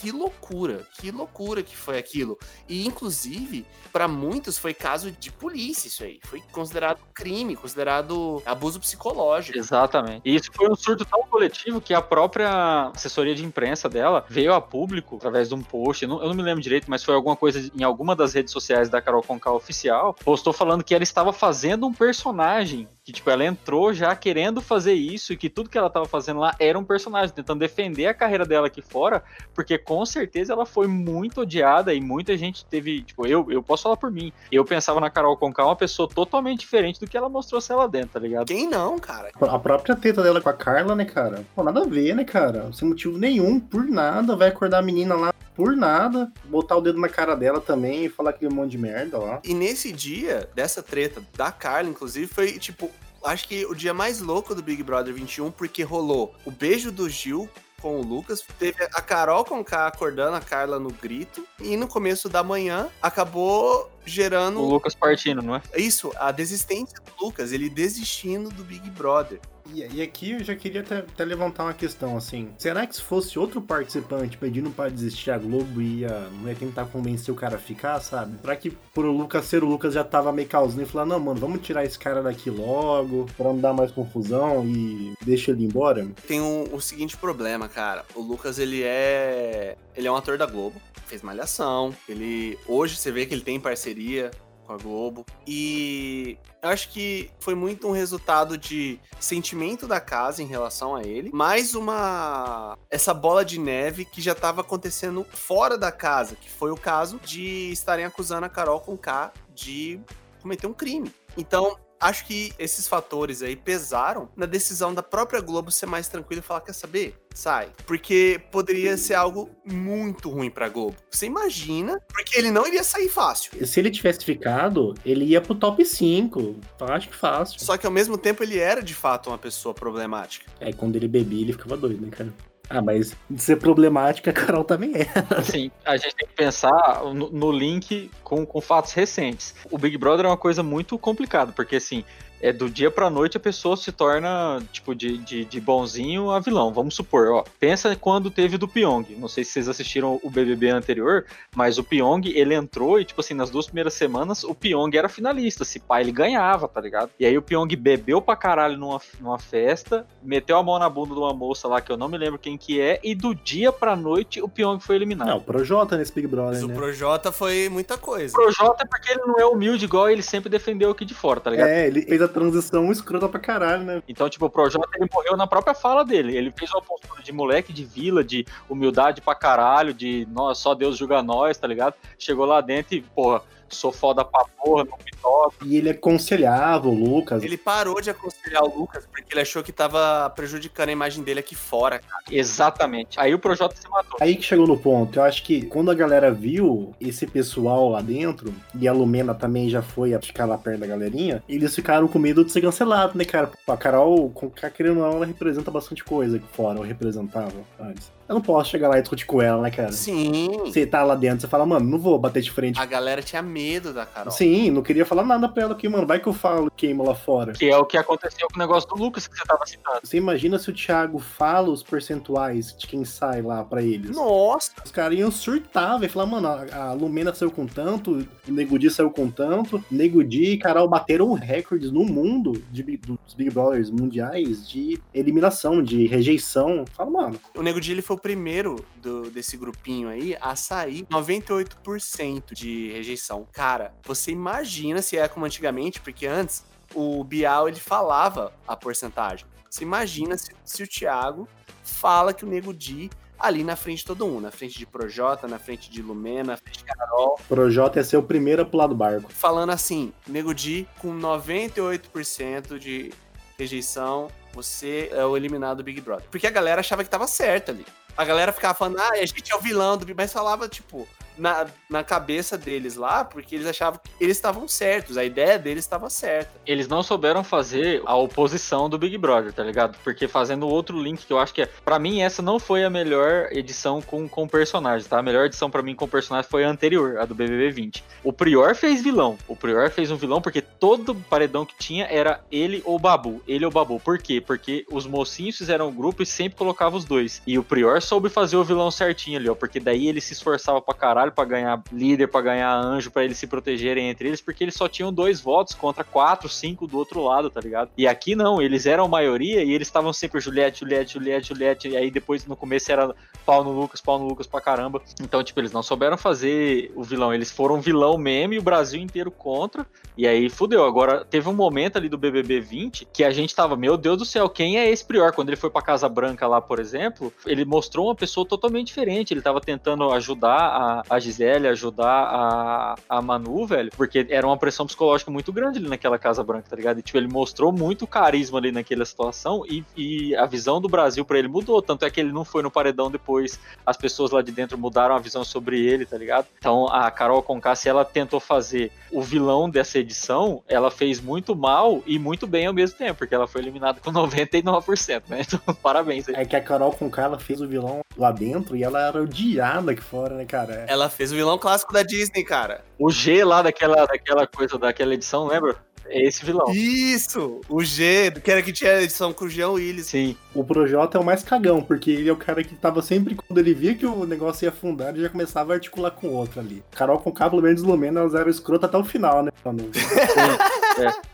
que 0.00 0.10
loucura, 0.10 0.86
que 0.98 1.10
loucura 1.10 1.62
que 1.62 1.76
foi 1.76 1.98
aquilo. 1.98 2.38
E, 2.66 2.86
inclusive, 2.86 3.66
para 3.92 4.08
muitos 4.08 4.56
foi 4.56 4.72
caso 4.72 5.12
de 5.12 5.30
polícia 5.30 5.88
isso 5.88 6.02
aí. 6.02 6.18
Foi 6.24 6.42
considerado 6.50 7.00
crime, 7.12 7.54
considerado 7.54 8.42
abuso 8.46 8.80
psicológico. 8.80 9.58
Exatamente. 9.58 10.22
E 10.24 10.34
isso 10.34 10.50
foi 10.54 10.70
um 10.70 10.74
surto 10.74 11.04
tão 11.04 11.22
coletivo 11.24 11.82
que 11.82 11.92
a 11.92 12.00
própria 12.00 12.90
assessoria 12.94 13.34
de 13.34 13.44
imprensa 13.44 13.90
dela 13.90 14.24
veio 14.28 14.54
a 14.54 14.60
público 14.60 15.16
através 15.16 15.50
de 15.50 15.54
um 15.54 15.62
post. 15.62 16.02
Eu 16.02 16.08
não, 16.08 16.22
eu 16.22 16.28
não 16.28 16.34
me 16.34 16.42
lembro 16.42 16.62
direito, 16.62 16.90
mas 16.90 17.04
foi 17.04 17.14
alguma 17.14 17.36
coisa 17.36 17.70
em 17.78 17.82
alguma 17.82 18.16
das 18.16 18.32
redes 18.32 18.52
sociais 18.52 18.88
da 18.88 19.02
Carol 19.02 19.22
Conká 19.22 19.52
oficial. 19.52 20.14
Postou 20.24 20.52
falando 20.52 20.82
que 20.82 20.94
ela 20.94 21.04
estava 21.04 21.32
fazendo 21.32 21.86
um 21.86 21.92
personagem 21.92 22.88
que, 23.10 23.12
tipo, 23.12 23.30
ela 23.30 23.44
entrou 23.44 23.92
já 23.92 24.14
querendo 24.14 24.60
fazer 24.60 24.94
isso 24.94 25.32
e 25.32 25.36
que 25.36 25.50
tudo 25.50 25.68
que 25.68 25.76
ela 25.76 25.90
tava 25.90 26.06
fazendo 26.06 26.40
lá 26.40 26.54
era 26.58 26.78
um 26.78 26.84
personagem, 26.84 27.34
tentando 27.34 27.58
defender 27.58 28.06
a 28.06 28.14
carreira 28.14 28.44
dela 28.44 28.68
aqui 28.68 28.80
fora, 28.80 29.22
porque 29.54 29.76
com 29.90 30.06
certeza 30.06 30.52
ela 30.52 30.64
foi 30.64 30.86
muito 30.86 31.40
odiada 31.40 31.92
e 31.92 32.00
muita 32.00 32.36
gente 32.36 32.64
teve, 32.64 33.02
tipo, 33.02 33.26
eu, 33.26 33.50
eu 33.50 33.60
posso 33.60 33.82
falar 33.82 33.96
por 33.96 34.08
mim, 34.08 34.32
eu 34.52 34.64
pensava 34.64 35.00
na 35.00 35.10
Carol 35.10 35.36
Conká 35.36 35.64
uma 35.64 35.74
pessoa 35.74 36.08
totalmente 36.08 36.60
diferente 36.60 37.00
do 37.00 37.08
que 37.08 37.16
ela 37.16 37.28
mostrou 37.28 37.60
ser 37.60 37.74
lá 37.74 37.88
dentro, 37.88 38.10
tá 38.10 38.20
ligado? 38.20 38.46
Quem 38.46 38.68
não, 38.68 39.00
cara? 39.00 39.32
A 39.40 39.58
própria 39.58 39.96
teta 39.96 40.22
dela 40.22 40.40
com 40.40 40.48
a 40.48 40.52
Carla, 40.52 40.94
né, 40.94 41.04
cara? 41.04 41.44
Pô, 41.56 41.64
nada 41.64 41.80
a 41.80 41.86
ver, 41.86 42.14
né, 42.14 42.22
cara? 42.22 42.72
Sem 42.72 42.86
motivo 42.86 43.18
nenhum, 43.18 43.58
por 43.58 43.82
nada, 43.84 44.36
vai 44.36 44.50
acordar 44.50 44.78
a 44.78 44.82
menina 44.82 45.16
lá 45.16 45.34
por 45.56 45.74
nada, 45.74 46.30
botar 46.44 46.76
o 46.76 46.80
dedo 46.80 47.00
na 47.00 47.08
cara 47.08 47.34
dela 47.34 47.60
também 47.60 48.04
e 48.04 48.08
falar 48.08 48.30
aquele 48.30 48.54
monte 48.54 48.70
de 48.70 48.78
merda 48.78 49.18
lá. 49.18 49.40
E 49.42 49.52
nesse 49.52 49.90
dia, 49.90 50.48
dessa 50.54 50.84
treta 50.84 51.20
da 51.36 51.50
Carla, 51.50 51.90
inclusive, 51.90 52.28
foi, 52.28 52.52
tipo, 52.60 52.88
acho 53.24 53.48
que 53.48 53.66
o 53.66 53.74
dia 53.74 53.92
mais 53.92 54.20
louco 54.20 54.54
do 54.54 54.62
Big 54.62 54.84
Brother 54.84 55.12
21, 55.12 55.50
porque 55.50 55.82
rolou 55.82 56.32
o 56.44 56.50
beijo 56.52 56.92
do 56.92 57.08
Gil 57.08 57.48
com 57.80 57.98
o 57.98 58.02
Lucas, 58.02 58.44
teve 58.58 58.82
a 58.82 59.02
Carol 59.02 59.44
com 59.44 59.64
K 59.64 59.86
acordando 59.86 60.36
a 60.36 60.40
Carla 60.40 60.78
no 60.78 60.90
grito, 60.90 61.46
e 61.60 61.76
no 61.76 61.88
começo 61.88 62.28
da 62.28 62.42
manhã 62.42 62.88
acabou 63.00 63.90
gerando 64.04 64.60
O 64.60 64.68
Lucas 64.68 64.94
partindo, 64.94 65.42
não 65.42 65.56
é? 65.56 65.62
isso, 65.76 66.12
a 66.16 66.32
desistência 66.32 66.98
do 67.00 67.24
Lucas, 67.24 67.52
ele 67.52 67.68
desistindo 67.68 68.50
do 68.50 68.64
Big 68.64 68.88
Brother. 68.90 69.40
E, 69.74 70.02
aqui 70.02 70.32
eu 70.32 70.44
já 70.44 70.54
queria 70.54 70.80
até, 70.80 70.98
até 70.98 71.24
levantar 71.24 71.64
uma 71.64 71.74
questão, 71.74 72.16
assim. 72.16 72.48
Será 72.58 72.86
que 72.86 72.96
se 72.96 73.02
fosse 73.02 73.38
outro 73.38 73.60
participante 73.60 74.36
pedindo 74.36 74.70
pra 74.70 74.88
desistir, 74.88 75.30
a 75.30 75.38
Globo 75.38 75.80
ia, 75.80 76.28
ia 76.44 76.54
tentar 76.54 76.86
convencer 76.86 77.32
o 77.32 77.36
cara 77.36 77.56
a 77.56 77.58
ficar, 77.58 78.00
sabe? 78.00 78.38
Será 78.40 78.56
que 78.56 78.70
por 78.70 79.04
o 79.04 79.12
Lucas 79.12 79.44
ser 79.44 79.62
o 79.62 79.66
Lucas 79.66 79.94
já 79.94 80.04
tava 80.04 80.32
meio 80.32 80.48
causando 80.48 80.82
e 80.82 80.86
falar, 80.86 81.06
não, 81.06 81.20
mano, 81.20 81.38
vamos 81.38 81.60
tirar 81.60 81.84
esse 81.84 81.98
cara 81.98 82.22
daqui 82.22 82.50
logo, 82.50 83.26
pra 83.36 83.46
não 83.46 83.58
dar 83.58 83.72
mais 83.72 83.90
confusão 83.90 84.66
e 84.66 85.12
deixa 85.22 85.50
ele 85.50 85.64
embora? 85.64 86.08
Tem 86.26 86.40
o, 86.40 86.68
o 86.72 86.80
seguinte 86.80 87.16
problema, 87.16 87.68
cara. 87.68 88.04
O 88.14 88.20
Lucas, 88.20 88.58
ele 88.58 88.82
é. 88.82 89.76
Ele 89.96 90.06
é 90.06 90.10
um 90.10 90.16
ator 90.16 90.38
da 90.38 90.46
Globo, 90.46 90.80
fez 91.06 91.22
malhação. 91.22 91.94
Ele. 92.08 92.58
Hoje 92.66 92.96
você 92.96 93.10
vê 93.10 93.26
que 93.26 93.34
ele 93.34 93.42
tem 93.42 93.60
parceria 93.60 94.30
com 94.70 94.74
a 94.74 94.76
Globo. 94.76 95.26
E 95.46 96.38
eu 96.62 96.68
acho 96.68 96.90
que 96.90 97.30
foi 97.40 97.54
muito 97.54 97.88
um 97.88 97.92
resultado 97.92 98.56
de 98.56 99.00
sentimento 99.18 99.86
da 99.86 100.00
casa 100.00 100.42
em 100.42 100.46
relação 100.46 100.94
a 100.94 101.02
ele, 101.02 101.30
mais 101.32 101.74
uma. 101.74 102.78
essa 102.88 103.12
bola 103.12 103.44
de 103.44 103.58
neve 103.58 104.04
que 104.04 104.22
já 104.22 104.32
estava 104.32 104.60
acontecendo 104.60 105.24
fora 105.24 105.76
da 105.76 105.90
casa, 105.90 106.36
que 106.36 106.48
foi 106.48 106.70
o 106.70 106.76
caso 106.76 107.18
de 107.24 107.72
estarem 107.72 108.04
acusando 108.04 108.46
a 108.46 108.48
Carol 108.48 108.80
com 108.80 108.96
K 108.96 109.32
de 109.54 110.00
cometer 110.40 110.66
um 110.66 110.72
crime. 110.72 111.12
Então, 111.36 111.76
acho 112.00 112.26
que 112.26 112.52
esses 112.58 112.88
fatores 112.88 113.42
aí 113.42 113.54
pesaram 113.54 114.28
na 114.36 114.46
decisão 114.46 114.94
da 114.94 115.02
própria 115.02 115.40
Globo 115.40 115.70
ser 115.70 115.86
mais 115.86 116.08
tranquila 116.08 116.40
e 116.40 116.44
falar: 116.44 116.62
quer 116.62 116.72
saber? 116.72 117.14
Sai. 117.34 117.68
Porque 117.86 118.40
poderia 118.50 118.96
ser 118.96 119.14
algo 119.14 119.50
muito 119.64 120.28
ruim 120.30 120.50
pra 120.50 120.68
Globo. 120.68 120.96
Você 121.10 121.26
imagina, 121.26 122.00
porque 122.08 122.36
ele 122.36 122.50
não 122.50 122.66
iria 122.66 122.82
sair 122.82 123.08
fácil. 123.08 123.64
Se 123.66 123.78
ele 123.78 123.90
tivesse 123.90 124.24
ficado, 124.24 124.94
ele 125.04 125.24
ia 125.24 125.40
pro 125.40 125.54
top 125.54 125.84
5. 125.84 126.56
Acho 126.80 127.08
que 127.08 127.14
fácil. 127.14 127.60
Só 127.60 127.76
que 127.76 127.86
ao 127.86 127.92
mesmo 127.92 128.18
tempo 128.18 128.42
ele 128.42 128.58
era 128.58 128.82
de 128.82 128.94
fato 128.94 129.30
uma 129.30 129.38
pessoa 129.38 129.74
problemática. 129.74 130.46
É, 130.58 130.72
quando 130.72 130.96
ele 130.96 131.06
bebia, 131.06 131.42
ele 131.42 131.52
ficava 131.52 131.76
doido, 131.76 132.04
né, 132.04 132.10
cara? 132.10 132.32
Ah, 132.70 132.80
mas 132.80 133.16
de 133.28 133.42
ser 133.42 133.56
problemática, 133.56 134.30
a 134.30 134.32
Carol 134.32 134.62
também 134.62 134.92
é. 134.94 135.06
Assim, 135.36 135.72
a 135.84 135.96
gente 135.96 136.14
tem 136.14 136.28
que 136.28 136.34
pensar 136.34 137.02
no, 137.12 137.28
no 137.28 137.50
link 137.50 138.08
com, 138.22 138.46
com 138.46 138.60
fatos 138.60 138.92
recentes. 138.92 139.56
O 139.68 139.76
Big 139.76 139.98
Brother 139.98 140.24
é 140.24 140.28
uma 140.28 140.36
coisa 140.36 140.62
muito 140.62 140.96
complicada, 140.96 141.50
porque 141.50 141.76
assim, 141.76 142.04
é 142.40 142.52
do 142.52 142.68
dia 142.68 142.90
pra 142.90 143.10
noite 143.10 143.36
a 143.36 143.40
pessoa 143.40 143.76
se 143.76 143.92
torna, 143.92 144.62
tipo, 144.72 144.94
de, 144.94 145.18
de, 145.18 145.44
de 145.44 145.60
bonzinho 145.60 146.30
a 146.30 146.40
vilão. 146.40 146.72
Vamos 146.72 146.94
supor, 146.94 147.28
ó. 147.28 147.44
Pensa 147.58 147.94
quando 147.96 148.30
teve 148.30 148.56
do 148.56 148.68
Pyong. 148.68 149.16
Não 149.18 149.28
sei 149.28 149.44
se 149.44 149.52
vocês 149.52 149.68
assistiram 149.68 150.18
o 150.22 150.30
BBB 150.30 150.70
anterior, 150.70 151.26
mas 151.54 151.78
o 151.78 151.84
Pyong, 151.84 152.22
ele 152.26 152.54
entrou 152.54 153.00
e, 153.00 153.04
tipo 153.04 153.20
assim, 153.20 153.34
nas 153.34 153.50
duas 153.50 153.66
primeiras 153.66 153.94
semanas, 153.94 154.44
o 154.44 154.54
Pyong 154.54 154.96
era 154.96 155.08
finalista. 155.08 155.64
Se 155.64 155.78
pá, 155.78 156.00
ele 156.00 156.12
ganhava, 156.12 156.66
tá 156.66 156.80
ligado? 156.80 157.10
E 157.18 157.26
aí 157.26 157.36
o 157.36 157.42
Pyong 157.42 157.68
bebeu 157.76 158.20
pra 158.20 158.36
caralho 158.36 158.76
numa, 158.76 159.00
numa 159.20 159.38
festa, 159.38 160.06
meteu 160.22 160.56
a 160.56 160.62
mão 160.62 160.78
na 160.78 160.88
bunda 160.88 161.14
de 161.14 161.20
uma 161.20 161.34
moça 161.34 161.68
lá, 161.68 161.80
que 161.80 161.92
eu 161.92 161.96
não 161.96 162.08
me 162.08 162.18
lembro 162.18 162.38
quem 162.38 162.56
que 162.56 162.80
é, 162.80 163.00
e 163.02 163.14
do 163.14 163.34
dia 163.34 163.72
pra 163.72 163.94
noite 163.94 164.40
o 164.40 164.48
Pyong 164.48 164.80
foi 164.80 164.96
eliminado. 164.96 165.28
Não, 165.28 165.36
o 165.38 165.42
Projota 165.42 165.96
nesse 165.96 166.12
Big 166.12 166.26
Brother, 166.26 166.54
Mas 166.54 166.62
o 166.62 166.68
né? 166.68 166.74
Projota 166.74 167.32
foi 167.32 167.68
muita 167.68 167.98
coisa. 167.98 168.32
O 168.36 168.42
Projota 168.42 168.84
é 168.84 168.86
porque 168.86 169.10
ele 169.12 169.22
não 169.26 169.38
é 169.38 169.44
humilde 169.44 169.84
igual 169.84 170.08
ele 170.08 170.22
sempre 170.22 170.48
defendeu 170.48 170.90
aqui 170.90 171.04
de 171.04 171.14
fora, 171.14 171.40
tá 171.40 171.50
ligado? 171.50 171.68
É, 171.68 171.86
ele 171.86 172.02
fez 172.02 172.22
a 172.22 172.28
transição 172.30 172.90
escrota 172.90 173.28
pra 173.28 173.40
caralho, 173.40 173.84
né? 173.84 174.02
Então, 174.08 174.28
tipo, 174.28 174.46
o 174.46 174.50
Projota 174.50 174.88
ele 174.94 175.08
morreu 175.12 175.36
na 175.36 175.46
própria 175.46 175.74
fala 175.74 176.04
dele. 176.04 176.36
Ele 176.36 176.50
fez 176.50 176.70
uma 176.72 176.82
postura 176.82 177.22
de 177.22 177.32
moleque 177.32 177.72
de 177.72 177.84
vila, 177.84 178.24
de 178.24 178.46
humildade 178.68 179.20
pra 179.20 179.34
caralho, 179.34 179.92
de 179.92 180.26
nós, 180.30 180.58
só 180.58 180.74
Deus 180.74 180.96
julga 180.96 181.22
nós, 181.22 181.58
tá 181.58 181.66
ligado? 181.66 181.94
Chegou 182.18 182.46
lá 182.46 182.60
dentro 182.60 182.94
e, 182.94 183.02
porra, 183.02 183.42
sou 183.70 183.92
foda 183.92 184.24
pra 184.24 184.44
porra, 184.62 184.84
não 184.84 184.98
me 184.98 185.10
toca. 185.20 185.56
E 185.64 185.76
ele 185.76 185.90
aconselhava 185.90 186.88
o 186.88 186.94
Lucas. 186.94 187.42
Ele 187.42 187.56
parou 187.56 188.00
de 188.00 188.10
aconselhar 188.10 188.62
o 188.62 188.80
Lucas 188.80 189.06
porque 189.06 189.32
ele 189.32 189.40
achou 189.40 189.62
que 189.62 189.72
tava 189.72 190.30
prejudicando 190.30 190.88
a 190.88 190.92
imagem 190.92 191.22
dele 191.22 191.40
aqui 191.40 191.54
fora, 191.54 191.98
cara. 191.98 192.22
Exatamente. 192.30 193.18
Aí 193.18 193.34
o 193.34 193.38
Projota 193.38 193.76
se 193.76 193.88
matou. 193.88 194.18
Aí 194.20 194.36
que 194.36 194.42
chegou 194.42 194.66
no 194.66 194.78
ponto. 194.78 195.18
Eu 195.18 195.22
acho 195.22 195.42
que 195.42 195.62
quando 195.62 195.90
a 195.90 195.94
galera 195.94 196.30
viu 196.30 196.94
esse 197.00 197.26
pessoal 197.26 197.88
lá 197.88 198.00
dentro, 198.00 198.52
e 198.74 198.86
a 198.86 198.92
Lumena 198.92 199.34
também 199.34 199.68
já 199.68 199.82
foi 199.82 200.14
a 200.14 200.20
ficar 200.20 200.46
lá 200.46 200.58
perto 200.58 200.80
da 200.80 200.86
galerinha, 200.86 201.42
eles 201.48 201.74
ficaram 201.74 202.08
com 202.08 202.18
medo 202.18 202.44
de 202.44 202.52
ser 202.52 202.60
cancelado, 202.60 203.16
né, 203.16 203.24
cara? 203.24 203.50
A 203.66 203.76
Carol, 203.76 204.30
com 204.30 204.50
querendo 204.50 205.00
ou 205.00 205.06
não, 205.06 205.16
ela 205.16 205.26
representa 205.26 205.70
bastante 205.70 206.04
coisa 206.04 206.36
aqui 206.36 206.46
fora, 206.52 206.78
ou 206.78 206.84
representava 206.84 207.52
antes. 207.78 208.10
Eu 208.28 208.34
não 208.34 208.42
posso 208.42 208.70
chegar 208.70 208.88
lá 208.88 208.98
e 208.98 209.00
discutir 209.00 209.26
com 209.26 209.42
ela, 209.42 209.60
né, 209.60 209.70
cara? 209.70 209.90
Sim. 209.90 210.48
Você 210.58 210.86
tá 210.86 211.02
lá 211.02 211.16
dentro, 211.16 211.40
você 211.40 211.48
fala, 211.48 211.66
mano, 211.66 211.88
não 211.88 211.98
vou 211.98 212.16
bater 212.18 212.40
de 212.40 212.50
frente. 212.50 212.78
A 212.80 212.86
galera 212.86 213.20
tinha 213.22 213.42
medo 213.42 213.59
da 213.92 214.06
Carol. 214.06 214.32
Sim, 214.32 214.70
não 214.70 214.82
queria 214.82 215.04
falar 215.04 215.24
nada 215.24 215.48
pra 215.48 215.62
ela 215.64 215.72
aqui, 215.72 215.88
mano. 215.88 216.06
Vai 216.06 216.18
que 216.20 216.26
eu 216.26 216.32
falo 216.32 216.70
queimo 216.70 217.04
lá 217.04 217.14
fora. 217.14 217.52
Que 217.52 217.68
é 217.68 217.76
o 217.76 217.84
que 217.84 217.96
aconteceu 217.96 218.48
com 218.48 218.56
o 218.56 218.58
negócio 218.58 218.88
do 218.88 218.94
Lucas 218.96 219.26
que 219.26 219.36
você 219.36 219.44
tava 219.44 219.64
citando. 219.66 220.00
Você 220.02 220.16
imagina 220.16 220.58
se 220.58 220.70
o 220.70 220.74
Thiago 220.74 221.18
fala 221.18 221.68
os 221.70 221.82
percentuais 221.82 222.74
de 222.76 222.86
quem 222.86 223.04
sai 223.04 223.42
lá 223.42 223.62
pra 223.64 223.82
eles? 223.82 224.14
Nossa, 224.16 224.72
Os 224.84 224.90
caras 224.90 225.18
iam 225.18 225.30
surtar, 225.30 225.98
velho. 225.98 226.10
Falar, 226.12 226.26
mano, 226.26 226.48
a, 226.48 226.92
Lumena 226.92 227.34
saiu 227.34 227.50
com 227.50 227.66
tanto, 227.66 228.26
o 228.48 228.52
Nego 228.52 228.78
Di 228.78 228.90
saiu 228.90 229.10
com 229.10 229.30
tanto. 229.30 229.82
Nego 229.90 230.24
Di 230.24 230.52
e 230.52 230.58
Carol 230.58 230.88
bateram 230.88 231.32
recordes 231.32 231.90
no 231.90 232.04
mundo 232.04 232.62
de, 232.70 232.82
dos 232.96 233.34
Big 233.36 233.50
Brothers 233.50 233.90
mundiais 233.90 234.68
de 234.68 234.98
eliminação, 235.14 235.82
de 235.82 236.06
rejeição. 236.06 236.84
Fala, 236.92 237.10
mano, 237.10 237.40
o 237.54 237.62
Nego 237.62 237.80
Di 237.80 237.92
ele 237.92 238.02
foi 238.02 238.16
o 238.16 238.20
primeiro 238.20 238.84
do- 239.02 239.30
desse 239.30 239.56
grupinho 239.56 240.08
aí 240.08 240.36
a 240.40 240.56
sair 240.56 241.06
98% 241.10 242.54
de 242.54 242.90
rejeição. 242.92 243.46
Cara, 243.52 243.92
você 244.04 244.30
imagina 244.30 245.02
se 245.02 245.16
é 245.16 245.26
como 245.28 245.46
antigamente, 245.46 246.00
porque 246.00 246.26
antes 246.26 246.64
o 246.94 247.22
Bial 247.24 247.68
ele 247.68 247.80
falava 247.80 248.52
a 248.66 248.76
porcentagem. 248.76 249.46
Você 249.68 249.84
imagina 249.84 250.36
se, 250.36 250.52
se 250.64 250.82
o 250.82 250.88
Thiago 250.88 251.48
fala 251.82 252.34
que 252.34 252.44
o 252.44 252.48
Nego 252.48 252.74
Di 252.74 253.10
ali 253.38 253.64
na 253.64 253.74
frente 253.74 254.00
de 254.00 254.06
todo 254.06 254.26
mundo, 254.26 254.42
na 254.42 254.50
frente 254.50 254.78
de 254.78 254.84
Projota, 254.84 255.48
na 255.48 255.58
frente 255.58 255.90
de 255.90 256.02
Lumena, 256.02 256.52
na 256.52 256.56
frente 256.56 256.78
de 256.78 256.84
Carol, 256.84 257.38
Projota 257.48 257.98
ia 257.98 258.04
ser 258.04 258.16
o 258.18 258.22
primeiro 258.22 258.62
a 258.62 258.64
pular 258.64 258.86
do 258.86 258.94
barco. 258.94 259.32
falando 259.32 259.70
assim, 259.70 260.12
Nego 260.26 260.54
Di 260.54 260.86
com 260.98 261.18
98% 261.18 262.78
de 262.78 263.12
rejeição, 263.58 264.28
você 264.52 265.08
é 265.12 265.24
o 265.24 265.36
eliminado 265.36 265.78
do 265.78 265.84
Big 265.84 266.00
Brother. 266.00 266.26
Porque 266.30 266.46
a 266.46 266.50
galera 266.50 266.80
achava 266.80 267.04
que 267.04 267.10
tava 267.10 267.26
certo 267.26 267.70
ali. 267.70 267.86
A 268.16 268.24
galera 268.24 268.52
ficava 268.52 268.74
falando, 268.74 268.98
ah, 268.98 269.12
a 269.12 269.26
gente 269.26 269.52
é 269.52 269.56
o 269.56 269.60
vilão 269.60 269.96
do 269.96 270.04
Big 270.04 270.16
mas 270.16 270.32
falava, 270.32 270.68
tipo, 270.68 271.08
na, 271.40 271.66
na 271.88 272.04
cabeça 272.04 272.56
deles 272.56 272.96
lá, 272.96 273.24
porque 273.24 273.54
eles 273.54 273.66
achavam 273.66 273.98
que 273.98 274.10
eles 274.22 274.36
estavam 274.36 274.68
certos, 274.68 275.16
a 275.16 275.24
ideia 275.24 275.58
deles 275.58 275.84
estava 275.84 276.10
certa. 276.10 276.50
Eles 276.66 276.86
não 276.86 277.02
souberam 277.02 277.42
fazer 277.42 278.02
a 278.04 278.14
oposição 278.14 278.88
do 278.88 278.98
Big 278.98 279.16
Brother, 279.16 279.52
tá 279.52 279.64
ligado? 279.64 279.96
Porque 280.04 280.28
fazendo 280.28 280.68
outro 280.68 281.00
link 281.00 281.24
que 281.26 281.32
eu 281.32 281.38
acho 281.38 281.54
que 281.54 281.62
é. 281.62 281.66
Pra 281.84 281.98
mim, 281.98 282.20
essa 282.20 282.42
não 282.42 282.58
foi 282.58 282.84
a 282.84 282.90
melhor 282.90 283.48
edição 283.50 284.02
com, 284.02 284.28
com 284.28 284.46
personagens, 284.46 285.08
tá? 285.08 285.18
A 285.18 285.22
melhor 285.22 285.46
edição 285.46 285.70
pra 285.70 285.82
mim 285.82 285.94
com 285.94 286.06
personagens 286.06 286.50
foi 286.50 286.64
a 286.64 286.68
anterior, 286.68 287.18
a 287.18 287.24
do 287.24 287.34
BBB 287.34 287.70
20. 287.70 288.04
O 288.22 288.32
Prior 288.32 288.74
fez 288.74 289.02
vilão. 289.02 289.38
O 289.48 289.56
Prior 289.56 289.90
fez 289.90 290.10
um 290.10 290.16
vilão 290.16 290.42
porque 290.42 290.60
todo 290.60 291.14
paredão 291.14 291.64
que 291.64 291.74
tinha 291.78 292.06
era 292.06 292.40
ele 292.52 292.82
ou 292.84 292.98
Babu. 292.98 293.42
Ele 293.48 293.64
ou 293.64 293.70
Babu. 293.70 293.98
Por 293.98 294.18
quê? 294.18 294.40
Porque 294.40 294.84
os 294.90 295.06
mocinhos 295.06 295.56
fizeram 295.56 295.88
um 295.88 295.94
grupo 295.94 296.22
e 296.22 296.26
sempre 296.26 296.58
colocavam 296.58 296.98
os 296.98 297.04
dois. 297.04 297.40
E 297.46 297.58
o 297.58 297.64
Prior 297.64 298.02
soube 298.02 298.28
fazer 298.28 298.56
o 298.56 298.64
vilão 298.64 298.90
certinho 298.90 299.38
ali, 299.38 299.48
ó. 299.48 299.54
Porque 299.54 299.80
daí 299.80 300.06
ele 300.06 300.20
se 300.20 300.34
esforçava 300.34 300.82
pra 300.82 300.94
caralho 300.94 301.29
pra 301.30 301.44
ganhar 301.44 301.82
líder, 301.92 302.28
pra 302.28 302.40
ganhar 302.40 302.74
anjo, 302.74 303.10
pra 303.10 303.24
eles 303.24 303.38
se 303.38 303.46
protegerem 303.46 304.08
entre 304.08 304.28
eles, 304.28 304.40
porque 304.40 304.64
eles 304.64 304.74
só 304.74 304.88
tinham 304.88 305.12
dois 305.12 305.40
votos 305.40 305.74
contra 305.74 306.04
quatro, 306.04 306.48
cinco 306.48 306.86
do 306.86 306.98
outro 306.98 307.22
lado, 307.22 307.50
tá 307.50 307.60
ligado? 307.60 307.90
E 307.96 308.06
aqui 308.06 308.34
não, 308.34 308.60
eles 308.60 308.86
eram 308.86 309.08
maioria 309.08 309.62
e 309.62 309.72
eles 309.72 309.88
estavam 309.88 310.12
sempre 310.12 310.40
Juliette, 310.40 310.80
Juliette, 310.80 311.14
Juliette, 311.14 311.48
Juliette. 311.48 311.88
E 311.88 311.96
aí 311.96 312.10
depois 312.10 312.46
no 312.46 312.56
começo 312.56 312.90
era 312.90 313.14
pau 313.44 313.64
no 313.64 313.72
Lucas, 313.72 314.00
pau 314.00 314.18
no 314.18 314.26
Lucas 314.26 314.46
pra 314.46 314.60
caramba. 314.60 315.02
Então, 315.20 315.42
tipo, 315.42 315.60
eles 315.60 315.72
não 315.72 315.82
souberam 315.82 316.16
fazer 316.16 316.92
o 316.94 317.02
vilão. 317.02 317.32
Eles 317.34 317.50
foram 317.50 317.80
vilão 317.80 318.16
meme 318.16 318.58
o 318.58 318.62
Brasil 318.62 319.00
inteiro 319.00 319.30
contra. 319.30 319.86
E 320.16 320.26
aí 320.26 320.48
fudeu. 320.48 320.84
Agora, 320.84 321.24
teve 321.24 321.48
um 321.48 321.54
momento 321.54 321.96
ali 321.96 322.08
do 322.08 322.18
BBB 322.18 322.60
20 322.60 323.08
que 323.12 323.24
a 323.24 323.30
gente 323.30 323.54
tava, 323.54 323.76
meu 323.76 323.96
Deus 323.96 324.18
do 324.18 324.24
céu, 324.24 324.48
quem 324.48 324.78
é 324.78 324.88
esse 324.90 325.04
Prior? 325.04 325.32
Quando 325.32 325.48
ele 325.48 325.56
foi 325.56 325.70
pra 325.70 325.82
Casa 325.82 326.08
Branca 326.08 326.46
lá, 326.46 326.60
por 326.60 326.78
exemplo, 326.78 327.32
ele 327.46 327.64
mostrou 327.64 328.06
uma 328.06 328.14
pessoa 328.14 328.46
totalmente 328.46 328.88
diferente. 328.88 329.32
Ele 329.32 329.42
tava 329.42 329.60
tentando 329.60 330.10
ajudar 330.12 330.58
a, 330.58 331.02
a 331.10 331.18
Gisele, 331.18 331.66
ajudar 331.66 332.06
a, 332.06 332.94
a 333.08 333.20
Manu, 333.20 333.66
velho, 333.66 333.90
porque 333.96 334.26
era 334.30 334.46
uma 334.46 334.56
pressão 334.56 334.86
psicológica 334.86 335.30
muito 335.30 335.52
grande 335.52 335.78
ali 335.78 335.88
naquela 335.88 336.18
Casa 336.18 336.44
Branca, 336.44 336.70
tá 336.70 336.76
ligado? 336.76 337.00
E, 337.00 337.02
tipo, 337.02 337.18
ele 337.18 337.26
mostrou 337.26 337.72
muito 337.72 338.06
carisma 338.06 338.58
ali 338.58 338.70
naquela 338.70 339.04
situação 339.04 339.64
e, 339.68 339.84
e 339.96 340.36
a 340.36 340.46
visão 340.46 340.80
do 340.80 340.88
Brasil 340.88 341.24
pra 341.24 341.38
ele 341.38 341.48
mudou. 341.48 341.82
Tanto 341.82 342.04
é 342.04 342.10
que 342.10 342.20
ele 342.20 342.32
não 342.32 342.44
foi 342.44 342.62
no 342.62 342.70
paredão 342.70 343.10
depois, 343.10 343.58
as 343.84 343.96
pessoas 343.96 344.30
lá 344.30 344.40
de 344.40 344.52
dentro 344.52 344.78
mudaram 344.78 345.16
a 345.16 345.18
visão 345.18 345.44
sobre 345.44 345.84
ele, 345.84 346.06
tá 346.06 346.16
ligado? 346.16 346.46
Então 346.58 346.86
a 346.86 347.10
Carol 347.10 347.42
Conká, 347.42 347.74
se 347.74 347.88
ela 347.88 348.04
tentou 348.04 348.38
fazer 348.38 348.92
o 349.10 349.20
vilão 349.20 349.68
dessa 349.68 349.98
edição, 349.98 350.62
ela 350.68 350.90
fez 350.90 351.20
muito 351.20 351.56
mal 351.56 352.02
e 352.06 352.18
muito 352.18 352.46
bem 352.46 352.66
ao 352.66 352.72
mesmo 352.72 352.96
tempo, 352.96 353.18
porque 353.18 353.34
ela 353.34 353.48
foi 353.48 353.60
eliminada 353.62 354.00
com 354.00 354.12
99%, 354.14 355.22
né? 355.28 355.40
Então, 355.40 355.60
parabéns 355.82 356.28
aí. 356.28 356.36
É 356.36 356.44
que 356.44 356.54
a 356.54 356.60
Carol 356.60 356.92
com 356.92 357.10
ela 357.20 357.38
fez 357.38 357.60
o 357.60 357.66
vilão 357.66 358.00
lá 358.16 358.30
dentro 358.30 358.76
e 358.76 358.84
ela 358.84 359.00
era 359.00 359.22
odiada 359.22 359.92
aqui 359.92 360.02
fora, 360.02 360.34
né, 360.36 360.44
cara? 360.44 360.84
Ela 360.86 360.99
fez 361.08 361.32
o 361.32 361.34
vilão 361.34 361.58
clássico 361.58 361.92
da 361.92 362.02
Disney, 362.02 362.44
cara. 362.44 362.84
O 362.98 363.10
G 363.10 363.44
lá 363.44 363.62
daquela, 363.62 364.04
daquela 364.06 364.46
coisa, 364.46 364.78
daquela 364.78 365.14
edição, 365.14 365.46
lembra? 365.46 365.76
É 366.10 366.26
esse 366.26 366.44
vilão. 366.44 366.66
Isso! 366.72 367.60
O 367.68 367.84
G, 367.84 368.32
que 368.32 368.50
era 368.50 368.60
que 368.60 368.72
tinha 368.72 368.92
a 368.92 369.02
edição 369.02 369.32
com 369.32 369.44
o 369.44 369.48
Jean 369.48 369.70
Willis. 369.70 370.06
Sim. 370.06 370.36
O 370.52 370.64
Projota 370.64 371.16
é 371.16 371.20
o 371.20 371.24
mais 371.24 371.44
cagão, 371.44 371.80
porque 371.80 372.10
ele 372.10 372.28
é 372.28 372.32
o 372.32 372.36
cara 372.36 372.64
que 372.64 372.74
tava 372.74 373.00
sempre, 373.00 373.36
quando 373.36 373.58
ele 373.58 373.72
via 373.72 373.94
que 373.94 374.04
o 374.04 374.26
negócio 374.26 374.64
ia 374.64 374.70
afundar, 374.70 375.10
ele 375.10 375.22
já 375.22 375.28
começava 375.28 375.72
a 375.72 375.76
articular 375.76 376.10
com 376.10 376.28
o 376.28 376.32
outro 376.32 376.58
ali. 376.58 376.82
Carol 376.90 377.18
com 377.18 377.30
K, 377.30 377.48
pelo 377.48 377.62
menos 377.62 377.82
Lumena, 377.82 378.20
elas 378.20 378.34
eram 378.34 378.50
escrotas 378.50 378.88
até 378.88 378.98
o 378.98 379.04
final, 379.04 379.42
né? 379.42 379.52
mano? 379.64 379.90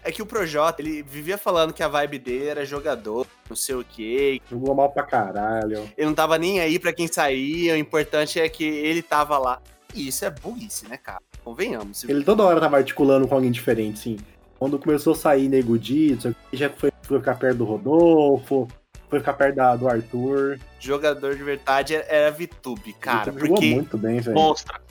É 0.04 0.12
que 0.12 0.22
o 0.22 0.26
Projota, 0.26 0.80
ele 0.80 1.02
vivia 1.02 1.36
falando 1.36 1.72
que 1.72 1.82
a 1.82 1.88
vibe 1.88 2.20
dele 2.20 2.46
era 2.46 2.64
jogador, 2.64 3.26
não 3.48 3.56
sei 3.56 3.74
o 3.74 3.84
quê. 3.84 4.40
Jogou 4.48 4.74
mal 4.74 4.90
pra 4.90 5.02
caralho. 5.02 5.90
Ele 5.96 6.06
não 6.06 6.14
tava 6.14 6.38
nem 6.38 6.60
aí 6.60 6.78
pra 6.78 6.92
quem 6.92 7.08
saía, 7.08 7.74
o 7.74 7.76
importante 7.76 8.38
é 8.38 8.48
que 8.48 8.62
ele 8.62 9.02
tava 9.02 9.38
lá. 9.38 9.60
E 9.92 10.06
isso 10.08 10.24
é 10.24 10.30
burrice, 10.30 10.86
né, 10.86 10.96
cara? 10.96 11.22
Convenhamos. 11.42 12.04
Ele 12.04 12.22
toda 12.22 12.44
hora 12.44 12.60
tava 12.60 12.76
articulando 12.76 13.26
com 13.26 13.34
alguém 13.34 13.50
diferente, 13.50 13.98
sim. 13.98 14.16
Quando 14.58 14.78
começou 14.78 15.12
a 15.12 15.16
sair 15.16 15.48
Nego 15.48 15.78
Di, 15.78 16.16
já 16.52 16.70
foi, 16.70 16.90
foi 17.02 17.18
ficar 17.18 17.34
perto 17.36 17.58
do 17.58 17.64
Rodolfo, 17.64 18.66
foi 19.08 19.18
ficar 19.18 19.34
perto 19.34 19.56
da- 19.56 19.76
do 19.76 19.88
Arthur. 19.88 20.58
Jogador 20.80 21.34
de 21.36 21.42
verdade 21.42 21.94
era 21.94 22.28
a 22.28 22.30
Vitube, 22.30 22.92
cara. 22.94 23.32
Jogou 23.32 23.48
Porque, 23.48 23.74
muito 23.74 23.98
bem, 23.98 24.20
velho. 24.20 24.34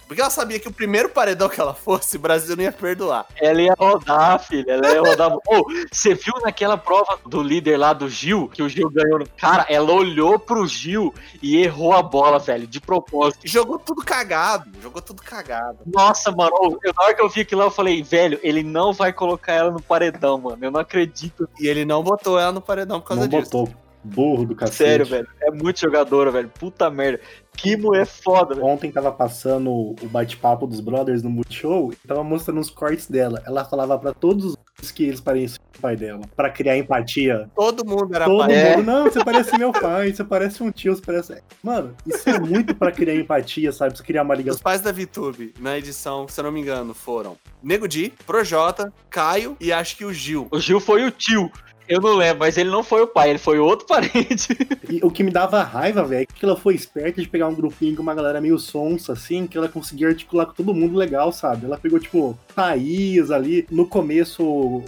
Porque 0.08 0.22
ela 0.22 0.30
sabia 0.30 0.60
que 0.60 0.68
o 0.68 0.72
primeiro 0.72 1.10
paredão 1.10 1.50
que 1.50 1.60
ela 1.60 1.74
fosse, 1.74 2.18
o 2.18 2.20
Brasil 2.20 2.56
não 2.56 2.64
ia 2.64 2.72
perdoar. 2.72 3.26
Ela 3.36 3.62
ia 3.62 3.76
rodar, 3.78 4.40
filha. 4.40 4.72
Ela 4.74 4.92
ia 4.92 5.02
rodar. 5.02 5.32
Ô, 5.48 5.66
você 5.92 6.14
viu 6.14 6.34
naquela 6.44 6.78
prova 6.78 7.20
do 7.26 7.42
líder 7.42 7.78
lá 7.78 7.94
do 7.94 8.08
Gil, 8.08 8.48
que 8.50 8.62
o 8.62 8.70
Gil 8.70 8.90
ganhou? 8.90 9.24
Cara, 9.38 9.66
ela 9.70 9.92
olhou 9.92 10.38
pro 10.38 10.68
Gil 10.68 11.14
e 11.42 11.58
errou 11.58 11.94
a 11.94 12.02
bola, 12.04 12.40
velho, 12.40 12.68
de 12.68 12.80
propósito. 12.80 13.46
E 13.46 13.50
jogou 13.50 13.80
tudo 13.80 14.04
cagado, 14.04 14.70
jogou 14.82 15.02
tudo 15.02 15.22
cagado. 15.22 15.80
Nossa, 15.86 16.32
mano, 16.32 16.80
eu, 16.84 16.94
na 16.96 17.04
hora 17.04 17.14
que 17.14 17.22
eu 17.22 17.30
vi 17.30 17.42
aquilo 17.42 17.62
lá, 17.62 17.68
eu 17.68 17.72
falei, 17.72 18.04
velho, 18.04 18.40
ele 18.44 18.64
não 18.64 18.94
vai 18.94 19.12
colocar 19.12 19.54
ela 19.54 19.72
no 19.72 19.82
paredão, 19.82 20.38
mano. 20.38 20.58
Eu 20.62 20.72
não 20.72 20.80
acredito. 20.80 21.50
E 21.60 21.68
ele 21.68 21.86
não 21.86 22.04
botou 22.04 22.40
ela 22.40 22.52
no 22.52 22.62
paredão 22.62 23.00
por 23.00 23.10
causa 23.10 23.24
Não 23.24 23.30
disso. 23.30 23.52
botou 23.52 23.85
burro 24.06 24.46
do 24.46 24.56
cacete. 24.56 24.78
Sério, 24.78 25.06
velho. 25.06 25.28
É 25.42 25.52
muito 25.52 25.80
jogadora, 25.80 26.32
velho. 26.32 26.50
Puta 26.60 26.90
merda. 26.90 27.20
Que 27.58 27.76
mulher 27.78 28.06
foda, 28.06 28.54
velho. 28.54 28.66
Ontem 28.68 28.92
tava 28.92 29.12
passando 29.12 29.72
o 29.72 29.96
bate-papo 30.04 30.68
dos 30.68 30.80
brothers 30.80 31.24
no 31.24 31.30
Multishow 31.30 31.92
e 31.92 32.08
tava 32.08 32.24
mostrando 32.24 32.60
os 32.60 32.70
cortes 32.70 33.08
dela. 33.10 33.42
Ela 33.46 33.64
falava 33.66 33.98
pra 33.98 34.14
todos 34.14 34.56
os 34.82 34.92
que 34.92 35.06
eles 35.06 35.22
pareciam 35.22 35.64
o 35.78 35.82
pai 35.82 35.96
dela, 35.96 36.22
pra 36.36 36.50
criar 36.50 36.78
empatia. 36.78 37.50
Todo 37.56 37.86
mundo 37.86 38.14
era 38.14 38.26
Todo 38.26 38.40
pai. 38.46 38.54
É. 38.54 38.76
mundo, 38.78 38.86
não, 38.86 39.04
você 39.06 39.24
parece 39.24 39.58
meu 39.58 39.72
pai, 39.72 40.14
você 40.14 40.24
parece 40.24 40.62
um 40.62 40.70
tio, 40.72 40.96
você 40.96 41.02
parece. 41.02 41.42
Mano, 41.64 41.96
isso 42.06 42.30
é 42.30 42.38
muito 42.40 42.76
pra 42.76 42.92
criar 42.92 43.16
empatia, 43.16 43.72
sabe? 43.72 43.94
Pra 43.96 44.04
criar 44.04 44.24
uma 44.24 44.34
Os 44.34 44.38
ligação. 44.38 44.62
pais 44.62 44.82
da 44.82 44.92
VTube, 44.92 45.54
na 45.60 45.78
edição, 45.78 46.28
se 46.28 46.40
eu 46.40 46.44
não 46.44 46.52
me 46.52 46.60
engano, 46.62 46.94
foram 46.94 47.38
Nego 47.64 47.88
Di, 47.88 48.12
Projota, 48.28 48.92
Caio 49.10 49.56
e 49.60 49.72
acho 49.72 49.96
que 49.98 50.06
o 50.06 50.14
Gil. 50.14 50.48
O 50.52 50.60
Gil 50.60 50.80
foi 50.80 51.06
o 51.06 51.12
tio. 51.12 51.50
Eu 51.88 52.02
não 52.02 52.16
lembro, 52.16 52.40
mas 52.40 52.58
ele 52.58 52.70
não 52.70 52.84
foi 52.84 53.02
o 53.02 53.08
pai, 53.08 53.30
ele 53.30 53.40
foi 53.40 53.60
outro 53.60 53.86
parente. 53.88 54.58
E 54.90 55.00
o 55.04 55.12
que 55.12 55.24
me 55.24 55.32
dava 55.32 55.64
raiva, 55.64 56.04
velho, 56.04 56.24
é 56.24 56.26
que 56.26 56.44
ela 56.44 56.56
foi 56.56 56.76
esperta 56.76 57.22
de 57.22 57.28
pegar 57.28 57.48
um 57.48 57.56
grupinho 57.56 57.96
com 57.96 58.02
uma 58.02 58.16
galera 58.16 58.42
meio 58.42 58.58
sonsa, 58.58 59.14
assim, 59.14 59.48
que 59.48 59.58
ela 59.58 59.70
conseguia 59.70 60.08
articular 60.08 60.46
com 60.46 60.54
todo 60.54 60.74
mundo 60.74 60.98
legal, 60.98 61.32
sabe? 61.32 61.66
Ela 61.66 61.78
pegou, 61.78 62.00
tipo, 62.00 62.38
Thaís 62.56 63.32
ali. 63.32 63.68
No 63.70 63.88
começo, 63.88 64.44
o 64.44 64.84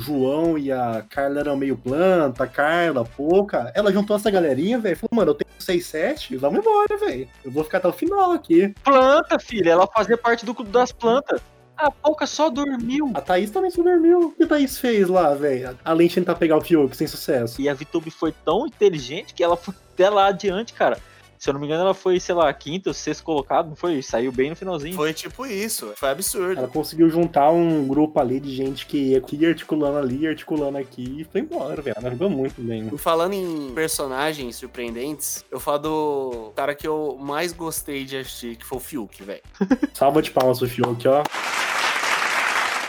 João 0.00 0.56
e 0.56 0.72
a 0.72 1.04
Carla 1.08 1.40
eram 1.40 1.56
meio 1.56 1.76
planta, 1.76 2.46
Carla, 2.46 3.04
pouca. 3.04 3.70
Ela 3.74 3.92
juntou 3.92 4.16
essa 4.16 4.30
galerinha, 4.30 4.78
velho, 4.78 4.96
falou, 4.96 5.10
mano, 5.12 5.30
eu 5.30 5.34
tenho 5.34 5.50
6, 5.58 5.86
7, 5.86 6.36
vamos 6.36 6.60
embora, 6.60 6.96
velho. 6.98 7.28
Eu 7.44 7.50
vou 7.50 7.64
ficar 7.64 7.78
até 7.78 7.88
o 7.88 7.92
final 7.92 8.32
aqui. 8.32 8.74
Planta, 8.82 9.38
filha, 9.38 9.70
ela 9.70 9.86
fazia 9.86 10.16
parte 10.16 10.46
do 10.46 10.54
clube 10.54 10.70
das 10.70 10.92
plantas. 10.92 11.40
A 11.78 11.92
Pouca 11.92 12.26
só 12.26 12.50
dormiu. 12.50 13.12
A 13.14 13.20
Thaís 13.20 13.50
também 13.50 13.70
se 13.70 13.80
dormiu. 13.80 14.18
O 14.18 14.32
que 14.32 14.42
a 14.42 14.46
Thaís 14.48 14.78
fez 14.78 15.08
lá, 15.08 15.32
velho? 15.34 15.78
Além 15.84 16.08
de 16.08 16.16
tentar 16.16 16.34
pegar 16.34 16.56
o 16.56 16.60
Fiuk 16.60 16.96
sem 16.96 17.06
sucesso. 17.06 17.62
E 17.62 17.68
a 17.68 17.74
VTube 17.74 18.10
foi 18.10 18.32
tão 18.44 18.66
inteligente 18.66 19.32
que 19.32 19.44
ela 19.44 19.56
foi 19.56 19.74
até 19.94 20.10
lá 20.10 20.26
adiante, 20.26 20.72
cara. 20.72 20.98
Se 21.38 21.48
eu 21.48 21.54
não 21.54 21.60
me 21.60 21.66
engano, 21.66 21.82
ela 21.82 21.94
foi, 21.94 22.18
sei 22.18 22.34
lá, 22.34 22.52
quinta 22.52 22.90
ou 22.90 22.94
sexto 22.94 23.22
colocado, 23.22 23.68
não 23.68 23.76
foi? 23.76 24.02
Saiu 24.02 24.32
bem 24.32 24.50
no 24.50 24.56
finalzinho. 24.56 24.96
Foi 24.96 25.14
tipo 25.14 25.46
isso, 25.46 25.92
foi 25.94 26.10
absurdo. 26.10 26.58
Ela 26.58 26.66
conseguiu 26.66 27.08
juntar 27.08 27.50
um 27.50 27.86
grupo 27.86 28.18
ali 28.18 28.40
de 28.40 28.52
gente 28.52 28.84
que 28.84 29.12
ia 29.32 29.48
articulando 29.48 29.98
ali, 29.98 30.26
articulando 30.26 30.78
aqui 30.78 31.20
e 31.20 31.24
foi 31.24 31.42
embora, 31.42 31.80
velho. 31.80 31.96
Ela 31.96 32.10
jogou 32.10 32.28
muito 32.28 32.60
bem. 32.60 32.90
Falando 32.98 33.34
em 33.34 33.72
personagens 33.72 34.56
surpreendentes, 34.56 35.44
eu 35.48 35.60
falo 35.60 35.78
do 35.78 36.52
cara 36.56 36.74
que 36.74 36.88
eu 36.88 37.16
mais 37.20 37.52
gostei 37.52 38.04
de 38.04 38.16
assistir, 38.16 38.56
que 38.56 38.66
foi 38.66 38.78
o 38.78 38.80
Fiuk, 38.80 39.22
velho. 39.22 39.42
Salva 39.94 40.20
de 40.20 40.32
palmas 40.32 40.58
pro 40.58 40.68
Fiuk, 40.68 41.06
ó. 41.06 41.22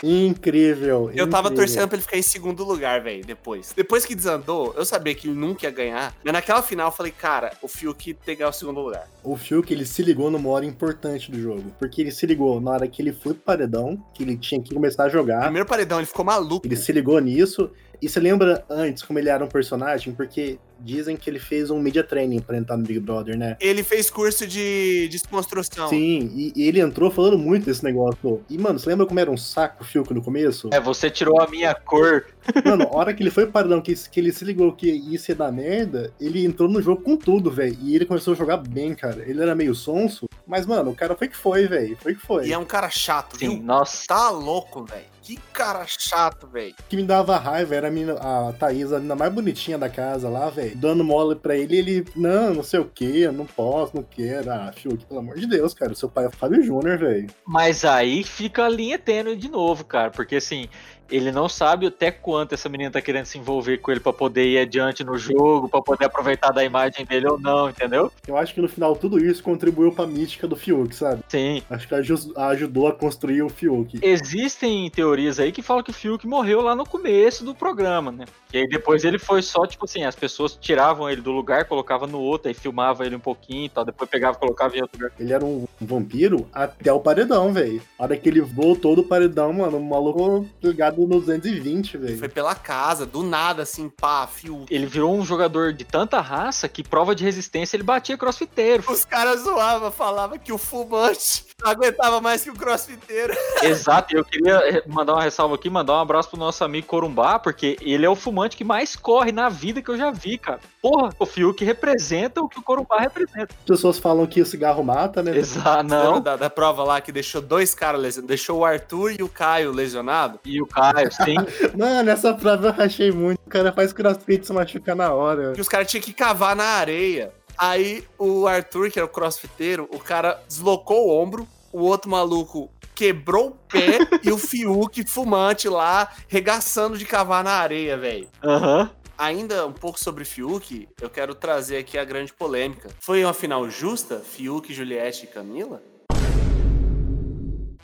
Incrível. 0.02 1.10
Eu 1.14 1.28
tava 1.28 1.48
incrível. 1.48 1.66
torcendo 1.66 1.88
pra 1.88 1.96
ele 1.96 2.02
ficar 2.02 2.18
em 2.18 2.22
segundo 2.22 2.64
lugar, 2.64 3.02
velho, 3.02 3.24
depois. 3.24 3.72
Depois 3.76 4.04
que 4.04 4.14
desandou, 4.14 4.74
eu 4.76 4.84
sabia 4.84 5.14
que 5.14 5.28
ele 5.28 5.34
nunca 5.34 5.66
ia 5.66 5.70
ganhar. 5.70 6.14
Mas 6.24 6.32
naquela 6.32 6.62
final 6.62 6.88
eu 6.88 6.92
falei, 6.92 7.12
cara, 7.12 7.52
o 7.62 7.68
Fiuk 7.68 8.14
pegar 8.14 8.48
o 8.48 8.52
segundo 8.52 8.80
lugar. 8.80 9.08
O 9.22 9.36
Fiuk, 9.36 9.72
ele 9.72 9.84
se 9.84 10.02
ligou 10.02 10.30
numa 10.30 10.48
hora 10.48 10.64
importante 10.64 11.30
do 11.30 11.40
jogo. 11.40 11.72
Porque 11.78 12.00
ele 12.00 12.10
se 12.10 12.26
ligou 12.26 12.60
na 12.60 12.70
hora 12.72 12.88
que 12.88 13.02
ele 13.02 13.12
foi 13.12 13.34
pro 13.34 13.42
paredão, 13.42 14.02
que 14.14 14.22
ele 14.22 14.36
tinha 14.36 14.62
que 14.62 14.74
começar 14.74 15.04
a 15.04 15.08
jogar. 15.08 15.42
Primeiro 15.42 15.66
paredão, 15.66 15.98
ele 15.98 16.06
ficou 16.06 16.24
maluco. 16.24 16.66
Ele 16.66 16.76
se 16.76 16.92
ligou 16.92 17.18
nisso. 17.18 17.70
E 18.02 18.08
você 18.08 18.20
lembra 18.20 18.64
antes 18.68 19.02
como 19.02 19.18
ele 19.18 19.28
era 19.28 19.44
um 19.44 19.48
personagem? 19.48 20.12
Porque 20.12 20.58
dizem 20.80 21.16
que 21.16 21.28
ele 21.28 21.38
fez 21.38 21.70
um 21.70 21.78
media 21.78 22.02
training 22.02 22.40
pra 22.40 22.56
entrar 22.56 22.76
no 22.76 22.84
Big 22.84 23.00
Brother, 23.00 23.36
né? 23.36 23.56
Ele 23.60 23.82
fez 23.82 24.10
curso 24.10 24.46
de 24.46 25.08
desconstrução. 25.08 25.88
Sim, 25.88 26.30
e, 26.34 26.52
e 26.56 26.66
ele 26.66 26.80
entrou 26.80 27.10
falando 27.10 27.38
muito 27.38 27.66
desse 27.66 27.84
negócio. 27.84 28.42
E, 28.48 28.56
mano, 28.58 28.78
você 28.78 28.88
lembra 28.88 29.06
como 29.06 29.20
era 29.20 29.30
um 29.30 29.36
saco 29.36 29.82
o 29.82 29.86
Fiuk 29.86 30.12
no 30.14 30.22
começo? 30.22 30.70
É, 30.72 30.80
você 30.80 31.10
tirou 31.10 31.40
a 31.40 31.46
minha 31.46 31.74
cor. 31.74 32.26
Mano, 32.64 32.84
a 32.84 32.96
hora 32.96 33.14
que 33.14 33.22
ele 33.22 33.30
foi 33.30 33.44
pro 33.44 33.52
paredão, 33.52 33.80
que, 33.80 33.94
que 33.94 34.20
ele 34.20 34.32
se 34.32 34.44
ligou 34.44 34.72
que 34.72 34.90
isso 34.90 35.30
ia 35.30 35.34
dar 35.34 35.52
merda, 35.52 36.12
ele 36.20 36.44
entrou 36.44 36.68
no 36.68 36.80
jogo 36.80 37.02
com 37.02 37.16
tudo, 37.16 37.50
velho. 37.50 37.76
E 37.82 37.94
ele 37.94 38.06
começou 38.06 38.34
a 38.34 38.36
jogar 38.36 38.56
bem, 38.56 38.94
cara. 38.94 39.22
Ele 39.26 39.42
era 39.42 39.54
meio 39.54 39.74
sonso, 39.74 40.26
mas, 40.46 40.66
mano, 40.66 40.90
o 40.90 40.94
cara 40.94 41.14
foi 41.14 41.28
que 41.28 41.36
foi, 41.36 41.66
velho. 41.66 41.96
Foi 42.00 42.14
que 42.14 42.20
foi. 42.20 42.46
E 42.48 42.52
é 42.52 42.58
um 42.58 42.64
cara 42.64 42.88
chato, 42.90 43.38
Sim, 43.38 43.50
viu? 43.50 43.62
nossa. 43.62 44.06
Tá 44.06 44.30
louco, 44.30 44.84
velho. 44.84 45.04
Que 45.22 45.36
cara 45.52 45.84
chato, 45.86 46.46
velho. 46.46 46.74
O 46.78 46.82
que 46.88 46.96
me 46.96 47.02
dava 47.02 47.36
raiva 47.36 47.74
era 47.74 47.88
a, 47.88 47.90
menina, 47.90 48.14
a 48.14 48.52
Thaís, 48.52 48.92
a 48.92 48.96
menina 48.96 49.14
mais 49.14 49.32
bonitinha 49.32 49.78
da 49.78 49.88
casa 49.88 50.28
lá, 50.28 50.48
velho, 50.48 50.76
dando 50.76 51.04
mole 51.04 51.36
pra 51.36 51.56
ele 51.56 51.74
e 51.74 51.78
ele, 51.78 52.04
não, 52.16 52.54
não 52.54 52.62
sei 52.62 52.80
o 52.80 52.84
que, 52.84 53.20
eu 53.20 53.32
não 53.32 53.46
posso, 53.46 53.94
não 53.94 54.02
quero. 54.02 54.50
Ah, 54.50 54.72
Fiuk, 54.74 55.04
pelo 55.04 55.20
amor 55.20 55.38
de 55.38 55.46
Deus, 55.46 55.74
cara, 55.74 55.92
o 55.92 55.96
seu 55.96 56.08
pai 56.08 56.24
é 56.24 56.28
o 56.28 56.32
Fábio 56.32 56.62
Júnior, 56.62 56.98
velho. 56.98 57.28
Mas 57.44 57.84
aí 57.84 58.24
fica 58.24 58.64
a 58.64 58.68
linha 58.68 58.98
tênue 58.98 59.36
de 59.36 59.50
novo, 59.50 59.84
cara, 59.84 60.10
porque 60.10 60.36
assim, 60.36 60.68
ele 61.10 61.32
não 61.32 61.48
sabe 61.48 61.86
até 61.86 62.10
quanto 62.10 62.54
essa 62.54 62.68
menina 62.68 62.90
tá 62.90 63.00
querendo 63.00 63.24
se 63.26 63.38
envolver 63.38 63.78
com 63.78 63.90
ele 63.90 64.00
pra 64.00 64.12
poder 64.12 64.46
ir 64.46 64.58
adiante 64.58 65.02
no 65.04 65.16
jogo, 65.18 65.68
pra 65.68 65.82
poder 65.82 66.06
aproveitar 66.06 66.50
da 66.50 66.64
imagem 66.64 67.04
dele 67.04 67.26
ou 67.28 67.38
não, 67.38 67.68
entendeu? 67.68 68.12
Eu 68.26 68.36
acho 68.36 68.54
que 68.54 68.60
no 68.60 68.68
final 68.68 68.94
tudo 68.96 69.18
isso 69.18 69.42
contribuiu 69.42 69.92
pra 69.92 70.06
mística 70.06 70.46
do 70.46 70.56
Fiuk, 70.56 70.94
sabe? 70.94 71.22
Sim. 71.28 71.62
Acho 71.70 71.86
que 71.88 71.94
aju- 71.94 72.32
ajudou 72.36 72.88
a 72.88 72.92
construir 72.92 73.42
o 73.42 73.48
Fiuk. 73.48 73.98
Existem 74.02 74.88
teorias 74.90 75.38
aí 75.40 75.52
que 75.52 75.62
falam 75.62 75.82
que 75.82 75.90
o 75.90 75.94
Fiuk 75.94 76.26
morreu 76.26 76.60
lá 76.60 76.74
no 76.74 76.86
começo 76.86 77.44
do 77.44 77.54
programa, 77.54 78.10
né? 78.12 78.24
E 78.52 78.58
aí 78.58 78.68
depois 78.68 79.04
ele 79.04 79.18
foi 79.18 79.42
só, 79.42 79.66
tipo 79.66 79.84
assim, 79.84 80.04
as 80.04 80.16
pessoas 80.16 80.56
tiravam 80.60 81.08
ele 81.08 81.20
do 81.20 81.30
lugar, 81.30 81.64
colocavam 81.66 82.08
no 82.08 82.20
outro, 82.20 82.48
aí 82.48 82.54
filmava 82.54 83.06
ele 83.06 83.14
um 83.16 83.20
pouquinho 83.20 83.66
e 83.66 83.68
tal, 83.68 83.84
depois 83.84 84.10
pegava 84.10 84.36
e 84.36 84.40
colocava 84.40 84.76
em 84.76 84.82
outro 84.82 84.98
lugar. 84.98 85.12
Ele 85.18 85.32
era 85.32 85.44
um 85.44 85.66
vampiro 85.80 86.46
até 86.52 86.92
o 86.92 87.00
paredão, 87.00 87.52
velho. 87.52 87.80
A 87.98 88.04
hora 88.04 88.16
que 88.16 88.28
ele 88.28 88.40
voltou 88.40 88.96
do 88.96 89.04
paredão, 89.04 89.52
mano, 89.52 89.78
o 89.78 89.84
maluco 89.84 90.46
ligado 90.62 90.99
no 91.06 91.20
220, 91.20 91.96
velho. 91.96 92.18
Foi 92.18 92.28
pela 92.28 92.54
casa, 92.54 93.06
do 93.06 93.22
nada, 93.22 93.62
assim, 93.62 93.88
pá, 93.88 94.26
Fiuk. 94.26 94.72
Ele 94.72 94.86
virou 94.86 95.14
um 95.14 95.24
jogador 95.24 95.72
de 95.72 95.84
tanta 95.84 96.20
raça 96.20 96.68
que 96.68 96.82
prova 96.82 97.14
de 97.14 97.24
resistência 97.24 97.76
ele 97.76 97.82
batia 97.82 98.16
crossfiteiro. 98.16 98.84
Os 98.88 99.04
caras 99.04 99.40
zoavam, 99.42 99.90
falavam 99.90 100.38
que 100.38 100.52
o 100.52 100.58
fumante 100.58 101.46
não 101.62 101.70
aguentava 101.70 102.20
mais 102.20 102.42
que 102.42 102.50
o 102.50 102.54
crossfiteiro. 102.54 103.34
Exato, 103.62 104.14
e 104.14 104.18
eu 104.18 104.24
queria 104.24 104.56
eh, 104.68 104.82
mandar 104.86 105.14
uma 105.14 105.22
ressalva 105.22 105.54
aqui, 105.54 105.68
mandar 105.68 105.94
um 105.94 106.00
abraço 106.00 106.30
pro 106.30 106.38
nosso 106.38 106.64
amigo 106.64 106.86
Corumbá, 106.86 107.38
porque 107.38 107.76
ele 107.80 108.04
é 108.04 108.10
o 108.10 108.16
fumante 108.16 108.56
que 108.56 108.64
mais 108.64 108.96
corre 108.96 109.32
na 109.32 109.48
vida 109.48 109.82
que 109.82 109.90
eu 109.90 109.96
já 109.96 110.10
vi, 110.10 110.38
cara. 110.38 110.60
Porra, 110.80 111.10
o 111.18 111.26
Fiuk 111.26 111.62
representa 111.62 112.40
o 112.40 112.48
que 112.48 112.58
o 112.58 112.62
Corumbá 112.62 112.98
representa. 113.00 113.54
As 113.58 113.66
pessoas 113.66 113.98
falam 113.98 114.26
que 114.26 114.40
o 114.40 114.46
cigarro 114.46 114.82
mata, 114.82 115.22
né? 115.22 115.36
Exato, 115.36 115.84
não. 115.84 116.20
da, 116.20 116.36
da 116.36 116.48
prova 116.48 116.82
lá 116.82 117.00
que 117.00 117.12
deixou 117.12 117.42
dois 117.42 117.74
caras 117.74 118.00
lesionados? 118.00 118.28
Deixou 118.28 118.58
o 118.58 118.64
Arthur 118.64 119.12
e 119.18 119.22
o 119.22 119.28
Caio 119.28 119.72
lesionados? 119.72 120.40
E 120.44 120.60
o 120.60 120.66
Caio, 120.66 120.89
sim. 121.10 121.34
Mano, 121.76 122.10
essa 122.10 122.34
prova 122.34 122.68
eu 122.68 122.72
rachei 122.72 123.10
muito. 123.10 123.40
O 123.46 123.50
cara 123.50 123.72
faz 123.72 123.92
crossfit 123.92 124.46
se 124.46 124.52
machucar 124.52 124.96
na 124.96 125.12
hora. 125.12 125.52
Que 125.52 125.60
os 125.60 125.68
caras 125.68 125.90
tinham 125.90 126.02
que 126.02 126.12
cavar 126.12 126.54
na 126.54 126.64
areia. 126.64 127.32
Aí 127.58 128.04
o 128.18 128.46
Arthur, 128.46 128.90
que 128.90 128.98
era 128.98 129.06
o 129.06 129.08
crossfiteiro, 129.08 129.88
o 129.92 129.98
cara 129.98 130.40
deslocou 130.48 131.08
o 131.08 131.22
ombro, 131.22 131.46
o 131.72 131.80
outro 131.80 132.10
maluco 132.10 132.70
quebrou 132.94 133.48
o 133.48 133.50
pé 133.50 133.98
e 134.22 134.30
o 134.30 134.38
Fiuk 134.38 135.04
fumante 135.06 135.68
lá 135.68 136.10
regaçando 136.28 136.98
de 136.98 137.04
cavar 137.04 137.44
na 137.44 137.52
areia, 137.52 137.96
velho. 137.96 138.28
Aham. 138.42 138.90
Ainda 139.16 139.66
um 139.66 139.72
pouco 139.72 140.00
sobre 140.00 140.24
Fiuk, 140.24 140.88
eu 141.00 141.10
quero 141.10 141.34
trazer 141.34 141.76
aqui 141.76 141.98
a 141.98 142.04
grande 142.04 142.32
polêmica. 142.32 142.88
Foi 143.00 143.22
uma 143.22 143.34
final 143.34 143.68
justa? 143.68 144.18
Fiuk, 144.20 144.72
Juliette 144.72 145.24
e 145.24 145.28
Camila? 145.28 145.82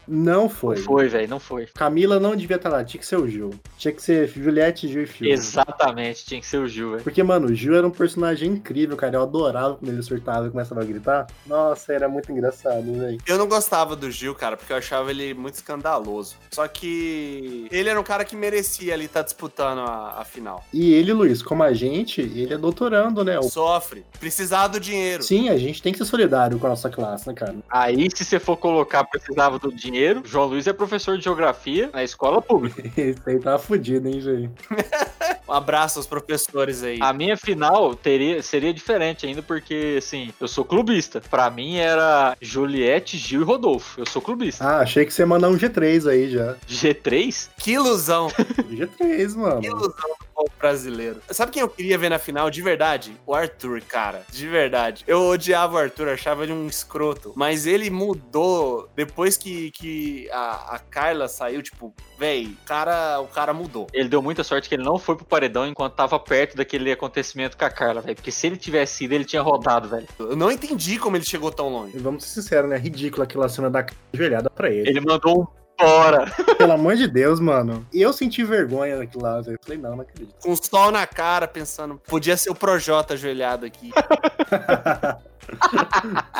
Não 0.09 0.49
foi. 0.49 0.77
Não 0.77 0.83
foi, 0.85 1.09
velho, 1.09 1.29
não 1.29 1.41
foi. 1.41 1.67
Camila 1.75 2.21
não 2.21 2.37
devia 2.37 2.57
estar 2.57 2.69
lá, 2.69 2.85
tinha 2.85 3.01
que 3.01 3.07
ser 3.07 3.17
o 3.17 3.29
Gil. 3.29 3.51
Tinha 3.79 3.93
que 3.93 4.03
ser 4.03 4.29
Juliette, 4.29 4.87
Gil 4.89 5.03
e 5.03 5.07
Fiuk. 5.07 5.31
Exatamente, 5.33 6.25
tinha 6.25 6.41
que 6.41 6.47
ser 6.47 6.59
o 6.59 6.69
Gil, 6.69 6.93
velho. 6.93 7.03
Porque, 7.03 7.23
mano, 7.23 7.49
o 7.49 7.55
Gil 7.55 7.75
era 7.77 7.87
um 7.87 7.91
personagem 7.91 8.51
incrível, 8.53 8.97
cara. 8.97 9.17
Eu 9.17 9.23
adorava 9.23 9.75
quando 9.77 9.91
ele 9.93 10.03
surtava 10.03 10.47
e 10.47 10.51
começava 10.51 10.81
a 10.81 10.85
gritar. 10.85 11.27
Nossa, 11.47 11.93
era 11.93 12.09
muito 12.09 12.31
engraçado, 12.31 12.85
velho. 12.99 13.19
Eu 13.27 13.39
não 13.39 13.49
gostava 13.49 13.97
do 13.97 14.11
Gil, 14.11 14.35
cara, 14.35 14.57
porque 14.57 14.73
eu 14.73 14.77
achava 14.77 15.11
ele 15.11 15.35
muito 15.35 15.55
escandaloso. 15.55 16.37
Só 16.53 16.67
que 16.69 17.67
ele 17.71 17.89
era 17.89 18.01
um 18.01 18.05
cara 18.05 18.25
que 18.25 18.37
merecia 18.37 18.95
ali 18.95 19.07
estar 19.07 19.23
disputando 19.23 19.79
a, 19.81 20.21
a 20.21 20.25
final. 20.25 20.65
E 20.73 20.93
ele, 20.95 21.13
Luiz, 21.13 21.43
como 21.43 21.63
a 21.63 21.73
gente, 21.73 22.21
ele 22.21 22.55
é 22.55 22.59
doutorando, 22.59 23.25
né? 23.25 23.39
O- 23.39 23.43
Sofre. 23.45 24.05
Precisar 24.21 24.69
do 24.69 24.79
dinheiro. 24.79 25.23
Sim, 25.23 25.49
a 25.49 25.57
gente 25.57 25.83
tem 25.83 25.93
que 25.93 25.99
ser 25.99 26.05
solidário 26.05 26.59
com 26.59 26.67
a 26.67 26.71
nossa 26.71 26.89
classe, 26.91 27.27
né, 27.27 27.35
cara? 27.35 27.57
Aí, 27.69 28.09
se 28.15 28.25
você 28.25 28.39
for 28.39 28.57
colocar, 28.57 29.05
precisava 29.05 29.59
do 29.59 29.73
dinheiro. 29.73 29.96
João 30.25 30.47
Luiz 30.47 30.67
é 30.67 30.73
professor 30.73 31.17
de 31.17 31.25
geografia 31.25 31.91
na 31.93 32.05
escola 32.05 32.41
pública. 32.43 32.83
Esse 32.97 33.21
aí 33.27 33.39
tava 33.39 33.59
fudido, 33.59 34.09
hein, 34.09 34.21
gente? 34.21 34.53
Um 35.49 35.53
abraço 35.53 36.01
aos 36.01 36.09
professores 36.09 36.83
aí. 36.83 36.99
A 37.01 37.13
minha 37.13 37.37
final 37.37 37.95
teria, 37.95 38.43
seria 38.43 38.75
diferente 38.75 39.27
ainda, 39.27 39.43
porque, 39.43 39.95
assim, 39.97 40.33
eu 40.41 40.49
sou 40.49 40.65
clubista. 40.65 41.23
Pra 41.31 41.49
mim 41.51 41.77
era 41.77 42.37
Juliette, 42.41 43.17
Gil 43.17 43.43
e 43.43 43.45
Rodolfo. 43.45 44.01
Eu 44.01 44.07
sou 44.07 44.21
clubista. 44.21 44.65
Ah, 44.65 44.79
achei 44.81 45.07
que 45.07 45.15
você 45.15 45.23
ia 45.23 45.27
mandar 45.27 45.49
um 45.49 45.57
G3 45.57 46.11
aí 46.11 46.31
já. 46.31 46.57
G3? 46.69 47.49
Que 47.59 47.73
ilusão. 47.75 48.27
G3, 48.69 49.37
mano. 49.37 49.61
Que 49.61 49.69
ilusão 49.69 50.17
brasileiro. 50.59 51.21
Sabe 51.31 51.53
quem 51.53 51.63
eu 51.63 51.69
queria 51.69 51.99
ver 51.99 52.09
na 52.09 52.19
final 52.19 52.51
de 52.51 52.63
verdade? 52.63 53.17
O 53.27 53.35
Arthur, 53.35 53.81
cara. 53.83 54.23
De 54.31 54.47
verdade. 54.47 55.05
Eu 55.07 55.23
odiava 55.29 55.75
o 55.75 55.79
Arthur, 55.79 56.09
achava 56.09 56.45
ele 56.45 56.53
um 56.53 56.67
escroto. 56.67 57.33
Mas 57.37 57.67
ele 57.67 57.91
mudou 57.91 58.89
depois 58.95 59.37
que, 59.37 59.71
que 59.73 60.29
a, 60.31 60.77
a 60.77 60.79
Carla 60.79 61.29
saiu, 61.29 61.63
tipo, 61.63 61.95
véi, 62.19 62.47
o 62.47 62.67
cara, 62.67 63.21
o 63.21 63.27
cara 63.27 63.53
mudou. 63.53 63.87
Ele 63.93 64.09
deu 64.09 64.23
muita 64.23 64.43
sorte 64.45 64.69
que 64.69 64.75
ele 64.75 64.85
não 64.85 64.99
foi 64.99 65.17
pro 65.17 65.25
paredão 65.25 65.67
enquanto 65.67 65.95
tava 65.95 66.19
perto 66.19 66.57
daquele 66.57 66.91
acontecimento 66.91 67.57
com 67.57 67.65
a 67.65 67.71
Carla, 67.71 68.01
velho. 68.01 68.17
Porque 68.17 68.31
se 68.31 68.47
ele 68.47 68.57
tivesse 68.57 69.05
ido, 69.05 69.15
ele 69.15 69.25
tinha 69.25 69.43
rodado, 69.43 69.89
velho. 69.89 70.07
Eu 70.19 70.37
não 70.37 70.51
entendi 70.51 70.99
como 70.99 71.17
ele 71.17 71.25
chegou 71.25 71.51
tão 71.51 71.69
longe. 71.69 71.97
E 71.97 72.01
vamos 72.01 72.25
ser 72.25 72.41
sinceros, 72.41 72.71
né? 72.71 72.77
Ridícula 72.77 73.25
aquela 73.25 73.49
cena 73.49 73.71
da 73.71 73.87
ajoelhada 74.13 74.51
pra 74.51 74.71
ele. 74.71 74.89
Ele 74.89 75.01
mandou 75.01 75.43
um 75.43 75.66
bora. 75.79 76.31
Pelo 76.57 76.73
amor 76.73 76.97
de 76.97 77.07
Deus, 77.07 77.41
mano. 77.41 77.87
E 77.93 78.01
eu 78.01 78.13
senti 78.13 78.43
vergonha 78.43 78.97
daquilo 78.99 79.23
lá, 79.23 79.41
velho. 79.41 79.59
Falei, 79.63 79.79
não, 79.79 79.97
não 79.97 80.03
acredito. 80.03 80.35
Com 80.41 80.53
o 80.53 80.57
sol 80.57 80.91
na 80.91 81.07
cara, 81.07 81.47
pensando, 81.47 82.01
podia 82.07 82.37
ser 82.37 82.51
o 82.51 82.55
Projota 82.55 83.15
ajoelhado 83.15 83.67
aqui. 83.67 83.91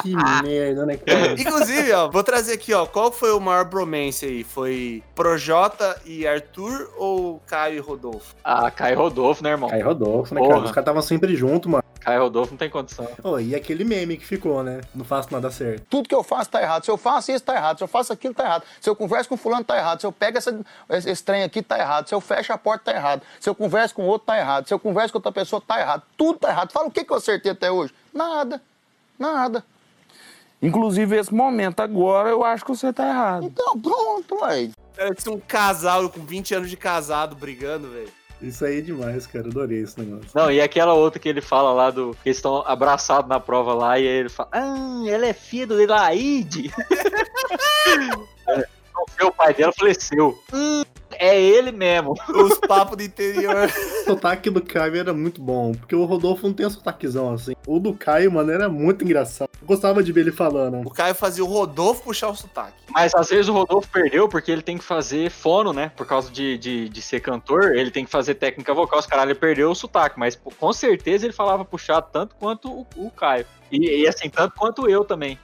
que 0.03 0.15
merda, 0.43 0.87
né, 0.87 0.97
cara? 0.97 1.33
Inclusive, 1.41 1.93
ó, 1.93 2.09
vou 2.09 2.23
trazer 2.23 2.55
aqui, 2.55 2.73
ó, 2.75 2.87
qual 2.87 3.11
foi 3.13 3.33
o 3.33 3.41
maior 3.41 3.65
bromance 3.65 4.25
aí? 4.25 4.45
Foi 4.45 5.03
Projota 5.15 6.01
e 6.05 6.27
Arthur 6.27 6.91
ou 6.97 7.41
Caio 7.47 7.77
e 7.77 7.81
Rodolfo? 7.81 8.35
Ah, 8.45 8.71
Caio 8.71 8.99
Rodolfo, 8.99 9.43
né, 9.43 9.51
irmão? 9.51 9.71
Aí 9.73 9.81
Rodolfo, 9.81 10.35
né, 10.35 10.41
Porra. 10.41 10.55
cara? 10.55 10.65
Os 10.65 10.71
caras 10.71 10.83
estavam 10.83 11.03
sempre 11.03 11.35
junto, 11.37 11.69
mano. 11.69 11.85
Caio 12.07 12.23
Rodolfo 12.23 12.53
não 12.53 12.59
tem 12.59 12.71
condição. 12.71 13.05
Pô, 13.21 13.41
e 13.41 13.53
aquele 13.53 13.83
meme 13.83 14.17
que 14.17 14.25
ficou, 14.25 14.63
né? 14.63 14.81
Não 14.95 15.05
faço 15.05 15.33
nada 15.33 15.51
certo. 15.51 15.85
Tudo 15.91 16.09
que 16.09 16.15
eu 16.15 16.23
faço 16.23 16.49
tá 16.49 16.63
errado. 16.63 16.85
Se 16.85 16.91
eu 16.91 16.97
faço 16.97 17.33
isso, 17.33 17.45
tá 17.45 17.57
errado. 17.57 17.79
Se 17.79 17.83
eu 17.83 17.89
faço 17.89 18.13
aquilo, 18.13 18.33
tá 18.33 18.45
errado. 18.45 18.63
Se 18.81 18.89
eu 18.89 18.95
converso 18.95 19.29
com 19.29 19.37
fulano, 19.37 19.65
tá 19.65 19.77
errado. 19.77 20.01
Se 20.01 20.07
eu 20.07 20.13
pego 20.13 20.39
essa, 20.39 20.57
esse 20.91 21.11
esse 21.11 21.25
trem 21.25 21.43
aqui, 21.43 21.63
tá 21.63 21.77
errado. 21.77 22.09
Se 22.09 22.15
eu 22.15 22.21
fecho 22.21 22.53
a 22.53 22.59
porta, 22.59 22.93
tá 22.93 22.97
errado. 22.97 23.23
Se 23.41 23.51
eu 23.51 23.57
converso 23.57 23.93
com 23.93 24.03
outro, 24.05 24.25
tá 24.25 24.39
errado. 24.39 24.69
Se 24.69 24.73
eu 24.73 24.79
converso 24.79 25.13
com 25.13 25.19
outra 25.19 25.33
pessoa, 25.33 25.61
tá 25.67 25.81
errado. 25.81 26.03
Tudo 26.17 26.39
tá 26.39 26.51
errado. 26.51 26.71
Fala 26.71 26.87
o 26.87 26.93
que, 26.93 27.03
que 27.03 27.13
eu 27.13 27.17
acertei 27.17 27.51
até 27.51 27.73
hoje? 27.73 27.93
Nada. 28.15 28.63
Nada. 29.19 29.65
Inclusive, 30.61 31.17
esse 31.17 31.35
momento 31.35 31.81
agora, 31.81 32.31
eu 32.31 32.45
acho 32.45 32.65
que 32.65 32.71
você 32.71 32.93
tá 32.93 33.07
errado. 33.09 33.45
Então, 33.45 33.79
pronto, 33.79 34.43
aí. 34.45 34.71
Parece 34.97 35.29
um 35.29 35.39
casal 35.39 36.09
com 36.09 36.25
20 36.25 36.55
anos 36.55 36.71
de 36.71 36.77
casado 36.77 37.37
brigando, 37.37 37.91
velho. 37.91 38.09
Isso 38.41 38.65
aí 38.65 38.79
é 38.79 38.81
demais, 38.81 39.27
cara. 39.27 39.49
Adorei 39.49 39.83
esse 39.83 39.99
negócio. 39.99 40.29
Não, 40.35 40.51
e 40.51 40.61
aquela 40.61 40.95
outra 40.95 41.19
que 41.19 41.29
ele 41.29 41.41
fala 41.41 41.73
lá 41.73 41.91
do. 41.91 42.17
que 42.23 42.29
eles 42.29 42.39
estão 42.39 42.63
abraçados 42.67 43.29
na 43.29 43.41
prova 43.41 43.73
lá, 43.73 43.99
e 43.99 44.07
aí 44.07 44.15
ele 44.15 44.29
fala: 44.29 44.49
Ah, 44.53 45.03
ela 45.09 45.27
é 45.27 45.33
filha 45.33 45.67
do 45.67 45.81
Elaide. 45.81 46.71
é, 48.49 48.67
o 49.25 49.33
pai 49.33 49.55
dela 49.55 49.73
faleceu. 49.73 50.39
Hum, 50.53 50.83
é 51.19 51.41
ele 51.41 51.73
mesmo. 51.73 52.15
Os 52.29 52.59
papos 52.59 52.97
do 52.97 53.03
interior. 53.03 53.69
O 54.03 54.05
sotaque 54.05 54.51
do 54.51 54.63
Caio 54.63 54.97
era 54.97 55.13
muito 55.13 55.41
bom, 55.41 55.73
porque 55.73 55.95
o 55.95 56.05
Rodolfo 56.05 56.47
não 56.47 56.55
tem 56.55 56.67
um 56.67 56.71
sotaquezão 56.71 57.33
assim. 57.33 57.55
O 57.67 57.79
do 57.79 57.95
Caio, 57.95 58.31
mano, 58.33 58.51
era 58.51 58.69
muito 58.69 59.05
engraçado. 59.05 59.51
Eu 59.61 59.67
gostava 59.67 60.03
de 60.03 60.13
ver 60.13 60.23
ele 60.23 60.33
falando. 60.33 60.87
O 60.87 60.91
Caio 60.91 61.15
fazia 61.15 61.45
o 61.45 61.49
Rodolfo 61.49 62.03
puxar 62.03 62.29
o 62.29 62.35
sotaque. 62.35 62.75
Mas 62.91 63.15
às 63.15 63.29
vezes 63.29 63.49
o 63.49 63.53
Rodolfo 63.53 63.89
perdeu 63.91 64.29
porque 64.29 64.51
ele 64.51 64.63
tem 64.63 64.79
que 64.79 64.85
fazer 64.85 65.31
fono, 65.31 65.73
né? 65.73 65.91
Por 65.97 66.07
causa 66.07 66.31
de, 66.31 66.57
de, 66.59 66.89
de 66.89 67.03
ser 67.03 67.21
cantor, 67.21 67.77
ele 67.77 67.91
tem 67.91 68.05
que 68.05 68.11
fazer 68.11 68.35
técnica 68.35 68.73
vocal. 68.73 68.99
Os 68.99 69.07
caralho, 69.07 69.33
ele 69.33 69.39
perdeu 69.39 69.71
o 69.71 69.75
sotaque, 69.75 70.19
mas 70.19 70.37
com 70.37 70.73
certeza 70.73 71.27
ele 71.27 71.33
falava 71.33 71.65
puxado 71.65 72.07
tanto 72.13 72.35
quanto 72.37 72.71
o, 72.71 72.87
o 72.97 73.11
Caio. 73.11 73.47
E, 73.71 74.03
e, 74.03 74.09
assim, 74.09 74.29
tanto 74.31 74.55
quanto 74.57 74.89
eu 74.89 75.05
também. 75.05 75.39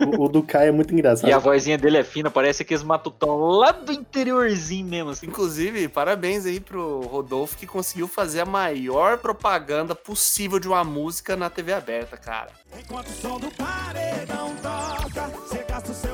O, 0.00 0.24
o 0.24 0.28
do 0.28 0.42
Caio 0.42 0.68
é 0.68 0.72
muito 0.72 0.92
engraçado. 0.92 1.28
E 1.28 1.32
a 1.32 1.38
vozinha 1.38 1.78
dele 1.78 1.98
é 1.98 2.04
fina, 2.04 2.30
parece 2.30 2.62
aqueles 2.62 2.82
matutão 2.82 3.38
lá 3.38 3.70
do 3.70 3.92
interiorzinho 3.92 4.86
mesmo, 4.86 5.10
assim. 5.18 5.26
Inclusive, 5.26 5.88
parabéns 5.88 6.46
aí 6.46 6.60
pro 6.60 7.00
Rodolfo 7.00 7.56
que 7.56 7.66
conseguiu 7.66 8.08
fazer 8.08 8.40
a 8.40 8.46
maior 8.46 9.18
propaganda 9.18 9.94
possível 9.94 10.58
de 10.58 10.68
uma 10.68 10.84
música 10.84 11.36
na 11.36 11.50
TV 11.50 11.72
aberta, 11.72 12.16
cara. 12.16 12.50
Enquanto 12.78 13.08
o 13.08 13.12
som 13.12 13.38
do 13.38 13.50
paredão 13.52 14.54
toca, 14.56 15.67
cê 15.86 16.08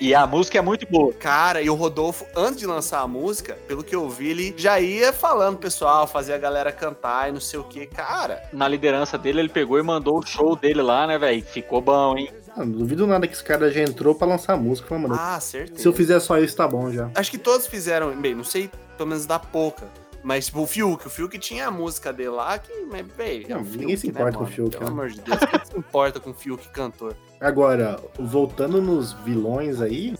E 0.00 0.14
a 0.14 0.26
música 0.26 0.58
é 0.58 0.60
muito 0.60 0.86
boa. 0.86 1.12
Cara, 1.14 1.60
e 1.62 1.68
o 1.70 1.74
Rodolfo, 1.74 2.26
antes 2.36 2.58
de 2.58 2.66
lançar 2.66 3.00
a 3.00 3.08
música, 3.08 3.54
pelo 3.66 3.82
que 3.84 3.94
eu 3.94 4.08
vi, 4.08 4.28
ele 4.30 4.54
já 4.56 4.80
ia 4.80 5.12
falando, 5.12 5.58
pessoal, 5.58 6.06
fazer 6.06 6.34
a 6.34 6.38
galera 6.38 6.72
cantar 6.72 7.28
e 7.28 7.32
não 7.32 7.40
sei 7.40 7.58
o 7.58 7.64
que. 7.64 7.86
Cara, 7.86 8.42
Na 8.52 8.68
liderança 8.68 9.16
dele, 9.18 9.40
ele 9.40 9.48
pegou 9.48 9.78
e 9.78 9.82
mandou 9.82 10.18
o 10.18 10.26
show 10.26 10.56
dele 10.56 10.82
lá, 10.82 11.06
né, 11.06 11.18
velho? 11.18 11.42
Ficou 11.44 11.80
bom, 11.80 12.16
hein? 12.16 12.30
Ah, 12.56 12.64
não 12.64 12.70
duvido 12.70 13.06
nada 13.06 13.26
que 13.26 13.34
esse 13.34 13.42
cara 13.42 13.70
já 13.70 13.82
entrou 13.82 14.14
pra 14.14 14.28
lançar 14.28 14.56
música. 14.56 14.96
Mano, 14.96 15.16
ah, 15.18 15.40
certeza. 15.40 15.80
se 15.80 15.88
eu 15.88 15.92
fizer 15.92 16.20
só 16.20 16.38
isso, 16.38 16.56
tá 16.56 16.68
bom 16.68 16.90
já. 16.90 17.10
Acho 17.14 17.30
que 17.30 17.38
todos 17.38 17.66
fizeram, 17.66 18.14
bem, 18.14 18.34
não 18.34 18.44
sei, 18.44 18.70
pelo 18.96 19.08
menos 19.08 19.26
da 19.26 19.38
pouca. 19.40 19.86
Mas, 20.22 20.46
tipo, 20.46 20.62
o 20.62 20.66
Fiuk, 20.66 21.06
o 21.06 21.10
Fiuk 21.10 21.38
tinha 21.38 21.66
a 21.66 21.70
música 21.70 22.10
dele 22.10 22.30
lá 22.30 22.56
que, 22.58 22.72
mas, 22.90 23.06
véi, 23.14 23.44
é 23.46 23.54
Não, 23.54 23.62
Fiuk, 23.62 23.78
ninguém 23.78 23.96
se 23.96 24.06
né, 24.06 24.12
importa 24.12 24.38
com 24.38 24.44
o? 24.44 24.46
Fiuk, 24.46 24.70
Pelo 24.70 24.84
né? 24.84 24.90
amor 24.90 25.10
de 25.10 25.20
Deus, 25.20 25.38
quem 25.38 25.64
se 25.66 25.78
importa 25.78 26.18
com 26.20 26.30
o 26.30 26.34
Fiuk 26.34 26.66
cantor? 26.68 27.14
Agora, 27.48 27.98
voltando 28.18 28.80
nos 28.80 29.12
vilões 29.12 29.80
aí, 29.82 30.14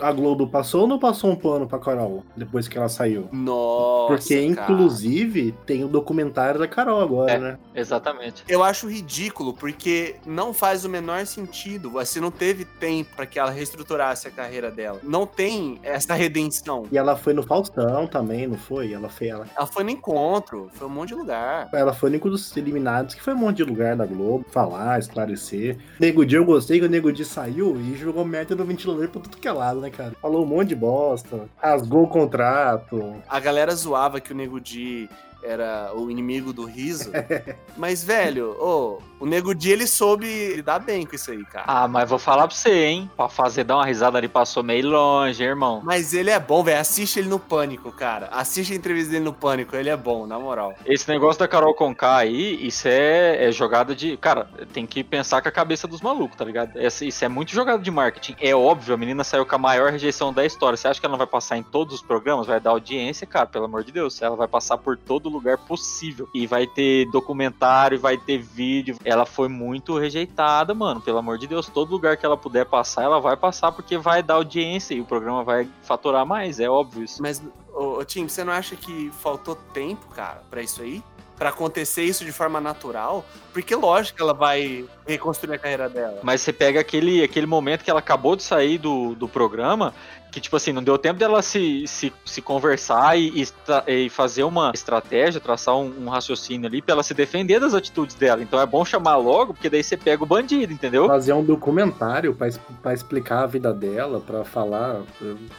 a 0.00 0.10
Globo 0.10 0.48
passou 0.48 0.82
ou 0.82 0.86
não 0.88 0.98
passou 0.98 1.30
um 1.30 1.36
pano 1.36 1.66
pra 1.66 1.78
Carol 1.78 2.24
depois 2.36 2.66
que 2.66 2.76
ela 2.76 2.88
saiu? 2.88 3.28
Nossa, 3.32 4.08
Porque, 4.16 4.52
cara. 4.52 4.72
inclusive, 4.72 5.54
tem 5.64 5.84
o 5.84 5.88
documentário 5.88 6.58
da 6.58 6.66
Carol 6.66 7.00
agora, 7.00 7.30
É. 7.32 7.38
né? 7.38 7.58
Exatamente. 7.72 8.42
Eu 8.48 8.64
acho 8.64 8.88
ridículo, 8.88 9.54
porque 9.54 10.16
não 10.26 10.52
faz 10.52 10.84
o 10.84 10.88
menor 10.88 11.24
sentido. 11.24 11.88
Você 11.90 12.20
não 12.20 12.32
teve 12.32 12.64
tempo 12.64 13.14
pra 13.14 13.26
que 13.26 13.38
ela 13.38 13.50
reestruturasse 13.50 14.26
a 14.26 14.30
carreira 14.32 14.68
dela. 14.68 14.98
Não 15.04 15.24
tem 15.24 15.78
essa 15.84 16.14
redenção. 16.14 16.84
E 16.90 16.98
ela 16.98 17.14
foi 17.16 17.32
no 17.32 17.44
Faustão 17.44 18.08
também, 18.08 18.48
não 18.48 18.58
foi? 18.58 18.92
Ela 18.92 19.08
foi 19.08 19.28
ela. 19.28 19.46
Ela 19.56 19.66
foi 19.66 19.84
no 19.84 19.90
encontro, 19.90 20.68
foi 20.74 20.88
um 20.88 20.90
monte 20.90 21.10
de 21.10 21.14
lugar. 21.14 21.68
Ela 21.72 21.92
foi 21.92 22.10
no 22.10 22.16
dos 22.26 22.56
eliminados, 22.56 23.14
que 23.14 23.22
foi 23.22 23.34
um 23.34 23.38
monte 23.38 23.58
de 23.58 23.64
lugar 23.64 23.94
da 23.94 24.04
Globo, 24.04 24.44
falar, 24.50 24.98
esclarecer. 24.98 25.78
Nego 26.00 26.26
Di, 26.26 26.34
eu 26.34 26.44
gostei 26.56 26.80
que 26.80 26.86
o 26.86 26.88
Nego 26.88 27.12
Di 27.12 27.22
saiu 27.22 27.78
e 27.78 27.94
jogou 27.96 28.24
merda 28.24 28.56
no 28.56 28.64
ventilador 28.64 29.08
pra 29.10 29.20
tudo 29.20 29.36
que 29.36 29.46
é 29.46 29.52
lado, 29.52 29.78
né, 29.78 29.90
cara? 29.90 30.14
Falou 30.22 30.42
um 30.42 30.46
monte 30.46 30.68
de 30.68 30.76
bosta, 30.76 31.46
rasgou 31.58 32.04
o 32.04 32.08
contrato. 32.08 33.14
A 33.28 33.38
galera 33.38 33.74
zoava 33.74 34.20
que 34.20 34.32
o 34.32 34.34
Nego 34.34 34.58
Di 34.58 35.06
era 35.42 35.92
o 35.94 36.10
inimigo 36.10 36.52
do 36.52 36.64
riso. 36.64 37.10
Mas, 37.76 38.02
velho, 38.02 38.56
ô, 38.58 38.98
o 39.20 39.26
Nego 39.26 39.54
Di, 39.54 39.70
ele 39.70 39.86
soube 39.86 40.26
lidar 40.54 40.78
bem 40.78 41.04
com 41.06 41.14
isso 41.14 41.30
aí, 41.30 41.44
cara. 41.44 41.64
Ah, 41.68 41.86
mas 41.88 42.08
vou 42.08 42.18
falar 42.18 42.46
pra 42.48 42.56
você, 42.56 42.84
hein? 42.86 43.10
Pra 43.16 43.28
fazer 43.28 43.64
dar 43.64 43.76
uma 43.76 43.84
risada 43.86 44.16
ali, 44.18 44.28
passou 44.28 44.62
meio 44.62 44.88
longe, 44.88 45.42
hein, 45.42 45.50
irmão. 45.50 45.80
Mas 45.84 46.12
ele 46.14 46.30
é 46.30 46.38
bom, 46.40 46.62
velho. 46.62 46.80
Assiste 46.80 47.18
ele 47.18 47.28
no 47.28 47.38
Pânico, 47.38 47.90
cara. 47.92 48.28
Assiste 48.32 48.72
a 48.72 48.76
entrevista 48.76 49.12
dele 49.12 49.24
no 49.24 49.32
Pânico. 49.32 49.76
Ele 49.76 49.88
é 49.90 49.96
bom, 49.96 50.26
na 50.26 50.38
moral. 50.38 50.74
Esse 50.86 51.08
negócio 51.08 51.38
da 51.38 51.48
Carol 51.48 51.74
Conká 51.74 52.16
aí, 52.16 52.66
isso 52.66 52.88
é, 52.88 53.46
é 53.46 53.52
jogada 53.52 53.94
de. 53.94 54.16
Cara, 54.16 54.48
tem 54.72 54.86
que 54.86 55.04
pensar 55.04 55.42
com 55.42 55.48
a 55.48 55.52
cabeça 55.52 55.86
dos 55.86 56.00
malucos, 56.00 56.36
tá 56.36 56.44
ligado? 56.44 56.76
Essa- 56.78 57.04
Isso 57.04 57.24
é 57.24 57.28
muito 57.28 57.52
jogada 57.52 57.82
de 57.82 57.90
marketing. 57.90 58.36
É 58.40 58.54
óbvio, 58.54 58.94
a 58.94 58.96
menina 58.98 59.22
saiu 59.24 59.44
com 59.46 59.54
a 59.54 59.58
maior 59.58 59.90
rejeição 59.92 60.32
da 60.32 60.44
história. 60.44 60.76
Você 60.76 60.88
acha 60.88 60.98
que 61.00 61.06
ela 61.06 61.12
não 61.12 61.18
vai 61.18 61.26
passar 61.26 61.56
em 61.58 61.62
todos 61.62 61.96
os 61.96 62.02
programas? 62.02 62.46
Vai 62.46 62.60
dar 62.60 62.70
audiência, 62.70 63.26
cara, 63.26 63.46
pelo 63.46 63.66
amor 63.66 63.84
de 63.84 63.92
Deus. 63.92 64.20
Ela 64.22 64.36
vai 64.36 64.48
passar 64.48 64.78
por 64.78 64.96
todo 64.96 65.25
lugar 65.28 65.58
possível. 65.58 66.28
E 66.34 66.46
vai 66.46 66.66
ter 66.66 67.06
documentário, 67.10 67.98
vai 67.98 68.16
ter 68.16 68.38
vídeo. 68.38 68.96
Ela 69.04 69.26
foi 69.26 69.48
muito 69.48 69.98
rejeitada, 69.98 70.74
mano. 70.74 71.00
Pelo 71.00 71.18
amor 71.18 71.38
de 71.38 71.46
Deus, 71.46 71.68
todo 71.68 71.90
lugar 71.90 72.16
que 72.16 72.26
ela 72.26 72.36
puder 72.36 72.66
passar, 72.66 73.04
ela 73.04 73.20
vai 73.20 73.36
passar 73.36 73.72
porque 73.72 73.96
vai 73.98 74.22
dar 74.22 74.34
audiência 74.34 74.94
e 74.94 75.00
o 75.00 75.04
programa 75.04 75.42
vai 75.44 75.68
faturar 75.82 76.26
mais. 76.26 76.60
É 76.60 76.68
óbvio 76.68 77.04
isso. 77.04 77.22
Mas, 77.22 77.42
ô, 77.74 77.98
ô, 77.98 78.04
Tim, 78.04 78.28
você 78.28 78.44
não 78.44 78.52
acha 78.52 78.76
que 78.76 79.10
faltou 79.20 79.54
tempo, 79.54 80.06
cara, 80.14 80.42
pra 80.50 80.62
isso 80.62 80.82
aí? 80.82 81.02
Pra 81.36 81.50
acontecer 81.50 82.02
isso 82.02 82.24
de 82.24 82.32
forma 82.32 82.60
natural? 82.60 83.22
Porque, 83.52 83.74
lógico, 83.74 84.16
que 84.16 84.22
ela 84.22 84.32
vai 84.32 84.86
reconstruir 85.06 85.54
a 85.54 85.58
carreira 85.58 85.86
dela. 85.86 86.20
Mas 86.22 86.40
você 86.40 86.50
pega 86.50 86.80
aquele, 86.80 87.22
aquele 87.22 87.46
momento 87.46 87.84
que 87.84 87.90
ela 87.90 88.00
acabou 88.00 88.36
de 88.36 88.42
sair 88.42 88.78
do, 88.78 89.14
do 89.14 89.28
programa, 89.28 89.92
que, 90.36 90.40
tipo 90.42 90.54
assim, 90.54 90.70
não 90.70 90.82
deu 90.82 90.98
tempo 90.98 91.18
dela 91.18 91.40
se, 91.40 91.86
se, 91.86 92.12
se 92.26 92.42
conversar 92.42 93.18
e, 93.18 93.40
e 93.40 93.46
e 93.86 94.10
fazer 94.10 94.44
uma 94.44 94.70
estratégia, 94.74 95.40
traçar 95.40 95.76
um, 95.76 96.04
um 96.04 96.08
raciocínio 96.08 96.66
ali 96.66 96.82
pra 96.82 96.92
ela 96.92 97.02
se 97.02 97.14
defender 97.14 97.58
das 97.58 97.72
atitudes 97.72 98.14
dela. 98.14 98.42
Então 98.42 98.60
é 98.60 98.66
bom 98.66 98.84
chamar 98.84 99.16
logo, 99.16 99.54
porque 99.54 99.70
daí 99.70 99.82
você 99.82 99.96
pega 99.96 100.22
o 100.22 100.26
bandido, 100.26 100.72
entendeu? 100.72 101.06
Fazer 101.06 101.32
um 101.32 101.42
documentário 101.42 102.34
pra, 102.34 102.92
explicar 102.92 103.44
a 103.44 103.46
vida 103.46 103.72
dela, 103.72 104.20
pra 104.20 104.44
falar. 104.44 105.00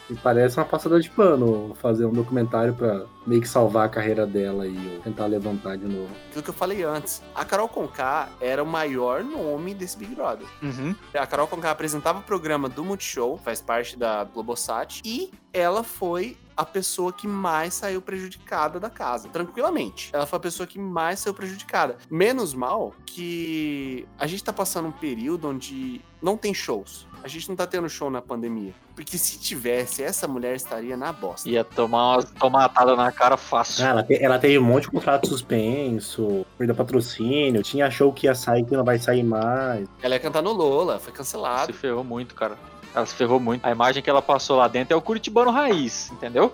Me 0.07 0.15
parece 0.21 0.57
uma 0.57 0.65
passada 0.65 0.99
de 0.99 1.09
pano 1.09 1.75
fazer 1.81 2.05
um 2.05 2.13
documentário 2.13 2.73
pra 2.73 3.05
meio 3.25 3.41
que 3.41 3.49
salvar 3.49 3.85
a 3.85 3.89
carreira 3.89 4.25
dela 4.25 4.65
e 4.65 5.01
tentar 5.03 5.25
levantar 5.25 5.77
de 5.77 5.85
novo. 5.85 6.09
Aquilo 6.29 6.43
que 6.43 6.49
eu 6.49 6.53
falei 6.53 6.83
antes. 6.83 7.21
A 7.35 7.43
Carol 7.43 7.67
Conká 7.67 8.29
era 8.39 8.63
o 8.63 8.65
maior 8.65 9.21
nome 9.23 9.73
desse 9.73 9.97
Big 9.97 10.15
Brother. 10.15 10.47
Uhum. 10.61 10.95
A 11.13 11.27
Carol 11.27 11.47
Conká 11.47 11.71
apresentava 11.71 12.19
o 12.19 12.21
programa 12.21 12.69
do 12.69 12.85
Multishow, 12.85 13.37
faz 13.43 13.59
parte 13.59 13.97
da 13.97 14.23
Globosat, 14.23 14.66
e 15.05 15.31
ela 15.53 15.83
foi 15.83 16.37
a 16.55 16.65
pessoa 16.65 17.13
que 17.13 17.27
mais 17.27 17.75
saiu 17.75 18.01
prejudicada 18.01 18.79
da 18.79 18.89
casa, 18.89 19.29
tranquilamente. 19.29 20.09
Ela 20.11 20.25
foi 20.25 20.37
a 20.37 20.39
pessoa 20.39 20.65
que 20.65 20.79
mais 20.79 21.19
saiu 21.19 21.33
prejudicada. 21.33 21.97
Menos 22.09 22.53
mal 22.55 22.93
que 23.05 24.07
a 24.17 24.25
gente 24.25 24.43
tá 24.43 24.51
passando 24.51 24.87
um 24.87 24.91
período 24.91 25.47
onde 25.49 26.01
não 26.21 26.35
tem 26.35 26.53
shows. 26.53 27.05
A 27.23 27.27
gente 27.27 27.49
não 27.49 27.55
tá 27.55 27.67
tendo 27.67 27.87
show 27.89 28.09
na 28.09 28.21
pandemia. 28.21 28.73
Porque 28.95 29.17
se 29.17 29.37
tivesse, 29.39 30.01
essa 30.01 30.27
mulher 30.27 30.55
estaria 30.55 30.95
na 30.97 31.11
bosta. 31.11 31.47
Ia 31.47 31.63
tomar 31.63 32.17
uma 32.17 32.23
tomatada 32.23 32.95
na 32.95 33.11
cara 33.11 33.37
fácil. 33.37 33.85
Ah, 33.85 33.89
ela, 33.89 34.03
te- 34.03 34.23
ela 34.23 34.39
teve 34.39 34.57
um 34.57 34.63
monte 34.63 34.83
de 34.83 34.91
contrato 34.91 35.27
suspenso, 35.27 36.45
perda 36.57 36.73
patrocínio, 36.73 37.61
tinha 37.61 37.89
show 37.91 38.11
que 38.11 38.25
ia 38.27 38.33
sair 38.35 38.63
que 38.65 38.75
não 38.75 38.83
vai 38.83 38.97
sair 38.97 39.23
mais. 39.23 39.87
Ela 40.01 40.15
ia 40.15 40.19
cantar 40.19 40.41
no 40.41 40.51
Lola, 40.53 40.97
foi 40.99 41.11
Se 41.11 41.17
cancelado. 41.17 41.73
ferrou 41.73 42.03
muito, 42.03 42.33
cara. 42.33 42.57
Ela 42.97 43.05
se 43.05 43.13
ferrou 43.13 43.39
muito. 43.39 43.63
A 43.63 43.69
imagem 43.69 44.01
que 44.01 44.09
ela 44.09 44.23
passou 44.23 44.57
lá 44.57 44.67
dentro 44.67 44.91
é 44.91 44.97
o 44.97 45.01
curitibano 45.01 45.51
raiz, 45.51 46.11
entendeu? 46.11 46.51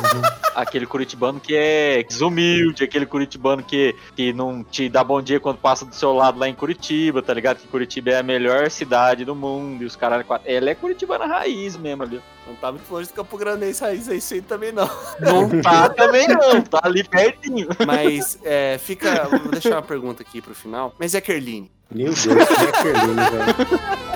aquele 0.54 0.84
curitibano 0.84 1.40
que 1.40 1.56
é 1.56 2.02
desumilde, 2.02 2.84
aquele 2.84 3.06
curitibano 3.06 3.62
que, 3.62 3.96
que 4.14 4.30
não 4.30 4.62
te 4.62 4.90
dá 4.90 5.02
bom 5.02 5.22
dia 5.22 5.40
quando 5.40 5.56
passa 5.56 5.86
do 5.86 5.94
seu 5.94 6.12
lado 6.12 6.38
lá 6.38 6.46
em 6.46 6.54
Curitiba, 6.54 7.22
tá 7.22 7.32
ligado? 7.32 7.60
Que 7.60 7.68
Curitiba 7.68 8.10
é 8.10 8.18
a 8.18 8.22
melhor 8.22 8.70
cidade 8.70 9.24
do 9.24 9.34
mundo 9.34 9.84
e 9.84 9.86
os 9.86 9.96
caras. 9.96 10.26
Ela 10.44 10.68
é 10.68 10.74
curitibana 10.74 11.24
raiz 11.24 11.78
mesmo 11.78 12.02
ali. 12.02 12.20
Não 12.46 12.54
tá 12.56 12.70
muito 12.70 12.92
longe 12.92 13.08
do 13.08 13.14
Campo 13.14 13.38
Grandense 13.38 13.80
raiz 13.80 14.06
aí, 14.06 14.20
aí 14.32 14.42
também 14.42 14.72
não. 14.72 14.90
Não 15.18 15.48
tá 15.62 15.88
também 15.88 16.28
não, 16.28 16.60
tá 16.60 16.80
ali 16.82 17.04
pertinho. 17.04 17.68
Mas 17.86 18.38
é, 18.44 18.76
fica. 18.76 19.24
Vou 19.28 19.50
deixar 19.50 19.76
uma 19.76 19.82
pergunta 19.82 20.22
aqui 20.22 20.42
pro 20.42 20.54
final. 20.54 20.94
Mas 21.00 21.14
a 21.14 21.22
Kerline? 21.22 21.72
Meu 21.90 22.12
Deus, 22.12 22.26
é 22.26 22.82
Kerline, 22.82 23.14
velho. 23.14 24.06